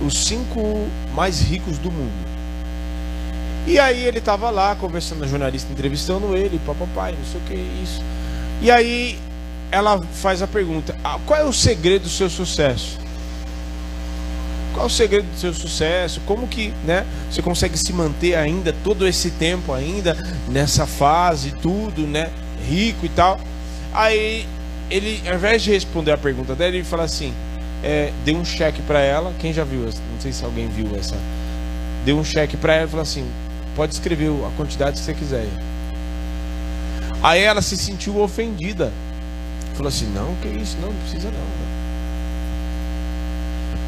os 0.00 0.26
cinco 0.26 0.86
mais 1.14 1.40
ricos 1.40 1.78
do 1.78 1.90
mundo. 1.90 2.28
E 3.66 3.78
aí 3.78 4.04
ele 4.04 4.18
estava 4.18 4.48
lá 4.50 4.74
conversando, 4.76 5.24
a 5.24 5.26
jornalista 5.26 5.70
entrevistando 5.70 6.34
ele, 6.36 6.58
papai, 6.64 7.12
não 7.12 7.24
sei 7.24 7.40
o 7.40 7.44
que 7.44 7.82
isso. 7.82 8.02
E 8.60 8.70
aí 8.70 9.18
ela 9.70 10.00
faz 10.14 10.42
a 10.42 10.46
pergunta: 10.46 10.96
ah, 11.04 11.18
qual 11.26 11.38
é 11.38 11.44
o 11.44 11.52
segredo 11.52 12.02
do 12.02 12.08
seu 12.08 12.28
sucesso? 12.28 12.98
Qual 14.74 14.86
o 14.86 14.90
segredo 14.90 15.26
do 15.26 15.38
seu 15.38 15.52
sucesso? 15.52 16.20
Como 16.26 16.46
que, 16.46 16.72
né, 16.84 17.04
você 17.30 17.42
consegue 17.42 17.76
se 17.76 17.92
manter 17.92 18.34
ainda 18.36 18.72
todo 18.84 19.06
esse 19.06 19.30
tempo 19.30 19.72
ainda 19.72 20.16
nessa 20.48 20.86
fase, 20.86 21.52
tudo, 21.60 22.02
né, 22.02 22.30
rico 22.68 23.04
e 23.04 23.08
tal? 23.08 23.40
Aí 23.92 24.46
ele, 24.90 25.22
ao 25.28 25.34
invés 25.34 25.62
de 25.62 25.70
responder 25.70 26.12
a 26.12 26.18
pergunta 26.18 26.54
dela, 26.54 26.74
ele 26.74 26.84
fala 26.84 27.04
assim: 27.04 27.32
é, 27.82 28.12
deu 28.24 28.36
um 28.36 28.44
cheque 28.44 28.82
para 28.82 29.00
ela. 29.00 29.32
Quem 29.38 29.52
já 29.52 29.64
viu? 29.64 29.82
Não 29.82 30.20
sei 30.20 30.32
se 30.32 30.44
alguém 30.44 30.68
viu 30.68 30.96
essa. 30.96 31.16
Deu 32.04 32.16
um 32.18 32.24
cheque 32.24 32.56
para 32.56 32.74
ela 32.74 32.86
e 32.86 32.88
falou 32.88 33.02
assim: 33.02 33.26
pode 33.74 33.94
escrever 33.94 34.30
a 34.46 34.50
quantidade 34.56 34.98
que 34.98 35.04
você 35.04 35.14
quiser. 35.14 35.46
Aí 37.22 37.42
ela 37.42 37.62
se 37.62 37.76
sentiu 37.76 38.20
ofendida. 38.20 38.92
Falou 39.74 39.88
assim: 39.88 40.06
não, 40.06 40.34
que 40.42 40.48
isso? 40.48 40.76
Não, 40.80 40.88
não 40.88 41.00
precisa 41.00 41.30
não. 41.30 41.68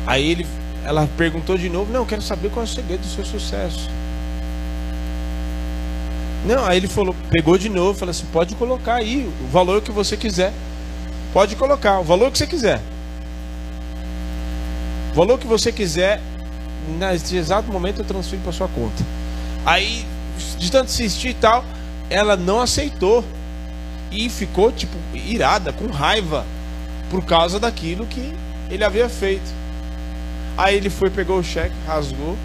Aí 0.06 0.30
ele, 0.30 0.46
ela 0.84 1.08
perguntou 1.16 1.56
de 1.56 1.68
novo: 1.68 1.92
não, 1.92 2.04
quero 2.04 2.22
saber 2.22 2.50
qual 2.50 2.64
é 2.64 2.68
o 2.68 2.70
segredo 2.70 3.00
do 3.00 3.06
seu 3.06 3.24
sucesso. 3.24 3.88
Não, 6.44 6.64
aí 6.64 6.78
ele 6.78 6.88
falou, 6.88 7.14
pegou 7.28 7.58
de 7.58 7.68
novo, 7.68 7.98
falou 7.98 8.10
assim: 8.10 8.26
pode 8.32 8.54
colocar 8.54 8.94
aí 8.94 9.30
o 9.42 9.46
valor 9.48 9.82
que 9.82 9.92
você 9.92 10.16
quiser. 10.16 10.52
Pode 11.32 11.54
colocar 11.54 12.00
o 12.00 12.04
valor 12.04 12.30
que 12.30 12.38
você 12.38 12.46
quiser. 12.46 12.80
O 15.12 15.14
valor 15.14 15.38
que 15.38 15.46
você 15.46 15.70
quiser, 15.70 16.20
nesse 16.98 17.36
exato 17.36 17.70
momento 17.70 18.00
eu 18.00 18.04
transfiro 18.04 18.42
para 18.42 18.52
sua 18.52 18.68
conta. 18.68 19.04
Aí, 19.64 20.06
de 20.58 20.70
tanto 20.70 20.88
insistir 20.88 21.28
e 21.28 21.34
tal, 21.34 21.64
ela 22.10 22.36
não 22.36 22.60
aceitou. 22.60 23.24
E 24.10 24.28
ficou, 24.28 24.72
tipo, 24.72 24.98
irada, 25.14 25.72
com 25.72 25.86
raiva, 25.86 26.44
por 27.08 27.24
causa 27.24 27.60
daquilo 27.60 28.04
que 28.04 28.34
ele 28.68 28.82
havia 28.84 29.08
feito. 29.08 29.48
Aí 30.58 30.76
ele 30.76 30.90
foi, 30.90 31.08
pegou 31.08 31.38
o 31.38 31.44
cheque, 31.44 31.74
rasgou. 31.86 32.36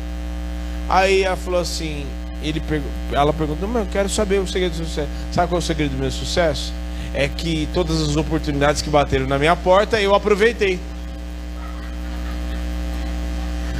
Aí 0.87 1.23
ela 1.23 1.35
falou 1.35 1.59
assim: 1.59 2.05
ele 2.43 2.59
pegou, 2.59 2.89
ela 3.11 3.33
perguntou, 3.33 3.67
mas 3.67 3.85
eu 3.85 3.91
quero 3.91 4.07
saber 4.09 4.39
o 4.39 4.47
segredo 4.47 4.77
do 4.77 4.85
sucesso. 4.85 5.09
Sabe 5.31 5.47
qual 5.47 5.57
é 5.57 5.63
o 5.63 5.65
segredo 5.65 5.91
do 5.91 5.97
meu 5.97 6.11
sucesso? 6.11 6.71
É 7.13 7.27
que 7.27 7.67
todas 7.73 7.99
as 7.99 8.15
oportunidades 8.15 8.83
que 8.83 8.89
bateram 8.89 9.25
na 9.25 9.39
minha 9.39 9.55
porta, 9.55 9.99
eu 9.99 10.13
aproveitei. 10.13 10.79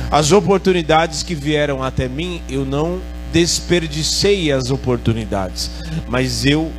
As 0.10 0.32
oportunidades 0.32 1.22
que 1.22 1.36
vieram 1.36 1.84
até 1.84 2.08
mim, 2.08 2.42
eu 2.50 2.66
não 2.66 3.02
desperdicei 3.36 4.50
as 4.50 4.72
oportunidades, 4.72 5.70
mas 6.08 6.46
eu 6.46 6.72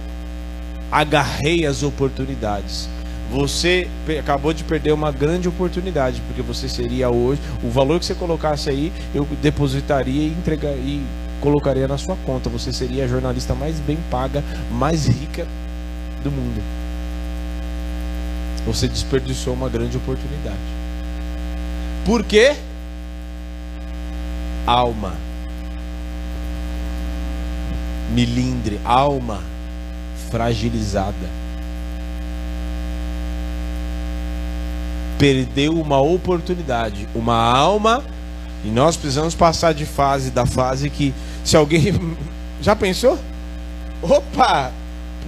agarrei 0.90 1.66
as 1.66 1.82
oportunidades. 1.82 2.88
Você 3.30 3.86
acabou 4.18 4.54
de 4.54 4.64
perder 4.64 4.92
uma 4.92 5.12
grande 5.12 5.46
oportunidade, 5.46 6.22
porque 6.26 6.40
você 6.40 6.66
seria 6.66 7.11
hoje, 7.11 7.42
o 7.62 7.68
valor 7.68 8.00
que 8.00 8.07
você 8.07 8.14
colocasse 8.14 8.70
aí, 8.70 8.90
eu 9.14 9.28
depositaria 9.42 10.28
e 10.28 10.34
e 10.86 11.07
colocaria 11.42 11.86
na 11.86 11.98
sua 11.98 12.16
conta. 12.24 12.48
Você 12.48 12.72
seria 12.72 13.04
a 13.04 13.09
jornalista 13.09 13.54
mais 13.54 13.78
bem 13.78 13.98
paga, 14.11 14.42
mais 14.72 15.07
rica 15.07 15.46
do 16.24 16.30
mundo. 16.30 16.62
Você 18.64 18.88
desperdiçou 18.88 19.52
uma 19.52 19.68
grande 19.68 19.98
oportunidade. 19.98 20.57
Por 22.07 22.24
quê? 22.24 22.57
Alma. 24.66 25.26
Milindre, 28.11 28.80
alma 28.84 29.42
fragilizada. 30.30 31.14
Perdeu 35.18 35.80
uma 35.80 36.00
oportunidade, 36.00 37.09
uma 37.14 37.34
alma, 37.34 38.04
e 38.64 38.68
nós 38.68 38.96
precisamos 38.96 39.34
passar 39.34 39.72
de 39.72 39.86
fase 39.86 40.30
da 40.30 40.44
fase 40.44 40.90
que 40.90 41.14
se 41.44 41.57
alguém 41.57 41.94
já 42.61 42.76
pensou? 42.76 43.18
Opa, 44.02 44.72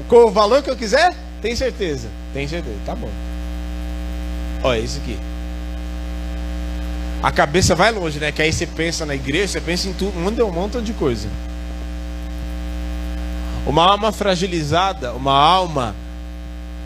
com 0.07 0.26
o 0.26 0.31
valor 0.31 0.62
que 0.62 0.70
eu 0.70 0.76
quiser? 0.76 1.14
Tem 1.41 1.57
certeza? 1.57 2.09
Tem 2.35 2.47
certeza, 2.47 2.76
tá 2.85 2.95
bom. 2.95 3.11
Olha 4.62 4.81
isso 4.81 4.99
aqui. 4.99 5.16
A 7.22 7.33
cabeça 7.33 7.74
vai 7.74 7.91
longe, 7.91 8.18
né? 8.18 8.31
Que 8.31 8.43
aí 8.43 8.53
você 8.53 8.66
pensa 8.66 9.07
na 9.07 9.14
igreja, 9.14 9.49
você 9.49 9.61
pensa 9.61 9.89
em 9.89 9.93
tudo, 9.93 10.16
um 10.16 10.53
monte 10.53 10.81
de 10.83 10.93
coisa. 10.93 11.29
Uma 13.69 13.85
alma 13.85 14.11
fragilizada, 14.11 15.12
uma 15.12 15.33
alma 15.33 15.95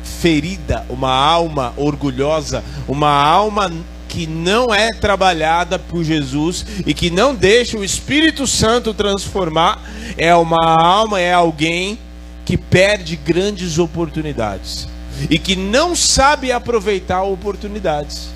ferida, 0.02 0.84
uma 0.90 1.10
alma 1.10 1.72
orgulhosa, 1.76 2.64
uma 2.88 3.08
alma 3.08 3.72
que 4.08 4.26
não 4.26 4.74
é 4.74 4.90
trabalhada 4.90 5.78
por 5.78 6.02
Jesus 6.02 6.66
e 6.84 6.92
que 6.92 7.08
não 7.08 7.36
deixa 7.36 7.78
o 7.78 7.84
Espírito 7.84 8.48
Santo 8.48 8.92
transformar, 8.92 9.80
é 10.18 10.34
uma 10.34 10.58
alma, 10.76 11.20
é 11.20 11.32
alguém 11.32 11.96
que 12.44 12.58
perde 12.58 13.14
grandes 13.14 13.78
oportunidades 13.78 14.88
e 15.30 15.38
que 15.38 15.54
não 15.54 15.94
sabe 15.94 16.50
aproveitar 16.50 17.22
oportunidades. 17.22 18.28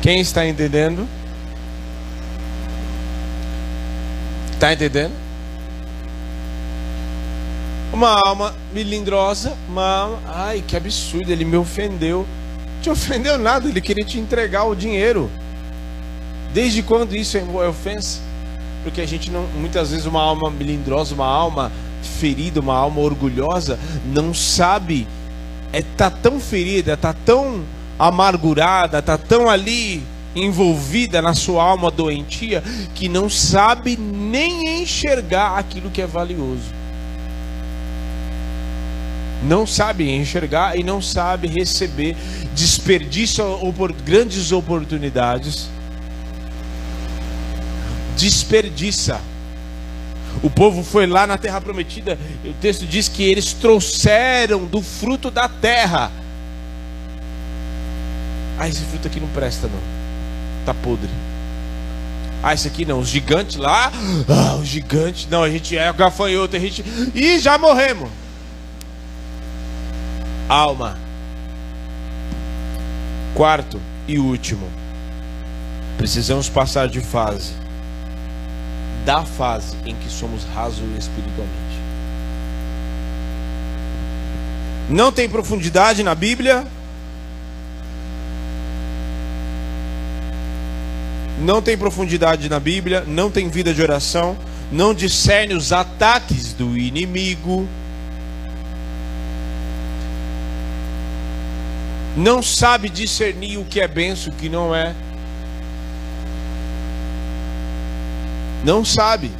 Quem 0.00 0.20
está 0.20 0.46
entendendo? 0.48 1.06
Está 4.54 4.72
entendendo? 4.72 5.21
Uma 7.92 8.18
alma 8.24 8.54
melindrosa, 8.72 9.52
uma 9.68 9.86
alma, 9.86 10.18
ai 10.26 10.64
que 10.66 10.74
absurdo, 10.74 11.30
ele 11.30 11.44
me 11.44 11.58
ofendeu. 11.58 12.26
Te 12.80 12.88
ofendeu 12.88 13.36
nada, 13.36 13.68
ele 13.68 13.82
queria 13.82 14.04
te 14.04 14.18
entregar 14.18 14.64
o 14.64 14.74
dinheiro. 14.74 15.30
Desde 16.54 16.82
quando 16.82 17.14
isso 17.14 17.36
é 17.36 17.68
ofensa? 17.68 18.20
Porque 18.82 19.02
a 19.02 19.06
gente 19.06 19.30
não, 19.30 19.46
muitas 19.58 19.90
vezes 19.90 20.06
uma 20.06 20.22
alma 20.22 20.50
melindrosa, 20.50 21.14
uma 21.14 21.26
alma 21.26 21.70
ferida, 22.18 22.60
uma 22.60 22.74
alma 22.74 22.98
orgulhosa, 23.00 23.78
não 24.06 24.32
sabe, 24.32 25.06
é 25.70 25.82
tá 25.82 26.10
tão 26.10 26.40
ferida, 26.40 26.96
tá 26.96 27.12
tão 27.12 27.62
amargurada, 27.98 29.02
tá 29.02 29.18
tão 29.18 29.50
ali 29.50 30.02
envolvida 30.34 31.20
na 31.20 31.34
sua 31.34 31.62
alma 31.62 31.90
doentia 31.90 32.64
que 32.94 33.06
não 33.06 33.28
sabe 33.28 33.98
nem 33.98 34.82
enxergar 34.82 35.58
aquilo 35.58 35.90
que 35.90 36.00
é 36.00 36.06
valioso 36.06 36.81
não 39.42 39.66
sabe 39.66 40.08
enxergar 40.08 40.78
e 40.78 40.82
não 40.82 41.02
sabe 41.02 41.48
receber, 41.48 42.16
desperdiça 42.54 43.42
grandes 44.04 44.52
oportunidades, 44.52 45.68
desperdiça. 48.16 49.20
O 50.42 50.48
povo 50.48 50.82
foi 50.82 51.06
lá 51.06 51.26
na 51.26 51.36
terra 51.36 51.60
prometida, 51.60 52.18
o 52.44 52.52
texto 52.54 52.86
diz 52.86 53.08
que 53.08 53.22
eles 53.22 53.52
trouxeram 53.52 54.64
do 54.64 54.80
fruto 54.80 55.30
da 55.30 55.48
terra. 55.48 56.10
Ah, 58.58 58.68
esse 58.68 58.80
fruto 58.82 59.08
aqui 59.08 59.20
não 59.20 59.28
presta 59.28 59.66
não. 59.66 59.80
Tá 60.64 60.72
podre. 60.72 61.10
Ah, 62.42 62.54
esse 62.54 62.66
aqui 62.66 62.84
não, 62.84 63.00
os 63.00 63.08
gigantes 63.08 63.56
lá, 63.56 63.92
ah, 64.28 64.56
os 64.56 64.66
gigantes, 64.66 65.28
não, 65.30 65.42
a 65.42 65.50
gente 65.50 65.76
é 65.76 65.92
gafanhoto, 65.92 66.56
a 66.56 66.58
gente, 66.58 66.84
e 67.14 67.38
já 67.38 67.56
morremos 67.56 68.08
alma. 70.48 70.96
Quarto 73.34 73.80
e 74.06 74.18
último, 74.18 74.68
precisamos 75.96 76.48
passar 76.48 76.88
de 76.88 77.00
fase, 77.00 77.54
da 79.04 79.24
fase 79.24 79.76
em 79.86 79.94
que 79.94 80.10
somos 80.10 80.44
rasos 80.54 80.84
espiritualmente. 80.98 81.80
Não 84.90 85.10
tem 85.10 85.28
profundidade 85.28 86.02
na 86.02 86.14
Bíblia, 86.14 86.66
não 91.38 91.62
tem 91.62 91.78
profundidade 91.78 92.48
na 92.48 92.60
Bíblia, 92.60 93.02
não 93.06 93.30
tem 93.30 93.48
vida 93.48 93.72
de 93.72 93.80
oração, 93.80 94.36
não 94.70 94.92
discerne 94.92 95.54
os 95.54 95.72
ataques 95.72 96.52
do 96.52 96.76
inimigo 96.76 97.66
não 102.16 102.42
sabe 102.42 102.88
discernir 102.88 103.58
o 103.58 103.64
que 103.64 103.80
é 103.80 103.88
benção 103.88 104.32
e 104.32 104.36
o 104.36 104.38
que 104.38 104.48
não 104.48 104.74
é. 104.74 104.94
Não 108.64 108.84
sabe. 108.84 109.30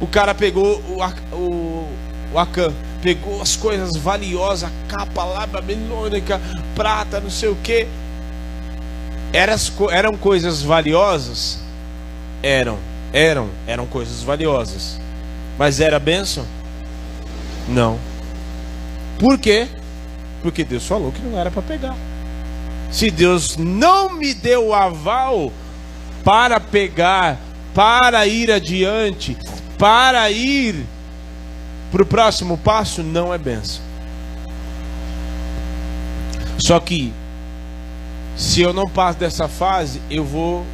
O 0.00 0.06
cara 0.06 0.34
pegou 0.34 0.80
o, 0.88 1.02
o, 1.34 1.88
o 2.32 2.38
Acan, 2.38 2.72
pegou 3.02 3.40
as 3.42 3.56
coisas 3.56 3.96
valiosas, 3.96 4.70
capa 4.88 5.24
lá 5.24 5.46
babilônica, 5.46 6.40
prata, 6.74 7.20
não 7.20 7.30
sei 7.30 7.48
o 7.48 7.56
que. 7.56 7.86
Eram 9.90 10.16
coisas 10.16 10.62
valiosas? 10.62 11.60
Eram, 12.42 12.78
eram, 13.12 13.50
eram 13.66 13.86
coisas 13.86 14.22
valiosas. 14.22 14.98
Mas 15.58 15.80
era 15.80 15.98
benção? 15.98 16.46
Não. 17.68 17.98
Por 19.18 19.36
quê? 19.38 19.68
Porque 20.42 20.64
Deus 20.64 20.86
falou 20.86 21.12
que 21.12 21.20
não 21.20 21.38
era 21.38 21.50
para 21.50 21.62
pegar. 21.62 21.96
Se 22.90 23.10
Deus 23.10 23.56
não 23.56 24.10
me 24.10 24.32
deu 24.32 24.68
o 24.68 24.74
aval 24.74 25.52
para 26.24 26.58
pegar, 26.58 27.38
para 27.74 28.26
ir 28.26 28.50
adiante, 28.50 29.36
para 29.76 30.30
ir 30.30 30.86
para 31.90 32.02
o 32.02 32.06
próximo 32.06 32.56
passo, 32.58 33.02
não 33.02 33.32
é 33.32 33.38
benção. 33.38 33.82
Só 36.58 36.78
que 36.80 37.12
se 38.36 38.60
eu 38.60 38.72
não 38.72 38.88
passo 38.88 39.18
dessa 39.18 39.48
fase, 39.48 40.00
eu 40.10 40.24
vou 40.24 40.64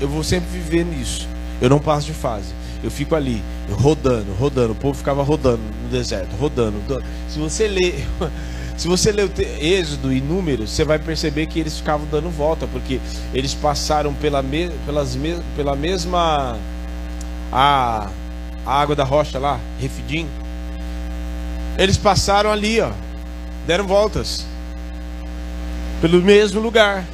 eu 0.00 0.08
vou 0.08 0.22
sempre 0.22 0.48
viver 0.50 0.84
nisso. 0.84 1.28
Eu 1.60 1.68
não 1.68 1.78
passo 1.78 2.06
de 2.06 2.12
fase. 2.12 2.54
Eu 2.82 2.90
fico 2.90 3.14
ali, 3.16 3.42
rodando, 3.70 4.32
rodando. 4.34 4.72
O 4.72 4.76
povo 4.76 4.96
ficava 4.96 5.22
rodando 5.22 5.62
no 5.82 5.88
deserto, 5.88 6.36
rodando. 6.36 6.76
Se 7.28 7.38
você 7.38 7.66
ler, 7.66 8.06
se 8.78 8.88
você 8.88 9.12
ler 9.12 9.26
o 9.26 9.32
Êxodo 9.60 10.12
e 10.12 10.20
Números, 10.20 10.70
você 10.70 10.84
vai 10.84 10.98
perceber 10.98 11.46
que 11.46 11.58
eles 11.58 11.76
ficavam 11.76 12.06
dando 12.10 12.30
volta, 12.30 12.66
porque 12.66 13.00
eles 13.34 13.52
passaram 13.52 14.14
pela, 14.14 14.42
me, 14.42 14.70
pelas 14.86 15.14
me, 15.14 15.36
pela 15.56 15.76
mesma 15.76 16.56
a, 17.52 18.08
a 18.64 18.80
água 18.80 18.96
da 18.96 19.04
rocha 19.04 19.38
lá, 19.38 19.60
Refidim. 19.78 20.26
Eles 21.76 21.96
passaram 21.96 22.50
ali, 22.50 22.80
ó, 22.80 22.90
deram 23.66 23.86
voltas 23.86 24.46
pelo 26.00 26.22
mesmo 26.22 26.60
lugar. 26.60 27.04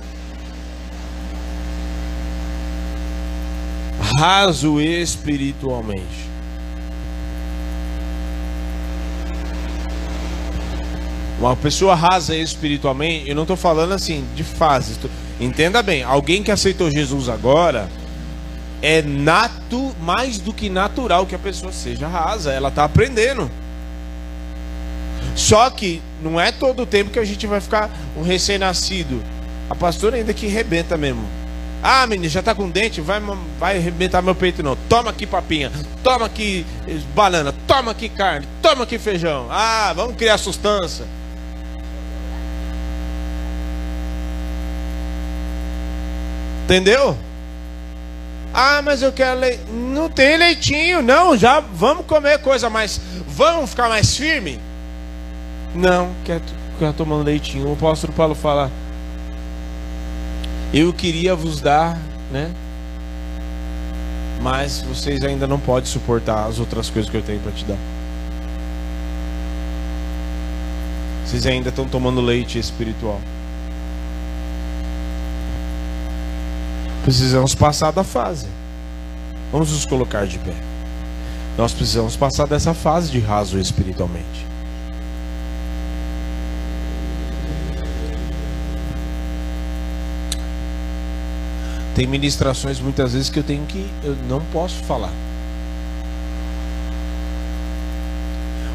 raso 4.18 4.80
espiritualmente. 4.80 6.33
Uma 11.44 11.56
pessoa 11.56 11.94
rasa 11.94 12.34
espiritualmente, 12.34 13.28
eu 13.28 13.34
não 13.34 13.42
estou 13.42 13.54
falando 13.54 13.92
assim 13.92 14.24
de 14.34 14.42
fases. 14.42 14.98
Entenda 15.38 15.82
bem, 15.82 16.02
alguém 16.02 16.42
que 16.42 16.50
aceitou 16.50 16.90
Jesus 16.90 17.28
agora 17.28 17.86
é 18.80 19.02
nato, 19.02 19.94
mais 20.00 20.38
do 20.38 20.54
que 20.54 20.70
natural 20.70 21.26
que 21.26 21.34
a 21.34 21.38
pessoa 21.38 21.70
seja 21.70 22.08
rasa. 22.08 22.50
Ela 22.50 22.70
está 22.70 22.84
aprendendo. 22.84 23.50
Só 25.36 25.68
que 25.68 26.00
não 26.22 26.40
é 26.40 26.50
todo 26.50 26.84
o 26.84 26.86
tempo 26.86 27.10
que 27.10 27.18
a 27.18 27.24
gente 27.26 27.46
vai 27.46 27.60
ficar 27.60 27.90
um 28.16 28.22
recém-nascido. 28.22 29.22
A 29.68 29.74
pastora 29.74 30.16
ainda 30.16 30.32
que 30.32 30.46
rebenta 30.46 30.96
mesmo. 30.96 31.28
Ah, 31.82 32.06
menino, 32.06 32.30
já 32.30 32.42
tá 32.42 32.54
com 32.54 32.70
dente, 32.70 33.02
vai, 33.02 33.20
vai 33.60 33.76
arrebentar 33.76 34.22
meu 34.22 34.34
peito 34.34 34.62
não. 34.62 34.78
Toma 34.88 35.10
aqui 35.10 35.26
papinha, 35.26 35.70
toma 36.02 36.24
aqui 36.24 36.64
banana, 37.14 37.54
toma 37.66 37.90
aqui 37.90 38.08
carne, 38.08 38.48
toma 38.62 38.84
aqui 38.84 38.98
feijão. 38.98 39.46
Ah, 39.50 39.92
vamos 39.94 40.16
criar 40.16 40.38
sustância. 40.38 41.04
Entendeu? 46.64 47.16
Ah, 48.52 48.80
mas 48.82 49.02
eu 49.02 49.12
quero 49.12 49.40
leite. 49.40 49.60
Não 49.70 50.08
tem 50.08 50.36
leitinho, 50.36 51.02
não. 51.02 51.36
Já 51.36 51.60
vamos 51.60 52.06
comer 52.06 52.38
coisa 52.38 52.70
mais. 52.70 53.00
Vamos 53.28 53.70
ficar 53.70 53.88
mais 53.88 54.16
firme? 54.16 54.58
Não, 55.74 56.12
quer, 56.24 56.40
quer 56.78 56.92
tomando 56.92 57.24
leitinho. 57.24 57.68
O 57.68 57.72
apóstolo 57.72 58.12
Paulo 58.12 58.34
fala 58.34 58.70
eu 60.72 60.92
queria 60.92 61.36
vos 61.36 61.60
dar, 61.60 61.96
né? 62.32 62.50
Mas 64.42 64.82
vocês 64.82 65.22
ainda 65.22 65.46
não 65.46 65.58
podem 65.58 65.88
suportar 65.88 66.46
as 66.48 66.58
outras 66.58 66.90
coisas 66.90 67.08
que 67.08 67.16
eu 67.16 67.22
tenho 67.22 67.40
para 67.40 67.52
te 67.52 67.64
dar. 67.64 67.78
Vocês 71.24 71.46
ainda 71.46 71.68
estão 71.68 71.86
tomando 71.86 72.20
leite 72.20 72.58
espiritual. 72.58 73.20
Precisamos 77.04 77.54
passar 77.54 77.92
da 77.92 78.02
fase. 78.02 78.48
Vamos 79.52 79.70
nos 79.70 79.84
colocar 79.84 80.26
de 80.26 80.38
pé. 80.38 80.54
Nós 81.56 81.72
precisamos 81.72 82.16
passar 82.16 82.46
dessa 82.46 82.72
fase 82.72 83.10
de 83.10 83.20
raso 83.20 83.58
espiritualmente. 83.58 84.46
Tem 91.94 92.06
ministrações 92.06 92.80
muitas 92.80 93.12
vezes 93.12 93.28
que 93.28 93.38
eu 93.38 93.44
tenho 93.44 93.66
que 93.66 93.86
eu 94.02 94.16
não 94.26 94.40
posso 94.46 94.82
falar. 94.84 95.12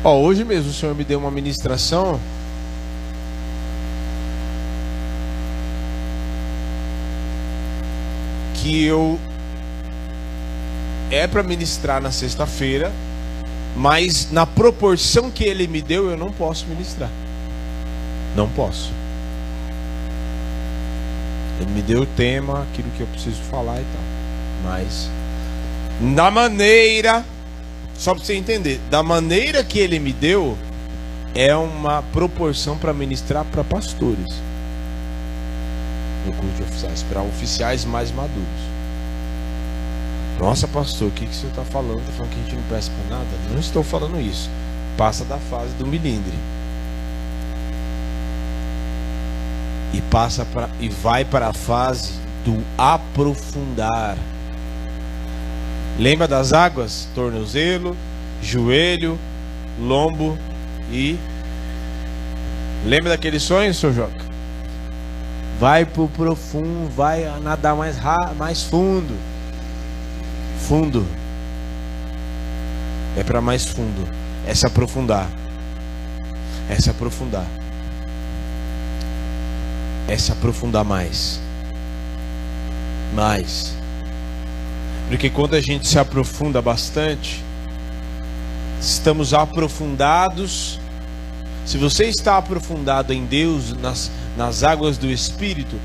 Ó, 0.04 0.20
hoje 0.20 0.46
mesmo 0.46 0.70
o 0.70 0.74
Senhor 0.74 0.94
me 0.94 1.04
deu 1.04 1.18
uma 1.18 1.32
ministração 1.32 2.20
que 8.70 8.86
eu 8.86 9.20
é 11.10 11.26
para 11.26 11.42
ministrar 11.42 12.00
na 12.00 12.12
sexta-feira, 12.12 12.92
mas 13.76 14.32
na 14.32 14.46
proporção 14.46 15.32
que 15.32 15.44
ele 15.44 15.66
me 15.66 15.82
deu 15.82 16.12
eu 16.12 16.16
não 16.16 16.32
posso 16.32 16.68
ministrar. 16.68 17.10
Não 18.36 18.48
posso. 18.50 18.92
Ele 21.60 21.72
me 21.72 21.82
deu 21.82 22.02
o 22.02 22.06
tema, 22.06 22.62
aquilo 22.62 22.92
que 22.96 23.02
eu 23.02 23.08
preciso 23.08 23.42
falar 23.50 23.82
e 23.82 23.86
tal. 23.86 24.72
Mas, 24.72 25.10
da 26.16 26.30
maneira, 26.30 27.26
só 27.96 28.14
para 28.14 28.24
você 28.24 28.36
entender, 28.36 28.80
da 28.88 29.02
maneira 29.02 29.64
que 29.64 29.80
ele 29.80 29.98
me 29.98 30.14
deu, 30.14 30.56
é 31.34 31.56
uma 31.56 32.04
proporção 32.14 32.78
para 32.78 32.94
ministrar 32.94 33.44
para 33.46 33.64
pastores 33.64 34.49
no 36.26 36.34
curso 36.34 36.56
de 36.56 36.64
oficiais, 36.64 37.04
para 37.04 37.22
oficiais 37.22 37.86
mais 37.86 38.12
maduros. 38.12 38.70
Nossa, 40.40 40.68
pastor, 40.68 41.10
o 41.10 41.12
que, 41.12 41.26
que 41.26 41.36
você 41.36 41.48
está 41.48 41.64
falando? 41.64 42.00
Está 42.00 42.14
falando 42.14 42.32
que 42.32 42.40
a 42.40 42.44
gente 42.44 42.56
não 42.56 42.64
presta 42.64 42.92
para 42.96 43.18
nada? 43.18 43.30
Não 43.52 43.60
estou 43.60 43.84
falando 43.84 44.20
isso. 44.20 44.50
Passa 44.98 45.26
da 45.26 45.38
fase 45.38 45.74
do 45.74 45.86
milindre. 45.86 46.34
e 49.94 50.02
passa 50.02 50.46
para 50.46 50.70
e 50.80 50.88
vai 50.90 51.26
para 51.26 51.48
a 51.48 51.54
fase 51.54 52.14
do 52.46 52.64
aprofundar. 52.78 54.18
Lembra 55.98 56.28
das 56.28 56.54
águas? 56.54 57.08
Tornozelo, 57.14 57.96
joelho, 58.42 59.20
lombo 59.80 60.38
e 60.92 61.18
Lembra 62.86 63.10
daquele 63.10 63.42
sonho, 63.42 63.74
seu 63.74 63.94
Joca? 63.94 64.29
Vai 65.60 65.86
pro 65.86 66.08
profundo, 66.08 66.90
vai 66.96 67.26
nadar 67.42 67.76
mais 67.76 67.98
mais 68.38 68.64
fundo. 68.64 69.16
Fundo. 70.68 71.06
É 73.18 73.24
para 73.24 73.42
mais 73.42 73.66
fundo. 73.66 74.08
É 74.48 74.56
se 74.56 74.66
aprofundar. 74.66 75.30
É 76.70 76.76
se 76.76 76.90
aprofundar 76.90 77.46
é 80.10 80.18
se 80.18 80.32
aprofundar 80.32 80.84
mais. 80.84 81.40
Mais. 83.14 83.76
Porque 85.08 85.30
quando 85.30 85.56
a 85.56 85.62
gente 85.62 85.88
se 85.88 86.00
aprofunda 86.00 86.62
bastante, 86.62 87.44
estamos 88.82 89.34
aprofundados. 89.34 90.80
Se 91.70 91.78
você 91.78 92.06
está 92.06 92.36
aprofundado 92.36 93.14
em 93.14 93.24
Deus, 93.26 93.78
nas, 93.78 94.10
nas 94.36 94.64
águas 94.64 94.98
do 94.98 95.08
Espírito, 95.08 95.76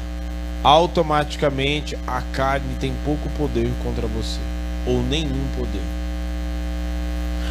automaticamente 0.63 1.95
a 2.07 2.23
carne 2.33 2.75
tem 2.81 2.95
pouco 3.05 3.29
poder 3.37 3.71
contra 3.83 4.07
você, 4.07 4.41
ou 4.87 5.03
nenhum 5.03 5.47
poder. 5.59 5.83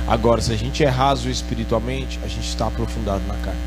Agora, 0.08 0.42
se 0.42 0.52
a 0.52 0.58
gente 0.58 0.84
é 0.84 0.90
raso 0.90 1.30
espiritualmente, 1.30 2.20
a 2.24 2.28
gente 2.28 2.48
está 2.48 2.66
aprofundado 2.66 3.22
na 3.28 3.36
carne 3.36 3.62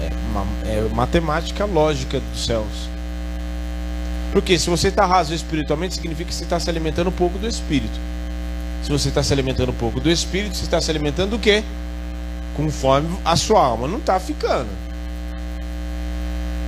é, 0.00 0.10
uma, 0.30 0.46
é 0.64 0.88
matemática 0.94 1.64
lógica 1.64 2.20
dos 2.20 2.46
céus. 2.46 2.88
Porque 4.30 4.60
se 4.60 4.70
você 4.70 4.88
está 4.88 5.04
raso 5.04 5.34
espiritualmente, 5.34 5.96
significa 5.96 6.28
que 6.28 6.36
você 6.36 6.44
está 6.44 6.60
se 6.60 6.70
alimentando 6.70 7.08
um 7.08 7.12
pouco 7.12 7.36
do 7.36 7.48
espírito. 7.48 7.98
Se 8.84 8.92
você 8.92 9.08
está 9.08 9.24
se 9.24 9.32
alimentando 9.32 9.70
um 9.70 9.74
pouco 9.76 9.98
do 9.98 10.08
espírito, 10.08 10.56
você 10.56 10.66
está 10.66 10.80
se 10.80 10.88
alimentando 10.88 11.30
do 11.30 11.38
quê? 11.40 11.64
Conforme 12.56 13.18
a 13.24 13.36
sua 13.36 13.60
alma 13.60 13.86
não 13.86 13.98
está 13.98 14.18
ficando. 14.18 14.70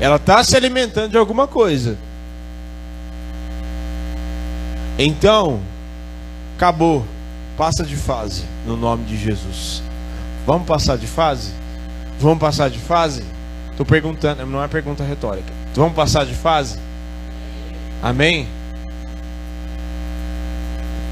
Ela 0.01 0.16
está 0.16 0.45
se 0.45 0.55
alimentando 0.55 1.11
de 1.11 1.16
alguma 1.16 1.47
coisa. 1.47 1.97
Então, 4.99 5.61
acabou. 6.57 7.05
Passa 7.57 7.82
de 7.82 7.97
fase 7.97 8.45
no 8.64 8.76
nome 8.76 9.05
de 9.05 9.16
Jesus. 9.16 9.82
Vamos 10.47 10.64
passar 10.64 10.97
de 10.97 11.09
fase? 11.09 11.51
Vamos 12.20 12.39
passar 12.39 12.70
de 12.70 12.78
fase? 12.78 13.24
Estou 13.70 13.84
perguntando, 13.84 14.47
não 14.47 14.62
é 14.62 14.68
pergunta 14.68 15.03
retórica. 15.03 15.53
Vamos 15.74 15.95
passar 15.95 16.24
de 16.24 16.34
fase? 16.34 16.78
Amém? 18.01 18.47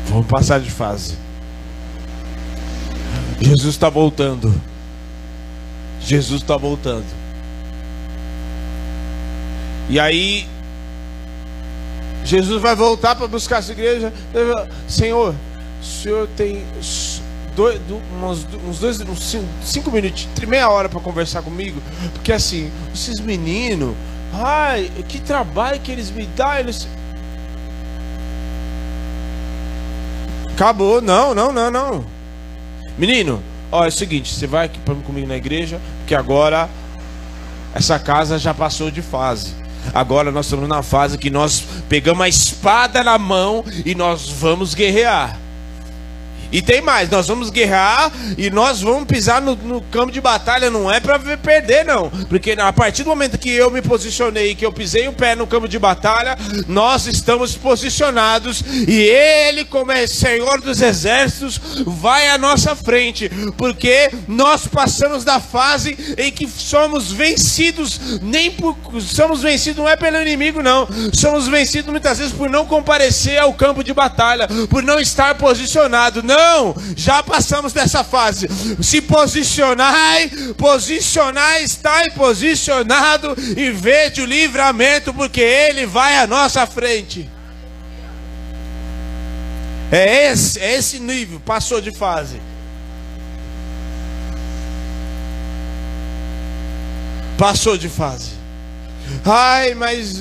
Vamos 0.07 0.27
passar 0.27 0.61
de 0.61 0.71
fase. 0.71 1.17
Jesus 3.41 3.75
está 3.75 3.89
voltando. 3.89 4.55
Jesus 6.01 6.43
está 6.43 6.57
voltando. 6.57 7.07
E 9.89 10.01
aí 10.01 10.49
Jesus 12.25 12.61
vai 12.61 12.75
voltar 12.75 13.15
para 13.15 13.27
buscar 13.29 13.59
essa 13.59 13.73
igreja. 13.73 14.13
Senhor, 14.89 15.35
o 15.81 15.85
senhor 15.85 16.29
tem 16.37 16.65
dois, 17.55 17.81
uns, 18.23 18.47
uns 18.69 18.79
dois, 18.81 19.01
uns 19.01 19.37
cinco 19.65 19.91
minutos, 19.91 20.29
meia 20.47 20.69
hora 20.69 20.89
para 20.89 21.01
conversar 21.01 21.43
comigo, 21.43 21.81
porque 22.13 22.33
assim, 22.33 22.71
esses 22.93 23.21
meninos, 23.21 23.95
ai, 24.35 24.91
que 25.09 25.21
trabalho 25.21 25.81
que 25.81 25.91
eles 25.91 26.11
me 26.11 26.27
dão, 26.27 26.55
eles... 26.55 26.87
Acabou, 30.53 31.01
não, 31.01 31.35
não, 31.35 31.53
não, 31.53 31.71
não. 31.71 32.16
Menino, 32.99 33.43
ó, 33.71 33.85
é 33.85 33.89
o 33.89 33.93
seguinte, 33.93 34.35
você 34.35 34.47
vai 34.47 34.67
aqui 34.67 34.79
comigo 35.05 35.27
na 35.27 35.37
igreja, 35.37 35.81
porque 35.99 36.15
agora 36.15 36.69
essa 37.75 37.99
casa 37.99 38.39
já 38.39 38.55
passou 38.55 38.91
de 38.91 39.03
fase. 39.03 39.55
Agora 39.95 40.33
nós 40.33 40.47
estamos 40.47 40.69
na 40.69 40.83
fase 40.83 41.19
que 41.19 41.31
nós 41.31 41.63
pegamos 41.89 42.25
a 42.25 42.29
espada 42.29 43.05
na 43.05 43.19
mão 43.19 43.65
e 43.85 43.95
nós 43.95 44.29
vamos 44.29 44.75
guerrear. 44.75 45.39
E 46.53 46.63
tem 46.63 46.81
mais, 46.81 47.11
nós 47.11 47.27
vamos 47.29 47.51
guerrear 47.51 48.11
e 48.37 48.51
nós 48.51 48.81
vamos 48.81 49.05
pisar 49.05 49.41
no, 49.41 49.57
no 49.57 49.81
campo 49.81 50.13
de 50.13 50.21
batalha, 50.21 50.71
não 50.71 50.91
é 50.91 51.01
para 51.01 51.19
perder, 51.19 51.85
não. 51.85 52.11
Porque 52.29 52.53
a 52.53 52.73
partir 52.73 53.03
do 53.03 53.11
momento 53.11 53.39
que 53.39 53.51
eu 53.51 53.71
me 53.71 53.83
posicionei, 53.83 54.55
que 54.55 54.65
eu 54.65 54.73
pisei 54.73 55.09
o 55.09 55.13
pé 55.13 55.35
no 55.35 55.47
campo 55.47 55.69
de 55.69 55.79
batalha, 55.79 56.37
nós 56.69 57.07
estamos 57.07 57.55
posicionados 57.55 58.63
e 58.87 59.01
Ele, 59.01 59.65
como 59.65 59.93
é 59.93 60.07
Senhor 60.07 60.61
dos 60.61 60.81
Exércitos, 60.81 61.61
vai 61.87 62.29
à 62.29 62.39
nossa 62.39 62.75
frente, 62.75 63.31
porque 63.57 64.11
nós 64.29 64.67
passamos 64.67 65.25
da 65.25 65.41
fase 65.41 65.97
em 66.17 66.31
que 66.31 66.49
somos 66.49 67.13
vencidos, 67.13 68.21
nem 68.23 68.51
por, 68.51 68.77
somos 69.01 69.43
vencidos 69.43 69.79
não 69.79 69.89
é 69.89 69.97
pelo 69.97 70.21
inimigo, 70.21 70.63
não, 70.63 70.89
somos 71.13 71.49
vencidos 71.49 71.91
muitas 71.91 72.19
vezes 72.19 72.33
por 72.33 72.49
não 72.49 72.67
comparecer 72.67 73.39
ao 73.39 73.53
campo 73.55 73.83
de 73.83 73.93
batalha, 73.93 74.49
por 74.69 74.83
não 74.83 74.99
estar 75.01 75.35
posicionado. 75.37 76.23
Não 76.23 76.36
não, 76.37 76.75
já 76.95 77.23
passamos 77.23 77.73
dessa 77.73 78.05
fase. 78.05 78.47
Se 78.83 79.01
posicionai, 79.01 80.29
posicionai, 80.57 81.65
estai 81.65 82.11
posicionado 82.11 83.35
e 83.57 83.71
vede 83.71 84.21
o 84.21 84.27
livramento, 84.27 85.15
porque 85.15 85.41
Ele 85.41 85.87
vai 85.87 86.19
à 86.19 86.27
nossa 86.27 86.67
frente. 86.67 87.31
É 89.91 90.31
esse, 90.31 90.59
é 90.61 90.77
esse 90.77 90.99
nível, 90.99 91.41
passou 91.41 91.81
de 91.81 91.93
fase. 91.93 92.41
Passou 97.39 97.77
de 97.77 97.89
fase. 97.89 98.31
Ai, 99.25 99.75
mas 99.75 100.21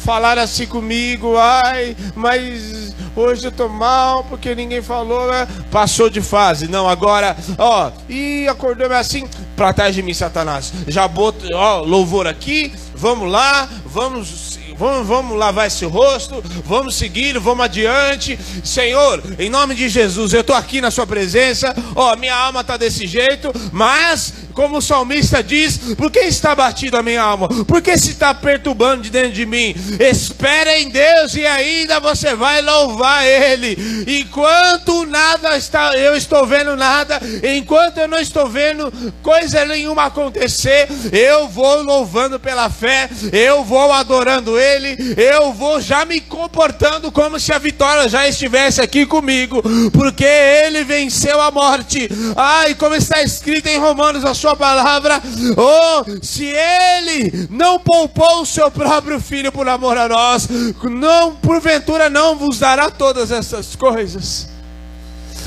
falaram 0.00 0.42
assim 0.42 0.66
comigo, 0.66 1.36
ai, 1.36 1.96
mas 2.14 2.94
hoje 3.14 3.46
eu 3.46 3.52
tô 3.52 3.68
mal 3.68 4.24
porque 4.24 4.54
ninguém 4.54 4.82
falou, 4.82 5.30
né? 5.30 5.46
passou 5.70 6.10
de 6.10 6.20
fase. 6.20 6.68
Não, 6.68 6.88
agora, 6.88 7.36
ó, 7.58 7.90
e 8.08 8.46
acordou 8.48 8.92
assim, 8.92 9.28
pra 9.56 9.72
trás 9.72 9.94
de 9.94 10.02
mim, 10.02 10.14
Satanás. 10.14 10.72
Já 10.86 11.06
boto, 11.06 11.46
ó, 11.54 11.80
louvor 11.80 12.26
aqui, 12.26 12.72
vamos 12.94 13.30
lá, 13.30 13.68
vamos 13.86 14.49
vamos, 14.76 15.06
vamos 15.06 15.38
lavar 15.38 15.66
esse 15.66 15.84
rosto, 15.84 16.42
vamos 16.64 16.96
seguir, 16.96 17.38
vamos 17.38 17.64
adiante. 17.64 18.38
Senhor, 18.64 19.22
em 19.38 19.50
nome 19.50 19.74
de 19.74 19.88
Jesus, 19.88 20.32
eu 20.32 20.40
estou 20.40 20.56
aqui 20.56 20.80
na 20.80 20.90
Sua 20.90 21.06
presença. 21.06 21.74
Ó, 21.94 22.16
minha 22.16 22.34
alma 22.34 22.60
está 22.60 22.76
desse 22.76 23.06
jeito, 23.06 23.52
mas 23.72 24.32
como 24.52 24.78
o 24.78 24.82
salmista 24.82 25.42
diz, 25.42 25.78
por 25.96 26.10
que 26.10 26.20
está 26.20 26.54
batido 26.54 26.96
a 26.96 27.02
minha 27.02 27.22
alma? 27.22 27.48
Por 27.64 27.80
que 27.80 27.96
se 27.96 28.10
está 28.10 28.34
perturbando 28.34 29.02
de 29.02 29.10
dentro 29.10 29.32
de 29.32 29.46
mim? 29.46 29.74
Espera 29.98 30.78
em 30.78 30.90
Deus 30.90 31.34
e 31.34 31.46
ainda 31.46 31.98
você 31.98 32.34
vai 32.34 32.60
louvar 32.60 33.24
Ele. 33.24 33.76
Enquanto 34.20 35.06
nada 35.06 35.56
está, 35.56 35.96
eu 35.96 36.14
estou 36.14 36.46
vendo 36.46 36.76
nada, 36.76 37.20
enquanto 37.56 37.98
eu 37.98 38.08
não 38.08 38.18
estou 38.18 38.48
vendo 38.48 38.92
coisa 39.22 39.64
nenhuma 39.64 40.04
acontecer, 40.04 40.88
eu 41.10 41.48
vou 41.48 41.82
louvando 41.82 42.38
pela 42.38 42.68
fé, 42.68 43.08
eu 43.32 43.64
vou 43.64 43.90
adorando 43.92 44.58
Ele, 44.60 45.14
eu 45.16 45.52
vou 45.52 45.80
já 45.80 46.04
me 46.04 46.20
comportando 46.20 47.10
como 47.10 47.40
se 47.40 47.52
a 47.52 47.58
vitória 47.58 48.08
já 48.08 48.28
estivesse 48.28 48.80
aqui 48.80 49.06
comigo, 49.06 49.62
porque 49.92 50.24
Ele 50.24 50.84
venceu 50.84 51.40
a 51.40 51.50
morte. 51.50 52.08
Ai, 52.36 52.74
como 52.74 52.94
está 52.94 53.22
escrito 53.22 53.66
em 53.66 53.78
Romanos, 53.78 54.24
a 54.24 54.34
sua 54.34 54.54
palavra. 54.54 55.20
Oh, 55.56 56.04
se 56.22 56.44
ele 56.44 57.48
não 57.50 57.78
poupou 57.78 58.42
o 58.42 58.46
seu 58.46 58.70
próprio 58.70 59.20
filho 59.20 59.50
por 59.50 59.68
amor 59.68 59.96
a 59.96 60.08
nós, 60.08 60.48
não 60.82 61.34
porventura 61.36 62.10
não 62.10 62.36
vos 62.36 62.58
dará 62.58 62.90
todas 62.90 63.30
essas 63.30 63.74
coisas. 63.74 64.48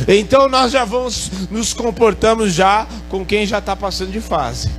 Então 0.08 0.50
nós 0.50 0.72
já 0.72 0.84
vamos 0.84 1.30
nos 1.52 1.74
comportamos 1.74 2.54
já 2.54 2.88
com 3.10 3.26
quem 3.26 3.46
já 3.46 3.60
está 3.60 3.76
passando 3.76 4.12
de 4.12 4.22
fase. 4.22 4.70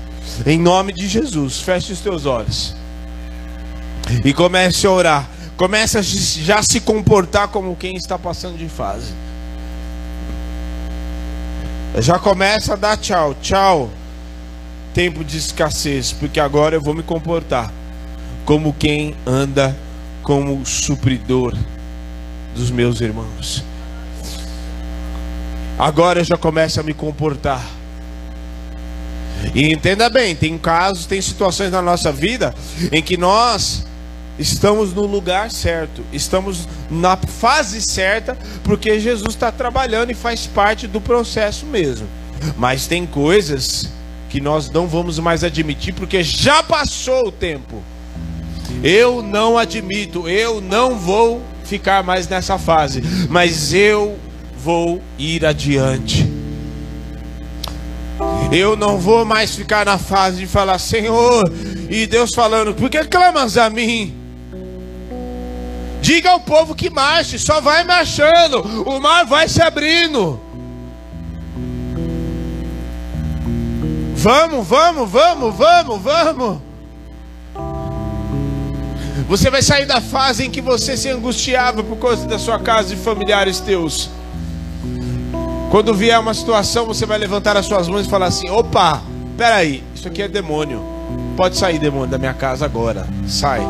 Em 0.45 0.59
nome 0.59 0.93
de 0.93 1.07
Jesus, 1.07 1.61
feche 1.61 1.93
os 1.93 2.01
teus 2.01 2.27
olhos 2.27 2.75
e 4.25 4.33
comece 4.33 4.87
a 4.87 4.91
orar. 4.91 5.29
Comece 5.57 5.99
a 5.99 6.03
já 6.03 6.63
se 6.63 6.81
comportar 6.81 7.49
como 7.49 7.77
quem 7.77 7.97
está 7.97 8.19
passando 8.19 8.59
de 8.59 8.69
fase. 8.69 9.13
Já 11.99 12.19
começa 12.19 12.73
a 12.73 12.77
dar 12.77 12.97
tchau, 12.97 13.35
tchau 13.41 13.91
tempo 14.93 15.25
de 15.25 15.37
escassez, 15.37 16.13
porque 16.13 16.39
agora 16.39 16.77
eu 16.77 16.81
vou 16.81 16.95
me 16.95 17.03
comportar 17.03 17.73
como 18.45 18.73
quem 18.73 19.15
anda 19.27 19.77
como 20.23 20.65
supridor 20.65 21.53
dos 22.55 22.71
meus 22.71 23.01
irmãos. 23.01 23.65
Agora 25.77 26.21
eu 26.21 26.25
já 26.25 26.37
começo 26.37 26.79
a 26.79 26.83
me 26.83 26.95
comportar. 26.95 27.65
E 29.55 29.73
entenda 29.73 30.09
bem, 30.09 30.35
tem 30.35 30.57
casos, 30.57 31.07
tem 31.07 31.21
situações 31.21 31.73
na 31.73 31.83
nossa 31.83 32.13
vida 32.13 32.55
em 32.93 33.03
que 33.03 33.17
nós 33.17 33.85
estamos 34.39 34.93
no 34.93 35.07
lugar 35.07 35.51
certo, 35.51 36.03
estamos 36.13 36.69
na 36.91 37.17
fase 37.17 37.81
certa, 37.81 38.37
porque 38.63 38.99
Jesus 38.99 39.35
está 39.35 39.53
trabalhando 39.53 40.11
e 40.11 40.15
faz 40.15 40.47
parte 40.47 40.87
do 40.87 41.01
processo 41.01 41.67
mesmo. 41.67 42.07
Mas 42.57 42.87
tem 42.87 43.07
coisas 43.07 43.89
que 44.29 44.41
nós 44.41 44.69
não 44.69 44.87
vamos 44.87 45.19
mais 45.19 45.45
admitir, 45.45 45.95
porque 45.95 46.23
já 46.23 46.63
passou 46.63 47.29
o 47.29 47.33
tempo. 47.33 47.83
Eu 48.83 49.23
não 49.23 49.57
admito, 49.57 50.29
eu 50.29 50.61
não 50.61 50.99
vou 50.99 51.41
ficar 51.65 52.03
mais 52.03 52.29
nessa 52.29 52.59
fase, 52.59 53.03
mas 53.31 53.73
eu 53.73 54.19
vou 54.59 55.01
ir 55.19 55.47
adiante. 55.47 56.29
Eu 58.53 58.77
não 58.77 58.99
vou 58.99 59.25
mais 59.25 59.55
ficar 59.55 59.87
na 59.87 59.99
fase 59.99 60.39
de 60.39 60.47
falar, 60.47 60.79
Senhor, 60.79 61.43
e 61.89 62.07
Deus 62.07 62.31
falando, 62.35 62.75
por 62.75 62.91
que 62.91 63.03
clamas 63.05 63.57
a 63.57 63.71
mim? 63.71 64.24
Diga 66.05 66.33
ao 66.33 66.41
povo 66.41 66.75
que 66.75 66.91
marche, 66.91 67.39
só 67.39 67.63
vai 67.63 67.83
marchando, 67.83 68.61
o 68.87 69.01
mar 69.01 69.25
vai 69.25 69.49
se 69.49 69.63
abrindo. 69.63 70.39
Vamos, 74.15 74.69
vamos, 74.69 75.11
vamos, 75.11 75.55
vamos, 75.57 76.03
vamos. 76.03 76.59
Você 79.27 79.49
vai 79.49 79.63
sair 79.63 79.87
da 79.87 80.03
fase 80.03 80.45
em 80.45 80.51
que 80.51 80.61
você 80.61 80.95
se 80.95 81.09
angustiava 81.09 81.83
por 81.83 81.97
causa 81.97 82.29
da 82.29 82.39
sua 82.39 82.59
casa 82.59 82.93
e 82.93 82.99
familiares 82.99 83.59
teus. 83.61 84.11
Quando 85.71 85.95
vier 85.95 86.21
uma 86.21 86.35
situação, 86.35 86.85
você 86.85 87.07
vai 87.07 87.17
levantar 87.17 87.57
as 87.57 87.65
suas 87.65 87.89
mãos 87.89 88.07
e 88.07 88.11
falar 88.11 88.27
assim: 88.27 88.51
opa, 88.51 89.03
peraí, 89.39 89.83
isso 89.95 90.07
aqui 90.07 90.21
é 90.21 90.29
demônio. 90.29 90.85
Pode 91.35 91.57
sair, 91.57 91.79
demônio, 91.79 92.09
da 92.09 92.19
minha 92.19 92.35
casa 92.35 92.67
agora. 92.67 93.09
Sai. 93.27 93.63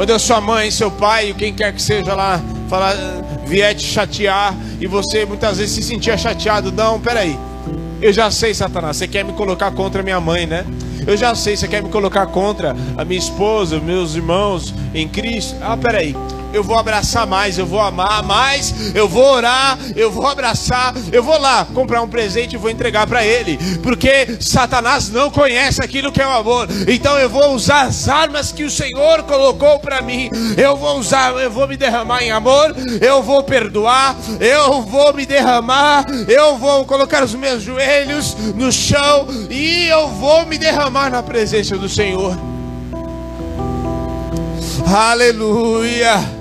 Quando 0.00 0.14
a 0.14 0.18
sua 0.18 0.40
mãe, 0.40 0.70
seu 0.70 0.90
pai, 0.90 1.34
quem 1.36 1.52
quer 1.52 1.74
que 1.74 1.82
seja 1.82 2.14
lá, 2.14 2.40
falar, 2.70 2.96
vier 3.44 3.74
te 3.74 3.84
chatear 3.84 4.56
e 4.80 4.86
você 4.86 5.26
muitas 5.26 5.58
vezes 5.58 5.74
se 5.74 5.82
sentia 5.82 6.16
chateado, 6.16 6.72
não, 6.72 6.98
peraí. 6.98 7.38
Eu 8.00 8.10
já 8.10 8.30
sei, 8.30 8.54
Satanás, 8.54 8.96
você 8.96 9.06
quer 9.06 9.26
me 9.26 9.34
colocar 9.34 9.70
contra 9.72 10.02
minha 10.02 10.18
mãe, 10.18 10.46
né? 10.46 10.64
Eu 11.06 11.18
já 11.18 11.34
sei, 11.34 11.54
você 11.54 11.68
quer 11.68 11.82
me 11.82 11.90
colocar 11.90 12.26
contra 12.28 12.74
a 12.96 13.04
minha 13.04 13.18
esposa, 13.18 13.78
meus 13.78 14.14
irmãos 14.14 14.72
em 14.94 15.06
Cristo. 15.06 15.54
Ah, 15.60 15.76
peraí 15.76 16.16
eu 16.52 16.62
vou 16.62 16.78
abraçar 16.78 17.26
mais, 17.26 17.58
eu 17.58 17.66
vou 17.66 17.80
amar 17.80 18.22
mais, 18.22 18.94
eu 18.94 19.08
vou 19.08 19.24
orar, 19.24 19.78
eu 19.94 20.10
vou 20.10 20.26
abraçar, 20.26 20.94
eu 21.12 21.22
vou 21.22 21.38
lá 21.38 21.66
comprar 21.74 22.02
um 22.02 22.08
presente 22.08 22.54
e 22.54 22.58
vou 22.58 22.70
entregar 22.70 23.06
para 23.06 23.24
ele, 23.24 23.58
porque 23.82 24.38
Satanás 24.40 25.08
não 25.10 25.30
conhece 25.30 25.82
aquilo 25.82 26.12
que 26.12 26.20
é 26.20 26.26
o 26.26 26.30
amor. 26.30 26.68
Então 26.88 27.18
eu 27.18 27.28
vou 27.28 27.54
usar 27.54 27.82
as 27.82 28.08
armas 28.08 28.52
que 28.52 28.64
o 28.64 28.70
Senhor 28.70 29.22
colocou 29.24 29.78
para 29.78 30.02
mim. 30.02 30.30
Eu 30.56 30.76
vou 30.76 30.98
usar, 30.98 31.32
eu 31.40 31.50
vou 31.50 31.68
me 31.68 31.76
derramar 31.76 32.22
em 32.22 32.30
amor, 32.30 32.74
eu 33.00 33.22
vou 33.22 33.42
perdoar, 33.42 34.16
eu 34.40 34.82
vou 34.82 35.14
me 35.14 35.26
derramar, 35.26 36.04
eu 36.28 36.56
vou 36.56 36.84
colocar 36.84 37.22
os 37.22 37.34
meus 37.34 37.62
joelhos 37.62 38.36
no 38.54 38.72
chão 38.72 39.26
e 39.48 39.86
eu 39.86 40.08
vou 40.08 40.46
me 40.46 40.58
derramar 40.58 41.10
na 41.10 41.22
presença 41.22 41.76
do 41.76 41.88
Senhor. 41.88 42.36
Aleluia. 44.86 46.39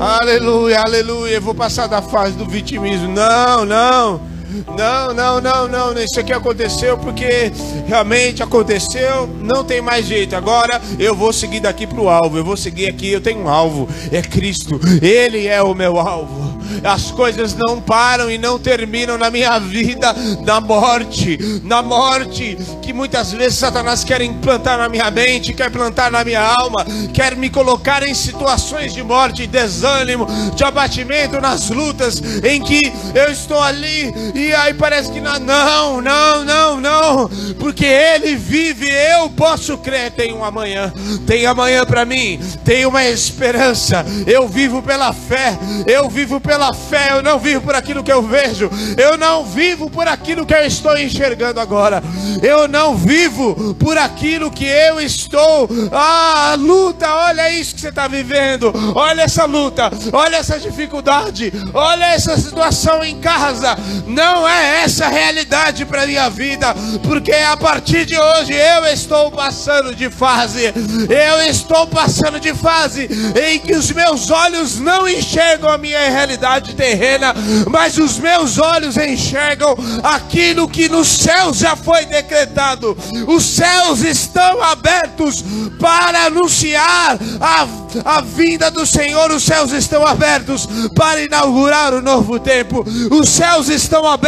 Aleluia, 0.00 0.80
aleluia. 0.80 1.34
Eu 1.34 1.42
vou 1.42 1.54
passar 1.54 1.88
da 1.88 2.00
fase 2.00 2.36
do 2.36 2.46
vitimismo. 2.46 3.08
Não, 3.08 3.64
não. 3.64 4.27
Não, 4.76 5.14
não, 5.14 5.40
não, 5.40 5.68
não. 5.68 6.02
Isso 6.02 6.20
aqui 6.20 6.32
aconteceu 6.32 6.96
porque 6.98 7.52
realmente 7.86 8.42
aconteceu. 8.42 9.28
Não 9.40 9.64
tem 9.64 9.80
mais 9.80 10.06
jeito. 10.06 10.34
Agora 10.36 10.80
eu 10.98 11.14
vou 11.14 11.32
seguir 11.32 11.60
daqui 11.60 11.86
para 11.86 12.00
o 12.00 12.08
alvo. 12.08 12.38
Eu 12.38 12.44
vou 12.44 12.56
seguir 12.56 12.88
aqui. 12.88 13.10
Eu 13.10 13.20
tenho 13.20 13.40
um 13.40 13.48
alvo. 13.48 13.88
É 14.10 14.22
Cristo. 14.22 14.80
Ele 15.02 15.46
é 15.46 15.62
o 15.62 15.74
meu 15.74 15.98
alvo. 15.98 16.58
As 16.84 17.10
coisas 17.10 17.54
não 17.54 17.80
param 17.80 18.30
e 18.30 18.38
não 18.38 18.58
terminam 18.58 19.16
na 19.18 19.30
minha 19.30 19.58
vida, 19.58 20.14
na 20.44 20.60
morte, 20.60 21.60
na 21.64 21.82
morte 21.82 22.56
que 22.82 22.92
muitas 22.92 23.32
vezes 23.32 23.58
Satanás 23.58 24.04
quer 24.04 24.20
implantar 24.20 24.78
na 24.78 24.88
minha 24.88 25.10
mente, 25.10 25.52
quer 25.52 25.70
plantar 25.70 26.10
na 26.10 26.24
minha 26.24 26.40
alma, 26.40 26.86
quer 27.12 27.36
me 27.36 27.50
colocar 27.50 28.02
em 28.02 28.14
situações 28.14 28.94
de 28.94 29.02
morte, 29.02 29.46
desânimo, 29.46 30.26
de 30.54 30.64
abatimento 30.64 31.40
nas 31.40 31.68
lutas 31.70 32.22
em 32.44 32.62
que 32.62 32.92
eu 33.14 33.30
estou 33.30 33.60
ali 33.60 34.12
e 34.34 34.47
aí 34.54 34.74
parece 34.74 35.10
que 35.10 35.20
não, 35.20 35.38
não, 35.38 36.00
não, 36.00 36.44
não, 36.44 36.80
não, 36.80 37.30
porque 37.58 37.84
ele 37.84 38.36
vive, 38.36 38.88
eu 38.88 39.30
posso 39.30 39.78
crer, 39.78 40.10
tem 40.12 40.32
um 40.32 40.44
amanhã, 40.44 40.92
tem 41.26 41.46
amanhã 41.46 41.84
para 41.84 42.04
mim, 42.04 42.40
tem 42.64 42.86
uma 42.86 43.04
esperança. 43.04 44.04
Eu 44.26 44.48
vivo 44.48 44.82
pela 44.82 45.12
fé, 45.12 45.58
eu 45.86 46.08
vivo 46.08 46.40
pela 46.40 46.72
fé, 46.72 47.12
eu 47.12 47.22
não 47.22 47.38
vivo 47.38 47.62
por 47.62 47.74
aquilo 47.74 48.02
que 48.02 48.12
eu 48.12 48.22
vejo, 48.22 48.70
eu 48.96 49.16
não 49.16 49.44
vivo 49.44 49.90
por 49.90 50.06
aquilo 50.06 50.46
que 50.46 50.54
eu 50.54 50.64
estou 50.64 50.96
enxergando 50.98 51.60
agora, 51.60 52.02
eu 52.42 52.68
não 52.68 52.96
vivo 52.96 53.74
por 53.74 53.96
aquilo 53.96 54.50
que 54.50 54.64
eu 54.64 55.00
estou. 55.00 55.68
Ah, 55.92 56.56
luta, 56.58 57.08
olha 57.12 57.50
isso 57.50 57.74
que 57.74 57.80
você 57.80 57.88
está 57.88 58.06
vivendo, 58.08 58.72
olha 58.94 59.22
essa 59.22 59.44
luta, 59.44 59.90
olha 60.12 60.36
essa 60.36 60.58
dificuldade, 60.58 61.52
olha 61.72 62.06
essa 62.14 62.36
situação 62.36 63.04
em 63.04 63.18
casa. 63.18 63.76
Não 64.06 64.37
é 64.46 64.82
essa 64.84 65.06
a 65.06 65.08
realidade 65.08 65.84
para 65.84 66.06
minha 66.06 66.28
vida, 66.28 66.74
porque 67.02 67.32
a 67.32 67.56
partir 67.56 68.04
de 68.04 68.18
hoje 68.18 68.52
eu 68.52 68.84
estou 68.86 69.30
passando 69.30 69.94
de 69.94 70.10
fase, 70.10 70.64
eu 70.64 71.50
estou 71.50 71.86
passando 71.86 72.38
de 72.38 72.52
fase 72.54 73.08
em 73.40 73.58
que 73.58 73.72
os 73.72 73.90
meus 73.90 74.30
olhos 74.30 74.78
não 74.78 75.08
enxergam 75.08 75.70
a 75.70 75.78
minha 75.78 75.98
realidade 75.98 76.28
realidade 76.28 76.74
terrena, 76.74 77.34
mas 77.70 77.96
os 77.96 78.18
meus 78.18 78.58
olhos 78.58 78.96
enxergam 78.96 79.74
aquilo 80.02 80.68
que 80.68 80.88
nos 80.88 81.08
céus 81.08 81.58
já 81.58 81.74
foi 81.76 82.04
decretado. 82.06 82.96
Os 83.26 83.44
céus 83.44 84.00
estão 84.00 84.62
abertos 84.62 85.44
para 85.78 86.26
anunciar 86.26 87.18
a, 87.40 87.66
a 88.04 88.20
vinda 88.20 88.70
do 88.70 88.84
Senhor, 88.84 89.30
os 89.30 89.42
céus 89.42 89.72
estão 89.72 90.06
abertos 90.06 90.68
para 90.94 91.22
inaugurar 91.22 91.94
o 91.94 92.02
novo 92.02 92.38
tempo, 92.38 92.84
os 93.10 93.28
céus 93.28 93.68
estão 93.68 94.06
abertos 94.06 94.27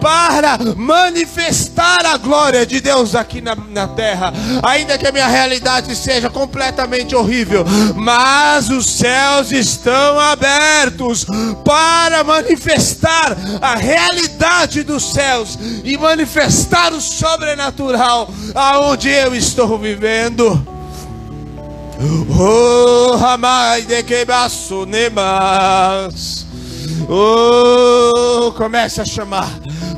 para 0.00 0.58
manifestar 0.76 2.04
a 2.04 2.16
glória 2.16 2.66
de 2.66 2.80
Deus 2.80 3.14
aqui 3.14 3.40
na, 3.40 3.54
na 3.54 3.88
terra, 3.88 4.32
ainda 4.62 4.98
que 4.98 5.06
a 5.06 5.12
minha 5.12 5.28
realidade 5.28 5.94
seja 5.94 6.28
completamente 6.28 7.14
horrível, 7.14 7.64
mas 7.94 8.70
os 8.70 8.86
céus 8.86 9.52
estão 9.52 10.18
abertos 10.18 11.26
para 11.64 12.24
manifestar 12.24 13.36
a 13.60 13.74
realidade 13.76 14.82
dos 14.82 15.12
céus 15.12 15.58
e 15.84 15.96
manifestar 15.96 16.92
o 16.92 17.00
sobrenatural 17.00 18.28
aonde 18.54 19.08
eu 19.08 19.34
estou 19.34 19.78
vivendo. 19.78 20.66
Oh, 22.36 23.16
ramai 23.16 23.82
de 23.82 24.02
que 24.02 24.26
nemas. 24.86 26.44
Oh, 27.08 28.52
comece 28.52 29.00
a 29.00 29.04
chamar. 29.04 29.50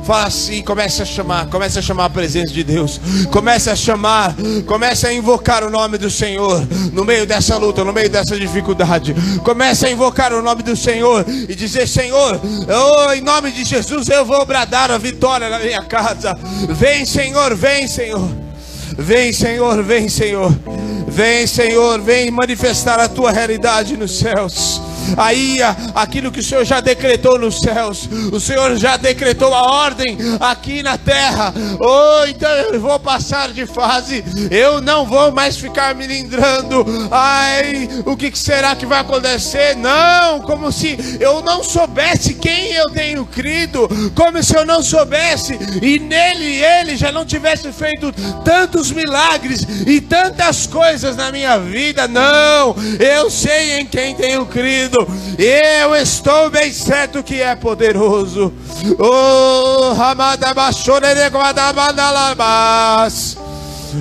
Fala 0.03 0.27
assim, 0.27 0.61
comece 0.61 1.01
a 1.01 1.05
chamar, 1.05 1.47
comece 1.47 1.79
a 1.79 1.81
chamar 1.81 2.05
a 2.05 2.09
presença 2.09 2.53
de 2.53 2.63
Deus. 2.63 2.97
Comece 3.29 3.69
a 3.69 3.75
chamar, 3.75 4.33
comece 4.65 5.05
a 5.05 5.13
invocar 5.13 5.65
o 5.65 5.69
nome 5.69 5.97
do 5.97 6.09
Senhor 6.09 6.65
no 6.93 7.03
meio 7.03 7.25
dessa 7.25 7.57
luta, 7.57 7.83
no 7.83 7.91
meio 7.91 8.09
dessa 8.09 8.37
dificuldade. 8.39 9.13
Comece 9.43 9.85
a 9.85 9.91
invocar 9.91 10.31
o 10.31 10.41
nome 10.41 10.63
do 10.63 10.77
Senhor 10.77 11.25
e 11.27 11.53
dizer: 11.53 11.87
Senhor, 11.87 12.39
oh, 12.39 13.11
em 13.11 13.21
nome 13.21 13.51
de 13.51 13.65
Jesus 13.65 14.07
eu 14.07 14.23
vou 14.23 14.45
bradar 14.45 14.91
a 14.91 14.97
vitória 14.97 15.49
na 15.49 15.59
minha 15.59 15.81
casa. 15.83 16.33
Vem, 16.69 17.05
Senhor, 17.05 17.53
vem, 17.53 17.85
Senhor. 17.85 18.29
Vem, 18.97 19.33
Senhor, 19.33 19.83
vem, 19.83 20.07
Senhor. 20.07 20.51
Vem, 20.51 20.57
Senhor, 20.57 20.96
vem 22.03 22.29
manifestar 22.29 22.99
a 22.99 23.09
tua 23.09 23.31
realidade 23.31 23.97
nos 23.97 24.19
céus 24.19 24.79
aí 25.15 25.59
aquilo 25.95 26.31
que 26.31 26.39
o 26.39 26.43
Senhor 26.43 26.65
já 26.65 26.81
decretou 26.81 27.39
nos 27.39 27.59
céus, 27.59 28.09
o 28.31 28.39
Senhor 28.39 28.75
já 28.75 28.97
decretou 28.97 29.53
a 29.53 29.61
ordem 29.61 30.17
aqui 30.39 30.81
na 30.83 30.97
terra. 30.97 31.53
Oh, 31.79 32.25
então 32.25 32.49
eu 32.49 32.79
vou 32.79 32.99
passar 32.99 33.51
de 33.51 33.65
fase, 33.65 34.23
eu 34.49 34.81
não 34.81 35.05
vou 35.05 35.31
mais 35.31 35.57
ficar 35.57 35.93
me 35.95 36.07
lindrando. 36.07 36.85
Ai, 37.11 37.87
o 38.05 38.17
que 38.17 38.35
será 38.37 38.75
que 38.75 38.85
vai 38.85 38.99
acontecer? 38.99 39.75
Não, 39.75 40.41
como 40.41 40.71
se 40.71 40.97
eu 41.19 41.41
não 41.41 41.63
soubesse 41.63 42.33
quem 42.33 42.73
eu 42.73 42.89
tenho 42.89 43.25
crido, 43.25 43.87
como 44.15 44.41
se 44.43 44.55
eu 44.55 44.65
não 44.65 44.81
soubesse 44.81 45.57
e 45.81 45.99
nele 45.99 46.63
ele 46.63 46.97
já 46.97 47.11
não 47.11 47.25
tivesse 47.25 47.71
feito 47.71 48.11
tantos 48.43 48.91
milagres 48.91 49.65
e 49.85 50.01
tantas 50.01 50.65
coisas 50.65 51.06
na 51.15 51.31
minha 51.31 51.57
vida. 51.59 52.07
Não, 52.07 52.75
eu 52.99 53.29
sei 53.29 53.79
em 53.79 53.85
quem 53.85 54.15
tenho 54.15 54.45
crido 54.45 55.07
eu 55.37 55.95
estou 55.95 56.49
bem 56.49 56.71
certo 56.73 57.23
que 57.23 57.41
é 57.41 57.55
poderoso. 57.55 58.53
Oh, 58.99 59.93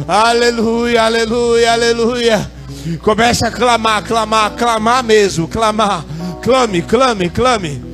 Aleluia, 0.09 1.04
aleluia, 1.04 1.72
aleluia. 1.72 2.50
Comece 3.02 3.46
a 3.46 3.50
clamar, 3.50 4.02
clamar, 4.04 4.50
clamar 4.52 5.04
mesmo, 5.04 5.46
clamar. 5.46 6.04
Clame, 6.42 6.82
clame, 6.82 7.30
clame. 7.30 7.86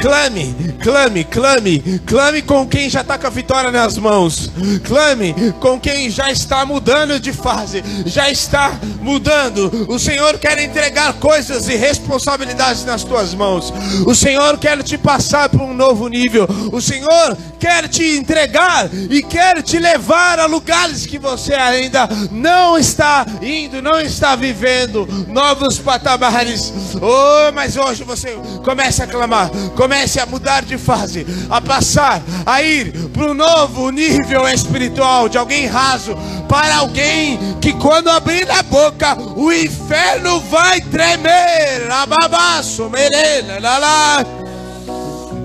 Clame, 0.00 0.54
clame, 0.80 1.24
clame, 1.24 2.00
clame 2.06 2.42
com 2.42 2.66
quem 2.66 2.88
já 2.88 3.00
está 3.00 3.18
com 3.18 3.26
a 3.26 3.30
vitória 3.30 3.72
nas 3.72 3.98
mãos. 3.98 4.50
Clame 4.84 5.34
com 5.58 5.78
quem 5.78 6.08
já 6.08 6.30
está 6.30 6.64
mudando 6.64 7.18
de 7.18 7.32
fase, 7.32 7.82
já 8.06 8.30
está 8.30 8.78
mudando. 9.00 9.86
O 9.88 9.98
Senhor 9.98 10.38
quer 10.38 10.58
entregar 10.60 11.14
coisas 11.14 11.68
e 11.68 11.74
responsabilidades 11.74 12.84
nas 12.84 13.02
tuas 13.02 13.34
mãos. 13.34 13.72
O 14.06 14.14
Senhor 14.14 14.56
quer 14.58 14.80
te 14.84 14.96
passar 14.96 15.48
para 15.48 15.64
um 15.64 15.74
novo 15.74 16.06
nível. 16.06 16.46
O 16.72 16.80
Senhor 16.80 17.36
quer 17.58 17.88
te 17.88 18.16
entregar 18.16 18.88
e 19.10 19.20
quer 19.22 19.62
te 19.62 19.78
levar 19.78 20.38
a 20.38 20.46
lugares 20.46 21.06
que 21.06 21.18
você 21.18 21.54
ainda 21.54 22.08
não 22.30 22.78
está 22.78 23.26
indo, 23.42 23.82
não 23.82 24.00
está 24.00 24.36
vivendo 24.36 25.08
novos 25.26 25.78
patamares. 25.78 26.72
Oh, 27.02 27.52
mas 27.52 27.76
hoje 27.76 28.04
você 28.04 28.38
começa 28.64 29.04
a 29.04 29.06
clamar, 29.06 29.50
comece 29.88 30.20
a 30.20 30.26
mudar 30.26 30.66
de 30.66 30.76
fase, 30.76 31.26
a 31.48 31.62
passar, 31.62 32.20
a 32.44 32.62
ir 32.62 32.92
para 33.08 33.30
um 33.30 33.32
novo 33.32 33.88
nível 33.88 34.46
espiritual 34.46 35.30
de 35.30 35.38
alguém 35.38 35.66
raso 35.66 36.14
para 36.46 36.76
alguém 36.76 37.38
que 37.58 37.72
quando 37.72 38.10
abrir 38.10 38.50
a 38.50 38.62
boca 38.62 39.16
o 39.34 39.50
inferno 39.50 40.40
vai 40.40 40.82
tremer. 40.82 41.90
Ababaço, 41.90 42.90
merena, 42.90 43.58
lá, 43.58 43.78
lá. 43.78 44.26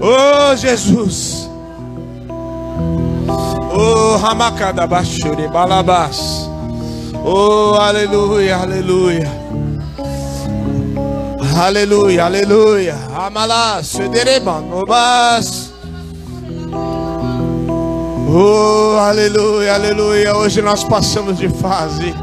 Oh 0.01 0.55
Jesus. 0.57 1.49
Oh 3.71 4.17
Ramakada 4.17 4.85
Bashuri 4.85 5.47
Balabas. 5.47 6.19
Oh 7.23 7.75
aleluia, 7.79 8.57
aleluia. 8.57 9.31
Aleluia, 11.55 12.25
aleluia. 12.25 12.97
Amalá, 13.15 13.83
Sedereba, 13.83 14.59
Nobas. 14.59 15.71
Oh, 18.27 18.97
aleluia, 18.99 19.75
aleluia. 19.75 20.35
Hoje 20.35 20.61
nós 20.63 20.83
passamos 20.83 21.37
de 21.37 21.47
fase. 21.47 22.13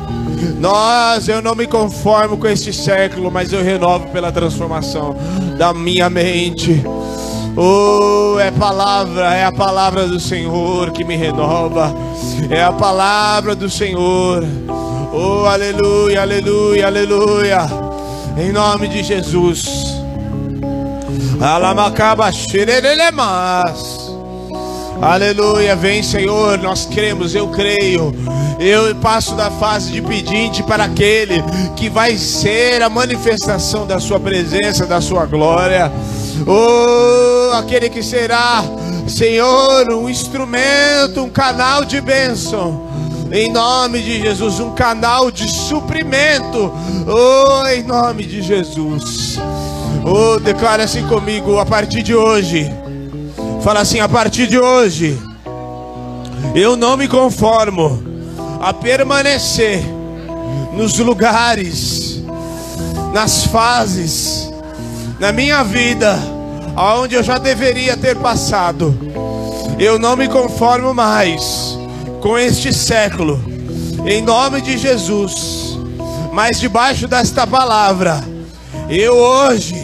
Nós, 0.58 1.28
eu 1.28 1.40
não 1.40 1.54
me 1.54 1.66
conformo 1.66 2.36
com 2.36 2.48
este 2.48 2.72
século, 2.72 3.30
mas 3.30 3.52
eu 3.52 3.62
renovo 3.62 4.08
pela 4.08 4.32
transformação 4.32 5.16
da 5.56 5.72
minha 5.72 6.10
mente. 6.10 6.82
Oh, 7.56 8.36
é 8.40 8.50
palavra, 8.50 9.34
é 9.34 9.44
a 9.44 9.52
palavra 9.52 10.08
do 10.08 10.18
Senhor 10.18 10.90
que 10.90 11.04
me 11.04 11.14
renova. 11.14 11.94
É 12.50 12.64
a 12.64 12.72
palavra 12.72 13.54
do 13.54 13.70
Senhor. 13.70 14.44
Oh, 15.12 15.46
aleluia, 15.46 16.22
aleluia, 16.22 16.86
aleluia. 16.86 17.89
Em 18.40 18.52
nome 18.52 18.88
de 18.88 19.02
Jesus. 19.02 19.66
Aleluia, 25.02 25.76
vem 25.76 26.02
Senhor, 26.02 26.56
nós 26.56 26.86
cremos, 26.86 27.34
eu 27.34 27.48
creio. 27.48 28.14
Eu 28.58 28.94
passo 28.96 29.34
da 29.34 29.50
fase 29.50 29.92
de 29.92 30.00
pedinte 30.00 30.62
para 30.62 30.84
aquele 30.84 31.42
que 31.76 31.90
vai 31.90 32.16
ser 32.16 32.82
a 32.82 32.88
manifestação 32.88 33.86
da 33.86 34.00
Sua 34.00 34.18
presença, 34.18 34.86
da 34.86 35.02
Sua 35.02 35.26
glória. 35.26 35.92
Oh, 36.46 37.52
aquele 37.56 37.90
que 37.90 38.02
será, 38.02 38.64
Senhor, 39.06 39.92
um 39.92 40.08
instrumento, 40.08 41.22
um 41.22 41.28
canal 41.28 41.84
de 41.84 42.00
bênção. 42.00 42.89
Em 43.32 43.48
nome 43.48 44.02
de 44.02 44.20
Jesus, 44.20 44.58
um 44.58 44.72
canal 44.74 45.30
de 45.30 45.48
suprimento. 45.48 46.72
Oh, 47.06 47.66
em 47.68 47.84
nome 47.84 48.24
de 48.24 48.42
Jesus. 48.42 49.38
Oh, 50.04 50.40
declara 50.40 50.82
assim 50.82 51.06
comigo 51.06 51.60
a 51.60 51.64
partir 51.64 52.02
de 52.02 52.12
hoje. 52.12 52.68
Fala 53.62 53.80
assim: 53.80 54.00
a 54.00 54.08
partir 54.08 54.48
de 54.48 54.58
hoje, 54.58 55.16
eu 56.56 56.76
não 56.76 56.96
me 56.96 57.06
conformo 57.06 58.02
a 58.60 58.74
permanecer 58.74 59.80
nos 60.72 60.98
lugares, 60.98 62.20
nas 63.14 63.44
fases, 63.44 64.52
na 65.20 65.30
minha 65.30 65.62
vida, 65.62 66.18
aonde 66.74 67.14
eu 67.14 67.22
já 67.22 67.38
deveria 67.38 67.96
ter 67.96 68.16
passado. 68.16 68.92
Eu 69.78 70.00
não 70.00 70.16
me 70.16 70.26
conformo 70.26 70.92
mais 70.92 71.79
com 72.20 72.38
este 72.38 72.72
século, 72.72 73.42
em 74.06 74.22
nome 74.22 74.60
de 74.60 74.76
Jesus. 74.78 75.78
Mas 76.32 76.60
debaixo 76.60 77.08
desta 77.08 77.46
palavra, 77.46 78.22
eu 78.88 79.14
hoje 79.16 79.74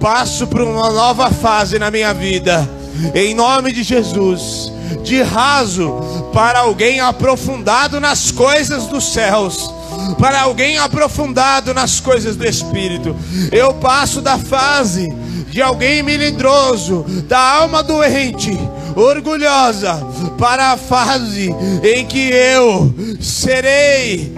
passo 0.00 0.46
por 0.46 0.62
uma 0.62 0.90
nova 0.90 1.30
fase 1.30 1.78
na 1.78 1.90
minha 1.90 2.12
vida 2.12 2.68
em 3.14 3.34
nome 3.34 3.72
de 3.72 3.82
Jesus, 3.82 4.72
de 5.02 5.22
raso 5.22 5.94
para 6.32 6.60
alguém 6.60 7.00
aprofundado 7.00 8.00
nas 8.00 8.30
coisas 8.30 8.86
dos 8.86 9.12
céus, 9.12 9.72
para 10.18 10.42
alguém 10.42 10.78
aprofundado 10.78 11.72
nas 11.72 12.00
coisas 12.00 12.36
do 12.36 12.46
Espírito. 12.46 13.14
Eu 13.52 13.74
passo 13.74 14.20
da 14.20 14.36
fase 14.36 15.08
de 15.48 15.62
alguém 15.62 16.02
melindroso, 16.02 17.04
da 17.28 17.38
alma 17.38 17.82
doente, 17.82 18.58
orgulhosa, 18.98 19.94
para 20.36 20.72
a 20.72 20.76
fase 20.76 21.54
em 21.82 22.04
que 22.04 22.30
eu 22.30 22.92
serei 23.20 24.34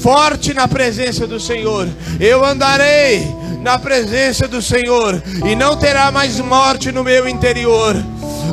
forte 0.00 0.54
na 0.54 0.68
presença 0.68 1.26
do 1.26 1.40
Senhor. 1.40 1.88
Eu 2.20 2.44
andarei 2.44 3.26
na 3.60 3.78
presença 3.78 4.46
do 4.48 4.62
Senhor, 4.62 5.22
e 5.44 5.54
não 5.54 5.76
terá 5.76 6.10
mais 6.10 6.38
morte 6.40 6.90
no 6.90 7.04
meu 7.04 7.28
interior, 7.28 7.96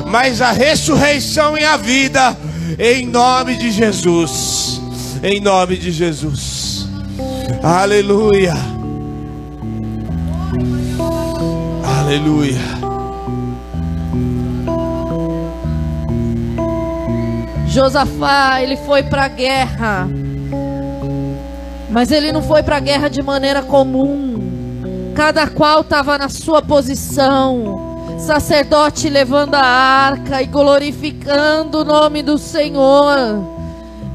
mas 0.07 0.41
a 0.41 0.51
ressurreição 0.51 1.57
e 1.57 1.63
a 1.63 1.77
vida, 1.77 2.37
em 2.77 3.07
nome 3.07 3.55
de 3.55 3.71
Jesus. 3.71 4.79
Em 5.23 5.39
nome 5.39 5.77
de 5.77 5.91
Jesus. 5.91 6.87
Aleluia. 7.63 8.55
Aleluia. 11.83 12.88
Josafá, 17.79 18.61
ele 18.61 18.75
foi 18.75 19.03
para 19.03 19.23
a 19.23 19.27
guerra. 19.29 20.05
Mas 21.89 22.11
ele 22.11 22.29
não 22.29 22.43
foi 22.43 22.61
para 22.61 22.75
a 22.75 22.79
guerra 22.81 23.07
de 23.07 23.21
maneira 23.21 23.63
comum. 23.63 25.13
Cada 25.15 25.47
qual 25.47 25.79
estava 25.79 26.17
na 26.17 26.27
sua 26.27 26.61
posição. 26.61 28.17
Sacerdote 28.19 29.07
levando 29.07 29.55
a 29.55 29.63
arca 29.63 30.41
e 30.43 30.45
glorificando 30.45 31.79
o 31.79 31.85
nome 31.85 32.21
do 32.21 32.37
Senhor. 32.37 33.17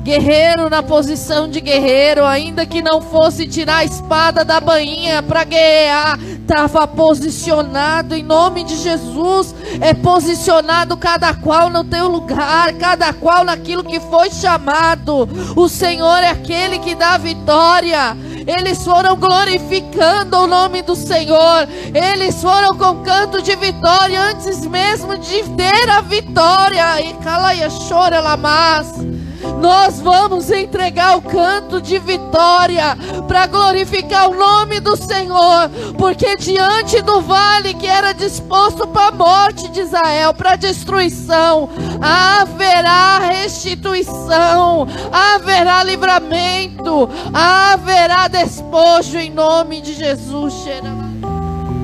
Guerreiro 0.02 0.68
na 0.68 0.82
posição 0.82 1.48
de 1.48 1.62
guerreiro, 1.62 2.22
ainda 2.22 2.66
que 2.66 2.82
não 2.82 3.00
fosse 3.00 3.46
tirar 3.46 3.78
a 3.78 3.84
espada 3.86 4.44
da 4.44 4.60
bainha 4.60 5.22
para 5.22 5.42
guerrear, 5.42 6.18
estava 6.44 6.86
posicionado 6.86 8.14
em 8.14 8.22
nome 8.22 8.64
de 8.64 8.76
Jesus. 8.76 9.54
É 9.80 9.94
posicionado 9.94 10.96
cada 10.96 11.34
qual 11.34 11.70
no 11.70 11.82
teu 11.82 12.06
lugar, 12.06 12.74
cada 12.74 13.12
qual 13.14 13.44
naquilo 13.44 13.82
que 13.82 13.98
foi 13.98 14.30
chamado. 14.30 15.28
O 15.56 15.68
Senhor 15.68 16.22
é 16.22 16.30
aquele 16.30 16.78
que 16.78 16.94
dá 16.94 17.16
vitória. 17.16 18.16
Eles 18.46 18.84
foram 18.84 19.16
glorificando 19.16 20.36
o 20.36 20.46
nome 20.46 20.82
do 20.82 20.94
Senhor. 20.94 21.66
Eles 21.94 22.40
foram 22.40 22.76
com 22.76 23.02
canto 23.02 23.40
de 23.40 23.56
vitória 23.56 24.20
antes 24.20 24.66
mesmo 24.66 25.16
de 25.16 25.42
ter 25.56 25.88
a 25.90 26.02
vitória. 26.02 27.00
E 27.00 27.14
calaia 27.14 27.68
chora 27.88 28.20
lamas. 28.20 29.13
Nós 29.60 30.00
vamos 30.00 30.50
entregar 30.50 31.16
o 31.16 31.22
canto 31.22 31.80
de 31.80 31.98
vitória 31.98 32.96
para 33.26 33.46
glorificar 33.46 34.30
o 34.30 34.34
nome 34.34 34.80
do 34.80 34.96
Senhor, 34.96 35.70
porque 35.98 36.36
diante 36.36 37.00
do 37.02 37.20
vale 37.20 37.74
que 37.74 37.86
era 37.86 38.12
disposto 38.12 38.86
para 38.88 39.08
a 39.08 39.12
morte 39.12 39.68
de 39.68 39.80
Israel, 39.80 40.34
para 40.34 40.56
destruição, 40.56 41.68
haverá 42.00 43.18
restituição, 43.18 44.86
haverá 45.12 45.82
livramento, 45.82 47.08
haverá 47.32 48.28
despojo 48.28 49.18
em 49.18 49.30
nome 49.30 49.80
de 49.80 49.94
Jesus. 49.94 50.54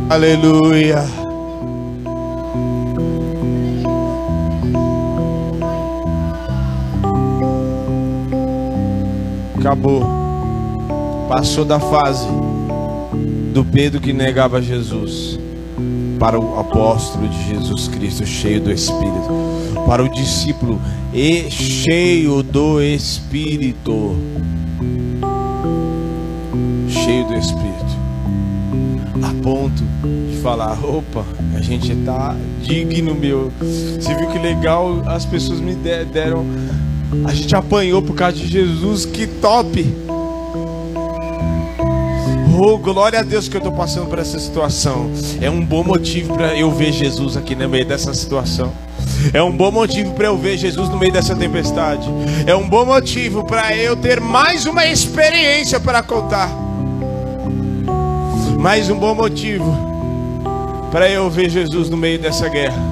Aleluia. 0.09 1.30
Acabou. 9.61 10.03
Passou 11.29 11.67
da 11.67 11.79
fase 11.79 12.27
do 13.53 13.63
Pedro 13.63 14.01
que 14.01 14.11
negava 14.11 14.63
Jesus 14.63 15.39
para 16.19 16.41
o 16.41 16.59
apóstolo 16.59 17.29
de 17.29 17.49
Jesus 17.49 17.87
Cristo, 17.89 18.25
cheio 18.25 18.59
do 18.63 18.73
Espírito, 18.73 19.29
para 19.87 20.03
o 20.03 20.09
discípulo 20.09 20.81
e 21.13 21.51
cheio 21.51 22.43
do 22.43 22.81
Espírito, 22.81 24.17
cheio 26.89 27.27
do 27.27 27.35
Espírito, 27.35 27.97
a 29.23 29.43
ponto 29.43 29.85
de 30.31 30.39
falar: 30.39 30.79
opa, 30.83 31.23
a 31.55 31.61
gente 31.61 31.93
está 31.93 32.35
digno, 32.63 33.15
meu. 33.15 33.53
Você 33.61 34.15
viu 34.15 34.29
que 34.29 34.39
legal? 34.39 35.03
As 35.07 35.27
pessoas 35.27 35.61
me 35.61 35.75
deram 35.75 36.47
a 37.27 37.35
gente 37.35 37.55
apanhou 37.55 38.01
por 38.01 38.15
causa 38.15 38.37
de 38.37 38.47
Jesus, 38.47 39.05
que 39.05 39.27
top! 39.27 39.85
Oh, 42.63 42.77
glória 42.77 43.21
a 43.21 43.23
Deus 43.23 43.49
que 43.49 43.57
eu 43.57 43.61
estou 43.61 43.73
passando 43.73 44.07
por 44.07 44.19
essa 44.19 44.39
situação. 44.39 45.11
É 45.41 45.49
um 45.49 45.65
bom 45.65 45.83
motivo 45.83 46.35
para 46.35 46.55
eu 46.57 46.71
ver 46.71 46.93
Jesus 46.93 47.37
aqui 47.37 47.55
no 47.55 47.69
meio 47.69 47.87
dessa 47.87 48.13
situação. 48.13 48.71
É 49.33 49.43
um 49.43 49.51
bom 49.51 49.71
motivo 49.71 50.13
para 50.13 50.27
eu 50.27 50.37
ver 50.37 50.59
Jesus 50.59 50.89
no 50.89 50.99
meio 50.99 51.13
dessa 51.13 51.35
tempestade. 51.35 52.07
É 52.47 52.55
um 52.55 52.69
bom 52.69 52.85
motivo 52.85 53.45
para 53.45 53.75
eu 53.75 53.97
ter 53.97 54.21
mais 54.21 54.67
uma 54.67 54.87
experiência 54.87 55.81
para 55.81 56.03
contar. 56.03 56.51
Mais 58.59 58.91
um 58.91 58.99
bom 58.99 59.15
motivo 59.15 59.75
para 60.91 61.09
eu 61.09 61.31
ver 61.31 61.49
Jesus 61.49 61.89
no 61.89 61.97
meio 61.97 62.19
dessa 62.19 62.49
guerra. 62.49 62.83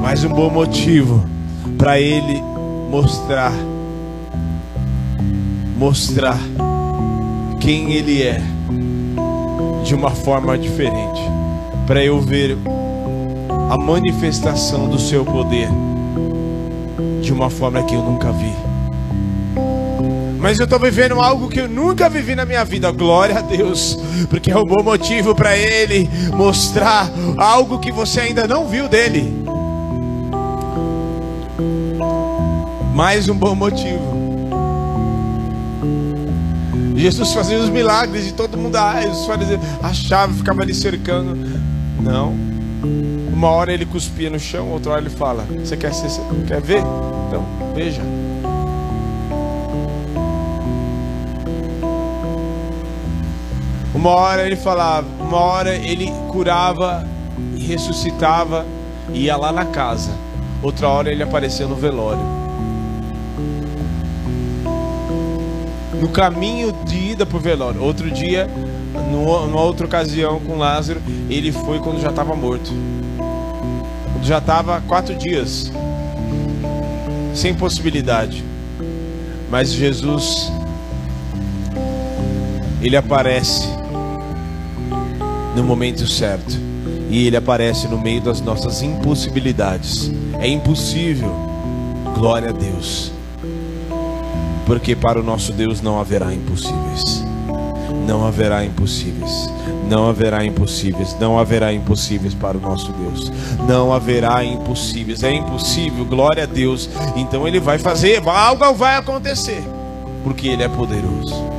Mais 0.00 0.22
um 0.22 0.28
bom 0.28 0.50
motivo 0.50 1.32
para 1.82 1.98
ele 1.98 2.40
mostrar 2.88 3.52
mostrar 5.76 6.38
quem 7.60 7.92
ele 7.94 8.22
é 8.22 8.40
de 9.82 9.92
uma 9.92 10.12
forma 10.12 10.56
diferente, 10.56 11.20
para 11.84 12.04
eu 12.04 12.20
ver 12.20 12.56
a 13.68 13.76
manifestação 13.76 14.88
do 14.88 14.96
seu 14.96 15.24
poder 15.24 15.68
de 17.20 17.32
uma 17.32 17.50
forma 17.50 17.82
que 17.82 17.96
eu 17.96 18.02
nunca 18.04 18.30
vi. 18.30 18.54
Mas 20.38 20.60
eu 20.60 20.66
estou 20.66 20.78
vivendo 20.78 21.20
algo 21.20 21.48
que 21.48 21.58
eu 21.58 21.68
nunca 21.68 22.08
vivi 22.08 22.36
na 22.36 22.44
minha 22.44 22.64
vida. 22.64 22.92
Glória 22.92 23.38
a 23.38 23.40
Deus, 23.40 23.98
porque 24.30 24.52
é 24.52 24.56
um 24.56 24.64
bom 24.64 24.84
motivo 24.84 25.34
para 25.34 25.56
Ele 25.56 26.08
mostrar 26.32 27.10
algo 27.36 27.80
que 27.80 27.90
você 27.90 28.20
ainda 28.20 28.46
não 28.46 28.68
viu 28.68 28.88
dele. 28.88 29.41
Mais 32.94 33.28
um 33.28 33.34
bom 33.34 33.54
motivo. 33.54 34.22
Jesus 36.94 37.32
fazia 37.32 37.58
os 37.58 37.70
milagres 37.70 38.28
e 38.28 38.32
todo 38.32 38.56
mundo, 38.56 38.76
ah, 38.76 39.00
os 39.10 39.26
fariseus 39.26 39.60
achava, 39.82 40.32
ficava 40.32 40.62
ali 40.62 40.74
cercando. 40.74 41.34
Não. 42.00 42.34
Uma 43.32 43.48
hora 43.48 43.72
ele 43.72 43.86
cuspia 43.86 44.28
no 44.28 44.38
chão, 44.38 44.68
outra 44.68 44.92
hora 44.92 45.00
ele 45.00 45.10
fala: 45.10 45.44
Você 45.64 45.76
quer, 45.76 45.92
ser, 45.92 46.08
quer 46.46 46.60
ver? 46.60 46.82
Então, 47.26 47.44
veja. 47.74 48.02
Uma 53.94 54.10
hora 54.10 54.44
ele 54.44 54.56
falava, 54.56 55.06
uma 55.20 55.38
hora 55.38 55.74
ele 55.74 56.10
curava 56.28 57.06
e 57.56 57.64
ressuscitava 57.64 58.66
ia 59.12 59.36
lá 59.36 59.52
na 59.52 59.64
casa. 59.64 60.10
Outra 60.62 60.88
hora 60.88 61.10
ele 61.10 61.22
aparecia 61.22 61.66
no 61.66 61.74
velório. 61.74 62.41
No 66.02 66.08
caminho 66.08 66.72
de 66.84 67.12
ida 67.12 67.24
para 67.24 67.36
o 67.36 67.40
velório. 67.40 67.80
Outro 67.80 68.10
dia, 68.10 68.50
numa 69.12 69.60
outra 69.60 69.86
ocasião 69.86 70.40
com 70.40 70.58
Lázaro, 70.58 71.00
ele 71.30 71.52
foi 71.52 71.78
quando 71.78 72.00
já 72.00 72.10
estava 72.10 72.34
morto. 72.34 72.72
Já 74.20 74.38
estava 74.38 74.80
quatro 74.80 75.14
dias. 75.14 75.70
Sem 77.32 77.54
possibilidade. 77.54 78.42
Mas 79.48 79.72
Jesus, 79.72 80.50
ele 82.82 82.96
aparece 82.96 83.68
no 85.54 85.62
momento 85.62 86.04
certo. 86.08 86.58
E 87.10 87.28
ele 87.28 87.36
aparece 87.36 87.86
no 87.86 87.96
meio 87.96 88.20
das 88.20 88.40
nossas 88.40 88.82
impossibilidades. 88.82 90.10
É 90.40 90.48
impossível. 90.48 91.32
Glória 92.18 92.48
a 92.48 92.52
Deus. 92.52 93.12
Porque 94.66 94.94
para 94.94 95.20
o 95.20 95.22
nosso 95.22 95.52
Deus 95.52 95.80
não 95.80 96.00
haverá 96.00 96.32
impossíveis. 96.32 97.24
Não 98.06 98.26
haverá 98.26 98.64
impossíveis. 98.64 99.50
Não 99.88 100.08
haverá 100.08 100.44
impossíveis. 100.44 101.16
Não 101.18 101.38
haverá 101.38 101.72
impossíveis 101.72 102.34
para 102.34 102.56
o 102.56 102.60
nosso 102.60 102.92
Deus. 102.92 103.30
Não 103.66 103.92
haverá 103.92 104.44
impossíveis. 104.44 105.22
É 105.22 105.32
impossível, 105.32 106.04
glória 106.04 106.44
a 106.44 106.46
Deus. 106.46 106.88
Então 107.16 107.46
ele 107.46 107.60
vai 107.60 107.78
fazer, 107.78 108.22
algo 108.26 108.74
vai 108.74 108.96
acontecer. 108.96 109.62
Porque 110.24 110.48
ele 110.48 110.62
é 110.62 110.68
poderoso. 110.68 111.52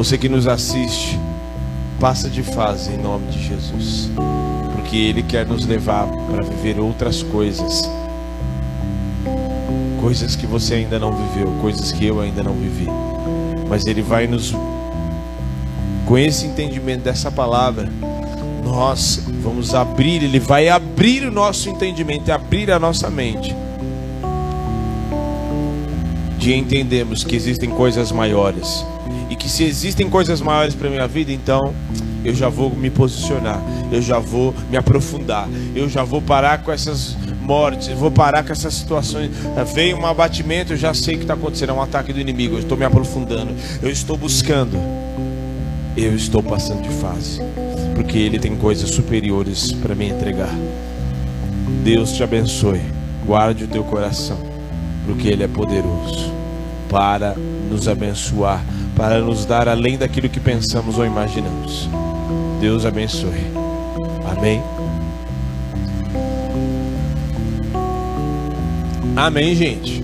Você 0.00 0.16
que 0.16 0.30
nos 0.30 0.46
assiste, 0.46 1.20
passa 2.00 2.30
de 2.30 2.42
fase 2.42 2.92
em 2.92 2.96
nome 2.96 3.26
de 3.26 3.46
Jesus, 3.46 4.10
porque 4.72 4.96
Ele 4.96 5.22
quer 5.22 5.46
nos 5.46 5.66
levar 5.66 6.06
para 6.06 6.42
viver 6.42 6.80
outras 6.80 7.22
coisas, 7.22 7.82
coisas 10.00 10.34
que 10.34 10.46
você 10.46 10.74
ainda 10.74 10.98
não 10.98 11.12
viveu, 11.12 11.52
coisas 11.60 11.92
que 11.92 12.06
eu 12.06 12.20
ainda 12.20 12.42
não 12.42 12.54
vivi, 12.54 12.86
mas 13.68 13.84
Ele 13.86 14.00
vai 14.00 14.26
nos, 14.26 14.54
com 16.06 16.16
esse 16.16 16.46
entendimento 16.46 17.02
dessa 17.02 17.30
palavra, 17.30 17.88
nós 18.64 19.22
vamos 19.42 19.74
abrir, 19.74 20.24
Ele 20.24 20.40
vai 20.40 20.68
abrir 20.68 21.24
o 21.24 21.30
nosso 21.30 21.68
entendimento, 21.68 22.30
abrir 22.30 22.70
a 22.70 22.78
nossa 22.78 23.10
mente, 23.10 23.54
de 26.38 26.54
entendermos 26.54 27.22
que 27.22 27.36
existem 27.36 27.68
coisas 27.68 28.10
maiores. 28.10 28.84
E 29.28 29.36
que 29.36 29.48
se 29.48 29.62
existem 29.62 30.08
coisas 30.08 30.40
maiores 30.40 30.74
para 30.74 30.88
minha 30.88 31.06
vida, 31.06 31.30
então 31.30 31.74
eu 32.24 32.34
já 32.34 32.48
vou 32.48 32.70
me 32.74 32.90
posicionar, 32.90 33.60
eu 33.92 34.00
já 34.00 34.18
vou 34.18 34.54
me 34.70 34.76
aprofundar, 34.76 35.48
eu 35.74 35.88
já 35.88 36.02
vou 36.02 36.20
parar 36.20 36.62
com 36.62 36.72
essas 36.72 37.16
mortes, 37.50 37.88
vou 37.88 38.12
parar 38.12 38.44
com 38.44 38.52
essas 38.52 38.74
situações. 38.74 39.28
Veio 39.74 39.98
um 39.98 40.06
abatimento, 40.06 40.72
eu 40.72 40.76
já 40.76 40.94
sei 40.94 41.16
que 41.16 41.22
está 41.22 41.34
acontecendo, 41.34 41.70
é 41.70 41.72
um 41.72 41.82
ataque 41.82 42.12
do 42.12 42.20
inimigo, 42.20 42.54
eu 42.54 42.60
estou 42.60 42.78
me 42.78 42.84
aprofundando, 42.84 43.52
eu 43.82 43.90
estou 43.90 44.16
buscando, 44.16 44.78
eu 45.96 46.14
estou 46.14 46.44
passando 46.44 46.82
de 46.82 46.94
fase, 47.00 47.40
porque 47.96 48.16
Ele 48.16 48.38
tem 48.38 48.54
coisas 48.54 48.90
superiores 48.90 49.72
para 49.72 49.96
me 49.96 50.08
entregar. 50.08 50.54
Deus 51.82 52.12
te 52.12 52.22
abençoe, 52.22 52.80
guarde 53.26 53.64
o 53.64 53.68
teu 53.68 53.82
coração, 53.82 54.38
porque 55.04 55.26
Ele 55.26 55.42
é 55.42 55.48
poderoso 55.48 56.32
para 56.88 57.34
nos 57.68 57.88
abençoar 57.88 58.64
para 58.96 59.18
nos 59.18 59.46
dar 59.46 59.66
além 59.66 59.96
daquilo 59.96 60.28
que 60.28 60.38
pensamos 60.38 60.98
ou 60.98 61.06
imaginamos. 61.06 61.88
Deus 62.60 62.84
abençoe. 62.84 63.46
Amém. 64.30 64.62
Amém, 69.16 69.54
gente. 69.54 69.99